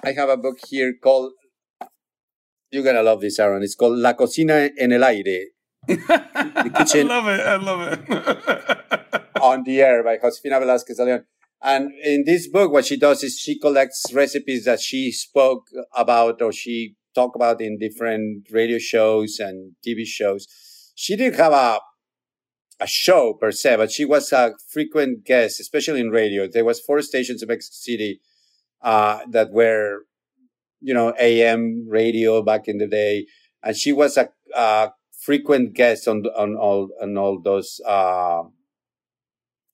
I 0.02 0.12
have 0.12 0.28
a 0.28 0.36
book 0.36 0.58
here 0.68 0.94
called. 1.02 1.32
You're 2.70 2.82
gonna 2.82 3.02
love 3.02 3.20
this, 3.20 3.38
Aaron. 3.38 3.62
It's 3.62 3.76
called 3.76 3.98
La 3.98 4.14
Cocina 4.14 4.70
en 4.78 4.92
el 4.92 5.04
Aire. 5.04 5.46
the 5.86 6.72
kitchen. 6.76 7.10
I 7.10 7.14
love 7.14 7.28
it. 7.28 7.40
I 7.40 7.56
love 7.56 7.98
it. 8.10 8.98
on 9.42 9.64
the 9.64 9.82
air 9.82 10.02
by 10.02 10.16
Josefina 10.16 10.60
Velázquez 10.60 10.96
de 10.96 11.04
León. 11.04 11.24
And 11.62 11.92
in 12.02 12.24
this 12.24 12.48
book, 12.48 12.72
what 12.72 12.86
she 12.86 12.96
does 12.96 13.22
is 13.22 13.38
she 13.38 13.58
collects 13.58 14.12
recipes 14.12 14.64
that 14.64 14.80
she 14.80 15.12
spoke 15.12 15.66
about 15.94 16.40
or 16.40 16.52
she 16.52 16.96
talked 17.14 17.36
about 17.36 17.60
in 17.60 17.78
different 17.78 18.48
radio 18.50 18.78
shows 18.78 19.38
and 19.38 19.72
TV 19.86 20.04
shows. 20.06 20.46
She 20.94 21.16
didn't 21.16 21.38
have 21.38 21.52
a 21.52 21.80
a 22.80 22.86
show 22.86 23.34
per 23.34 23.52
se, 23.52 23.76
but 23.76 23.92
she 23.92 24.04
was 24.04 24.32
a 24.32 24.54
frequent 24.68 25.24
guest, 25.24 25.60
especially 25.60 26.00
in 26.00 26.10
radio. 26.10 26.48
There 26.48 26.64
was 26.64 26.80
four 26.80 27.00
stations 27.02 27.40
in 27.40 27.48
Mexico 27.48 27.74
City 27.74 28.20
uh, 28.82 29.20
that 29.30 29.52
were, 29.52 30.00
you 30.80 30.92
know, 30.92 31.14
AM 31.20 31.86
radio 31.88 32.42
back 32.42 32.66
in 32.66 32.78
the 32.78 32.88
day, 32.88 33.26
and 33.62 33.76
she 33.76 33.92
was 33.92 34.16
a, 34.16 34.30
a 34.56 34.90
frequent 35.20 35.74
guest 35.74 36.08
on 36.08 36.24
on 36.36 36.56
all 36.56 36.88
on 37.00 37.16
all 37.16 37.40
those 37.40 37.80
uh, 37.86 38.42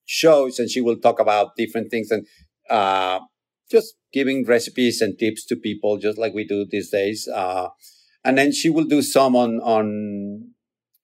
shows, 0.09 0.59
and 0.59 0.71
she 0.71 0.81
will 0.81 0.97
talk 0.97 1.21
about 1.21 1.55
different 1.57 1.91
things 1.91 2.11
and 2.11 2.27
uh, 2.71 3.21
just 3.71 3.95
giving 4.13 4.45
recipes 4.47 5.01
and 5.01 5.19
tips 5.19 5.45
to 5.47 5.55
people, 5.55 5.99
just 5.99 6.19
like 6.19 6.33
we 6.35 6.47
do 6.47 6.67
these 6.69 6.91
days. 6.91 7.29
Uh, 7.33 7.69
and 8.25 8.39
then 8.39 8.51
she 8.51 8.71
will 8.71 8.85
do 8.85 9.03
some 9.03 9.37
on 9.37 9.61
on 9.61 10.55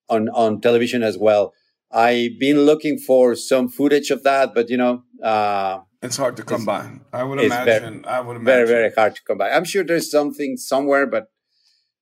on 0.09 0.29
on 0.31 0.61
television 0.61 1.03
as 1.03 1.17
well. 1.19 1.53
I've 1.93 2.39
been 2.41 2.63
looking 2.63 2.99
for 2.99 3.37
some 3.37 3.69
footage 3.69 4.11
of 4.11 4.25
that, 4.25 4.55
but 4.55 4.69
you 4.69 4.77
know, 4.77 5.05
uh, 5.23 5.81
it's 6.03 6.17
hard 6.17 6.37
to 6.39 6.43
come 6.43 6.65
by. 6.65 6.91
I 7.13 7.23
would 7.23 7.41
imagine. 7.41 8.03
Very, 8.03 8.15
I 8.17 8.21
would 8.21 8.37
imagine. 8.37 8.45
Very, 8.45 8.67
very 8.67 8.93
hard 8.93 9.15
to 9.17 9.23
come 9.27 9.39
by. 9.39 9.51
I'm 9.51 9.65
sure 9.65 9.85
there's 9.85 10.11
something 10.11 10.57
somewhere, 10.57 11.07
but 11.07 11.27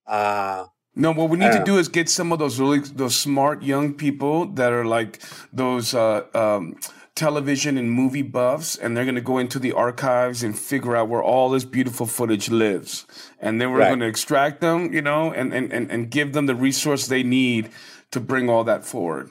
uh, 0.06 0.66
no. 0.94 1.12
What 1.12 1.30
we 1.30 1.38
need 1.38 1.52
to 1.52 1.64
do 1.64 1.78
is 1.78 1.88
get 1.88 2.08
some 2.08 2.32
of 2.32 2.38
those 2.38 2.58
really 2.60 2.80
those 2.80 3.16
smart 3.16 3.62
young 3.62 3.94
people 3.94 4.46
that 4.54 4.72
are 4.72 4.84
like 4.84 5.22
those. 5.52 5.94
Uh, 5.94 6.24
um, 6.34 6.76
television 7.14 7.76
and 7.76 7.90
movie 7.90 8.22
buffs 8.22 8.74
and 8.74 8.96
they're 8.96 9.04
going 9.04 9.14
to 9.14 9.20
go 9.20 9.36
into 9.36 9.58
the 9.58 9.70
archives 9.70 10.42
and 10.42 10.58
figure 10.58 10.96
out 10.96 11.10
where 11.10 11.22
all 11.22 11.50
this 11.50 11.62
beautiful 11.62 12.06
footage 12.06 12.48
lives 12.48 13.06
and 13.38 13.60
then 13.60 13.70
we're 13.70 13.80
right. 13.80 13.88
going 13.88 14.00
to 14.00 14.06
extract 14.06 14.62
them 14.62 14.90
you 14.94 15.02
know 15.02 15.30
and, 15.30 15.52
and, 15.52 15.70
and, 15.74 15.90
and 15.90 16.10
give 16.10 16.32
them 16.32 16.46
the 16.46 16.54
resource 16.54 17.08
they 17.08 17.22
need 17.22 17.68
to 18.10 18.18
bring 18.18 18.48
all 18.48 18.64
that 18.64 18.82
forward 18.82 19.30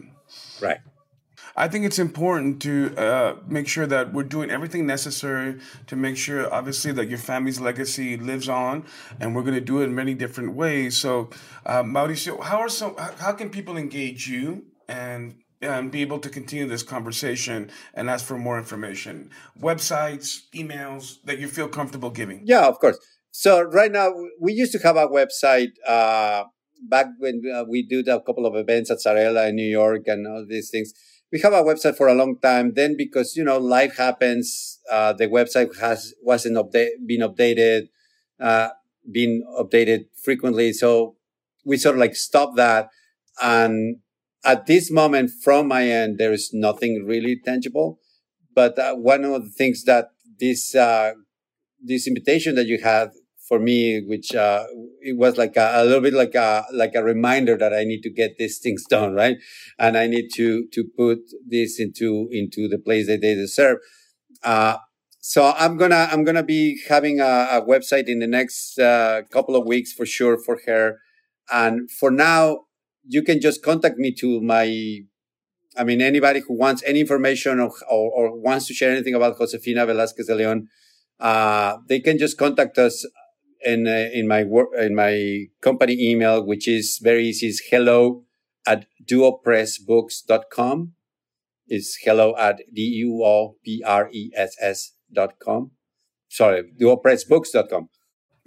Right. 0.61 0.77
I 1.55 1.67
think 1.67 1.85
it's 1.85 1.99
important 1.99 2.61
to 2.63 2.95
uh, 2.97 3.35
make 3.47 3.67
sure 3.67 3.85
that 3.87 4.13
we're 4.13 4.23
doing 4.23 4.49
everything 4.49 4.85
necessary 4.85 5.59
to 5.87 5.95
make 5.95 6.17
sure, 6.17 6.51
obviously, 6.53 6.91
that 6.93 7.09
your 7.09 7.17
family's 7.17 7.59
legacy 7.59 8.17
lives 8.17 8.47
on, 8.47 8.85
and 9.19 9.35
we're 9.35 9.43
going 9.43 9.55
to 9.55 9.61
do 9.61 9.81
it 9.81 9.85
in 9.85 9.95
many 9.95 10.13
different 10.13 10.55
ways. 10.55 10.97
So, 10.97 11.29
uh, 11.65 11.83
Mauricio, 11.83 12.41
how 12.41 12.59
are 12.59 12.69
some? 12.69 12.95
How 12.97 13.33
can 13.33 13.49
people 13.49 13.77
engage 13.77 14.27
you 14.27 14.65
and 14.87 15.35
and 15.61 15.91
be 15.91 16.01
able 16.01 16.17
to 16.19 16.29
continue 16.29 16.67
this 16.67 16.83
conversation 16.83 17.69
and 17.93 18.09
ask 18.09 18.25
for 18.25 18.37
more 18.37 18.57
information? 18.57 19.29
Websites, 19.59 20.49
emails 20.55 21.21
that 21.25 21.37
you 21.39 21.47
feel 21.47 21.67
comfortable 21.67 22.09
giving? 22.09 22.41
Yeah, 22.45 22.65
of 22.67 22.79
course. 22.79 22.97
So 23.31 23.61
right 23.61 23.91
now 23.91 24.11
we 24.39 24.53
used 24.53 24.71
to 24.73 24.79
have 24.79 24.97
a 24.97 25.07
website. 25.07 25.71
Uh, 25.87 26.43
back 26.89 27.05
when 27.19 27.43
uh, 27.53 27.63
we 27.69 27.83
did 27.83 28.07
a 28.07 28.19
couple 28.21 28.45
of 28.47 28.55
events 28.55 28.89
at 28.89 28.97
Zarela 28.97 29.49
in 29.49 29.55
New 29.55 29.69
York 29.69 30.03
and 30.07 30.25
all 30.25 30.45
these 30.47 30.71
things, 30.71 30.93
we 31.31 31.39
have 31.39 31.53
a 31.53 31.63
website 31.63 31.95
for 31.95 32.07
a 32.07 32.13
long 32.13 32.37
time. 32.39 32.73
Then 32.73 32.95
because, 32.97 33.35
you 33.35 33.43
know, 33.43 33.57
life 33.57 33.97
happens, 33.97 34.79
uh, 34.91 35.13
the 35.13 35.27
website 35.27 35.79
has, 35.79 36.13
wasn't 36.21 36.57
update, 36.57 36.89
been 37.05 37.21
updated, 37.21 37.87
uh, 38.39 38.69
been 39.09 39.43
updated 39.57 40.05
frequently. 40.23 40.73
So 40.73 41.15
we 41.65 41.77
sort 41.77 41.95
of 41.95 42.01
like 42.01 42.15
stopped 42.15 42.57
that. 42.57 42.89
And 43.41 43.97
at 44.43 44.65
this 44.65 44.91
moment, 44.91 45.31
from 45.43 45.67
my 45.67 45.87
end, 45.87 46.17
there 46.17 46.33
is 46.33 46.51
nothing 46.53 47.05
really 47.05 47.39
tangible. 47.43 47.99
But 48.53 48.77
uh, 48.77 48.95
one 48.95 49.23
of 49.23 49.43
the 49.43 49.49
things 49.49 49.85
that 49.85 50.09
this, 50.39 50.75
uh, 50.75 51.13
this 51.81 52.07
invitation 52.07 52.55
that 52.55 52.67
you 52.67 52.79
had 52.81 53.11
for 53.51 53.59
me, 53.59 54.01
which 54.07 54.33
uh, 54.33 54.63
it 55.01 55.17
was 55.17 55.35
like 55.35 55.57
a, 55.57 55.71
a, 55.75 55.83
little 55.83 55.99
bit 55.99 56.13
like 56.13 56.35
a 56.35 56.63
like 56.71 56.95
a 56.95 57.03
reminder 57.03 57.57
that 57.57 57.73
I 57.73 57.83
need 57.83 58.01
to 58.03 58.09
get 58.09 58.37
these 58.37 58.59
things 58.59 58.85
done, 58.89 59.13
right? 59.13 59.35
And 59.77 59.97
I 59.97 60.07
need 60.07 60.29
to 60.35 60.67
to 60.71 60.85
put 60.95 61.19
this 61.45 61.77
into 61.77 62.29
into 62.31 62.69
the 62.69 62.77
place 62.77 63.07
that 63.07 63.19
they 63.19 63.35
deserve. 63.35 63.79
Uh, 64.41 64.77
so 65.19 65.51
I'm 65.57 65.75
gonna 65.75 66.07
I'm 66.09 66.23
gonna 66.23 66.43
be 66.43 66.79
having 66.87 67.19
a, 67.19 67.33
a 67.57 67.61
website 67.67 68.07
in 68.07 68.19
the 68.19 68.27
next 68.39 68.79
uh, 68.79 69.23
couple 69.29 69.57
of 69.57 69.67
weeks 69.67 69.91
for 69.91 70.05
sure 70.05 70.37
for 70.37 70.61
her. 70.65 70.99
And 71.51 71.91
for 71.91 72.09
now, 72.09 72.67
you 73.03 73.21
can 73.21 73.41
just 73.41 73.61
contact 73.61 73.97
me 73.97 74.13
to 74.21 74.39
my. 74.39 74.63
I 75.75 75.83
mean, 75.83 76.01
anybody 76.01 76.39
who 76.39 76.53
wants 76.57 76.83
any 76.85 77.01
information 77.01 77.59
or, 77.59 77.71
or, 77.89 78.11
or 78.11 78.39
wants 78.39 78.67
to 78.67 78.73
share 78.73 78.91
anything 78.91 79.15
about 79.15 79.37
Josefina 79.37 79.85
Velázquez 79.85 80.27
de 80.27 80.35
León, 80.35 80.67
uh, 81.19 81.77
they 81.87 81.99
can 82.01 82.17
just 82.17 82.37
contact 82.37 82.77
us 82.77 83.05
in 83.65 83.87
uh, 83.87 84.09
in 84.13 84.27
my 84.27 84.43
work 84.43 84.69
in 84.77 84.95
my 84.95 85.45
company 85.61 85.95
email, 85.99 86.45
which 86.45 86.67
is 86.67 86.99
very 87.01 87.27
easy. 87.27 87.47
Is 87.47 87.61
hello 87.69 88.23
at 88.65 88.85
duopressbooks.com. 89.03 90.93
It's 91.67 91.97
hello 92.03 92.35
at 92.37 92.61
d 92.73 92.81
u 93.05 93.23
o 93.23 93.55
p 93.63 93.81
r 93.85 94.09
e 94.11 94.31
s 94.35 94.55
s 94.59 94.93
dot 95.11 95.39
com. 95.39 95.71
Sorry, 96.27 96.63
duopressbooks.com. 96.79 97.89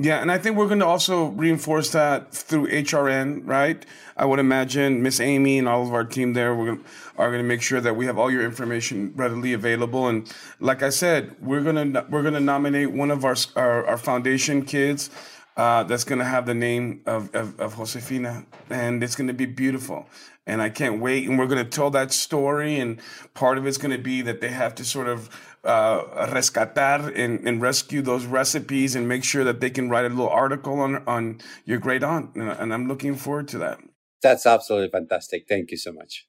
Yeah, 0.01 0.21
and 0.21 0.33
I 0.33 0.39
think 0.39 0.57
we're 0.57 0.67
going 0.67 0.81
to 0.81 0.87
also 0.87 1.27
reinforce 1.27 1.91
that 1.91 2.35
through 2.35 2.67
HRN, 2.67 3.43
right? 3.45 3.87
I 4.17 4.25
would 4.25 4.41
imagine 4.41 5.05
Miss 5.05 5.21
Amy 5.21 5.57
and 5.57 5.69
all 5.69 5.83
of 5.83 5.95
our 5.95 6.05
team 6.05 6.33
there 6.33 6.53
gonna, 6.53 6.79
are 7.17 7.29
going 7.29 7.43
to 7.43 7.47
make 7.47 7.63
sure 7.63 7.81
that 7.81 7.95
we 7.95 8.07
have 8.07 8.19
all 8.19 8.29
your 8.29 8.43
information 8.43 9.13
readily 9.15 9.53
available. 9.53 10.09
And 10.09 10.33
like 10.59 10.83
I 10.83 10.89
said, 10.89 11.37
we're 11.41 11.63
going 11.63 11.93
to 11.93 12.07
we're 12.11 12.23
going 12.23 12.35
to 12.35 12.41
nominate 12.41 12.91
one 12.91 13.13
of 13.13 13.25
our 13.25 13.37
our, 13.55 13.87
our 13.87 13.97
foundation 13.97 14.65
kids 14.65 15.11
uh, 15.57 15.85
that's 15.85 16.03
going 16.03 16.19
to 16.19 16.25
have 16.25 16.47
the 16.47 16.55
name 16.55 17.01
of, 17.07 17.33
of, 17.33 17.59
of 17.61 17.77
Josefina, 17.77 18.45
and 18.71 19.03
it's 19.05 19.15
going 19.15 19.29
to 19.29 19.35
be 19.35 19.47
beautiful. 19.47 20.09
And 20.47 20.61
I 20.61 20.69
can't 20.69 21.01
wait. 21.01 21.29
And 21.29 21.39
we're 21.39 21.47
going 21.47 21.65
to 21.65 21.71
tell 21.71 21.91
that 21.91 22.13
story, 22.13 22.79
and 22.79 23.01
part 23.33 23.57
of 23.57 23.67
it's 23.67 23.79
going 23.79 23.97
to 23.97 24.03
be 24.03 24.21
that 24.23 24.41
they 24.41 24.49
have 24.49 24.75
to 24.75 24.85
sort 24.85 25.09
of 25.09 25.31
uh, 25.65 26.27
rescatar 26.27 27.11
and, 27.19 27.49
and, 27.49 27.63
rescue 27.63 28.03
those 28.03 28.27
recipes 28.27 28.95
and 28.95 29.09
make 29.09 29.25
sure 29.25 29.45
that 29.45 29.61
they 29.61 29.71
can 29.71 29.89
write 29.89 30.05
a 30.05 30.11
little 30.11 30.29
article 30.29 30.81
on 30.81 31.03
on 31.07 31.41
your 31.65 31.79
great 31.79 32.03
aunt. 32.03 32.35
And 32.35 32.75
I'm 32.75 32.87
looking 32.87 33.15
forward 33.15 33.49
to 33.49 33.59
that. 33.59 33.79
That's 34.23 34.45
absolutely 34.45 34.91
fantastic. 34.91 35.47
Thank 35.49 35.71
you 35.71 35.79
so 35.79 35.93
much. 35.93 36.27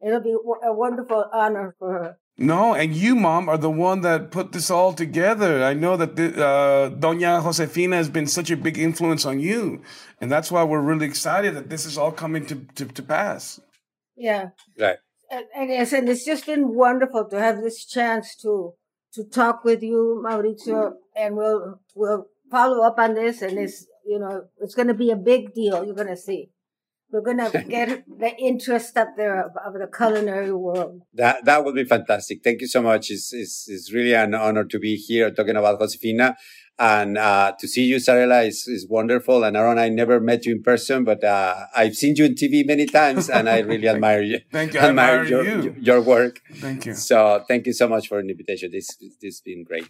It'll 0.00 0.20
be 0.20 0.34
a 0.64 0.72
wonderful 0.72 1.26
honor 1.32 1.74
for 1.78 1.92
her. 1.92 2.18
No, 2.40 2.74
and 2.74 2.96
you, 2.96 3.14
mom, 3.14 3.48
are 3.48 3.58
the 3.58 3.70
one 3.70 4.00
that 4.00 4.30
put 4.30 4.52
this 4.52 4.70
all 4.70 4.94
together. 4.94 5.62
I 5.62 5.74
know 5.74 5.96
that 5.96 6.16
the, 6.16 6.44
uh, 6.44 6.90
Doña 6.90 7.42
Josefina 7.42 7.96
has 7.96 8.08
been 8.08 8.26
such 8.26 8.50
a 8.50 8.56
big 8.56 8.78
influence 8.78 9.26
on 9.26 9.40
you, 9.40 9.82
and 10.20 10.32
that's 10.32 10.50
why 10.50 10.64
we're 10.64 10.80
really 10.80 11.06
excited 11.06 11.54
that 11.54 11.68
this 11.68 11.84
is 11.84 11.98
all 11.98 12.10
coming 12.10 12.46
to, 12.46 12.66
to, 12.76 12.86
to 12.86 13.02
pass. 13.02 13.60
Yeah. 14.16 14.48
Right 14.78 14.96
and, 15.30 15.46
and 15.54 15.70
yes, 15.70 15.92
and 15.92 16.08
it's 16.08 16.24
just 16.24 16.46
been 16.46 16.74
wonderful 16.74 17.24
to 17.26 17.38
have 17.38 17.62
this 17.62 17.84
chance 17.84 18.34
to 18.36 18.74
to 19.14 19.24
talk 19.24 19.64
with 19.64 19.82
you, 19.82 20.22
Mauricio, 20.24 20.92
and 21.16 21.36
we'll 21.36 21.80
we'll 21.94 22.26
follow 22.50 22.84
up 22.84 22.98
on 22.98 23.14
this, 23.14 23.42
and 23.42 23.58
it's 23.58 23.86
you 24.04 24.18
know 24.18 24.44
it's 24.58 24.74
going 24.74 24.88
to 24.88 24.94
be 24.94 25.10
a 25.10 25.16
big 25.16 25.54
deal. 25.54 25.84
You're 25.84 25.94
going 25.94 26.08
to 26.08 26.16
see. 26.16 26.50
We're 27.12 27.22
going 27.22 27.38
to 27.50 27.64
get 27.68 28.04
the 28.06 28.36
interest 28.36 28.96
up 28.96 29.16
there 29.16 29.46
of, 29.46 29.52
of, 29.66 29.74
the 29.74 29.88
culinary 29.94 30.52
world. 30.52 31.02
That 31.14 31.44
that 31.44 31.64
would 31.64 31.74
be 31.74 31.84
fantastic. 31.84 32.42
Thank 32.44 32.60
you 32.60 32.68
so 32.68 32.82
much. 32.82 33.10
It's, 33.10 33.32
it's, 33.32 33.66
it's 33.68 33.92
really 33.92 34.14
an 34.14 34.34
honor 34.34 34.64
to 34.64 34.78
be 34.78 34.96
here 34.96 35.30
talking 35.30 35.56
about 35.56 35.80
Josefina. 35.80 36.36
And 36.78 37.18
uh, 37.18 37.52
to 37.58 37.68
see 37.68 37.84
you, 37.84 37.96
Zarela, 37.96 38.46
is, 38.46 38.66
is 38.66 38.88
wonderful. 38.88 39.44
And 39.44 39.54
Aaron, 39.54 39.78
I 39.78 39.90
never 39.90 40.18
met 40.18 40.46
you 40.46 40.52
in 40.52 40.62
person, 40.62 41.04
but 41.04 41.22
uh, 41.22 41.66
I've 41.76 41.94
seen 41.94 42.16
you 42.16 42.24
on 42.24 42.30
TV 42.30 42.66
many 42.66 42.86
times, 42.86 43.28
and 43.28 43.50
I 43.50 43.58
really 43.58 43.86
admire 43.94 44.22
you. 44.22 44.38
thank 44.50 44.72
you. 44.72 44.80
I 44.80 44.84
admire 44.84 45.24
your, 45.24 45.44
you. 45.44 45.76
your 45.78 46.00
work. 46.00 46.40
Thank 46.54 46.86
you. 46.86 46.94
So 46.94 47.44
thank 47.46 47.66
you 47.66 47.74
so 47.74 47.86
much 47.86 48.08
for 48.08 48.22
the 48.22 48.30
invitation. 48.30 48.70
This 48.72 48.96
this 48.96 49.14
has 49.22 49.42
been 49.44 49.62
great. 49.62 49.88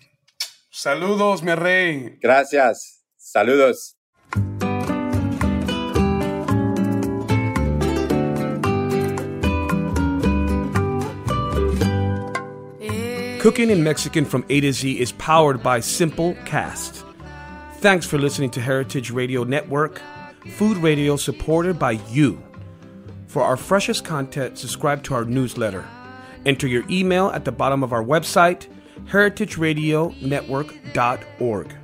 Saludos, 0.73 1.43
mi 1.43 1.53
rey. 1.53 2.19
Gracias. 2.21 3.03
Saludos. 3.17 3.95
Cooking 13.41 13.71
in 13.71 13.83
Mexican 13.83 14.25
from 14.27 14.45
A 14.51 14.61
to 14.61 14.71
Z 14.71 15.01
is 15.01 15.13
powered 15.13 15.63
by 15.63 15.81
Simple 15.81 16.35
Cast. 16.45 17.07
Thanks 17.77 18.05
for 18.05 18.19
listening 18.19 18.51
to 18.51 18.61
Heritage 18.61 19.11
Radio 19.11 19.45
Network, 19.45 20.03
food 20.51 20.77
radio 20.77 21.17
supported 21.17 21.79
by 21.79 21.93
you. 22.11 22.43
For 23.29 23.43
our 23.43 23.57
freshest 23.57 24.05
content, 24.05 24.59
subscribe 24.59 25.03
to 25.05 25.15
our 25.15 25.25
newsletter. 25.25 25.89
Enter 26.45 26.67
your 26.67 26.85
email 26.91 27.31
at 27.31 27.47
the 27.47 27.53
bottom 27.53 27.83
of 27.83 27.95
our 27.95 28.05
website, 28.05 28.67
heritageradionetwork.org. 29.07 31.75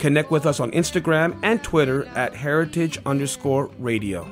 Connect 0.00 0.30
with 0.32 0.44
us 0.44 0.58
on 0.58 0.72
Instagram 0.72 1.38
and 1.44 1.62
Twitter 1.62 2.06
at 2.16 2.34
heritage 2.34 2.98
underscore 3.06 3.70
radio. 3.78 4.28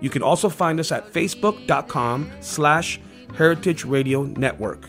You 0.00 0.08
can 0.08 0.22
also 0.22 0.48
find 0.48 0.80
us 0.80 0.90
at 0.90 1.12
facebook.com 1.12 2.30
slash 2.40 2.98
heritage 3.34 3.84
radio 3.84 4.22
network. 4.22 4.88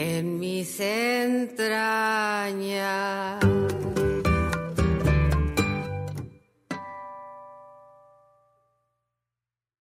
En 0.00 0.38
mis 0.38 0.80
entrañas. 0.80 1.50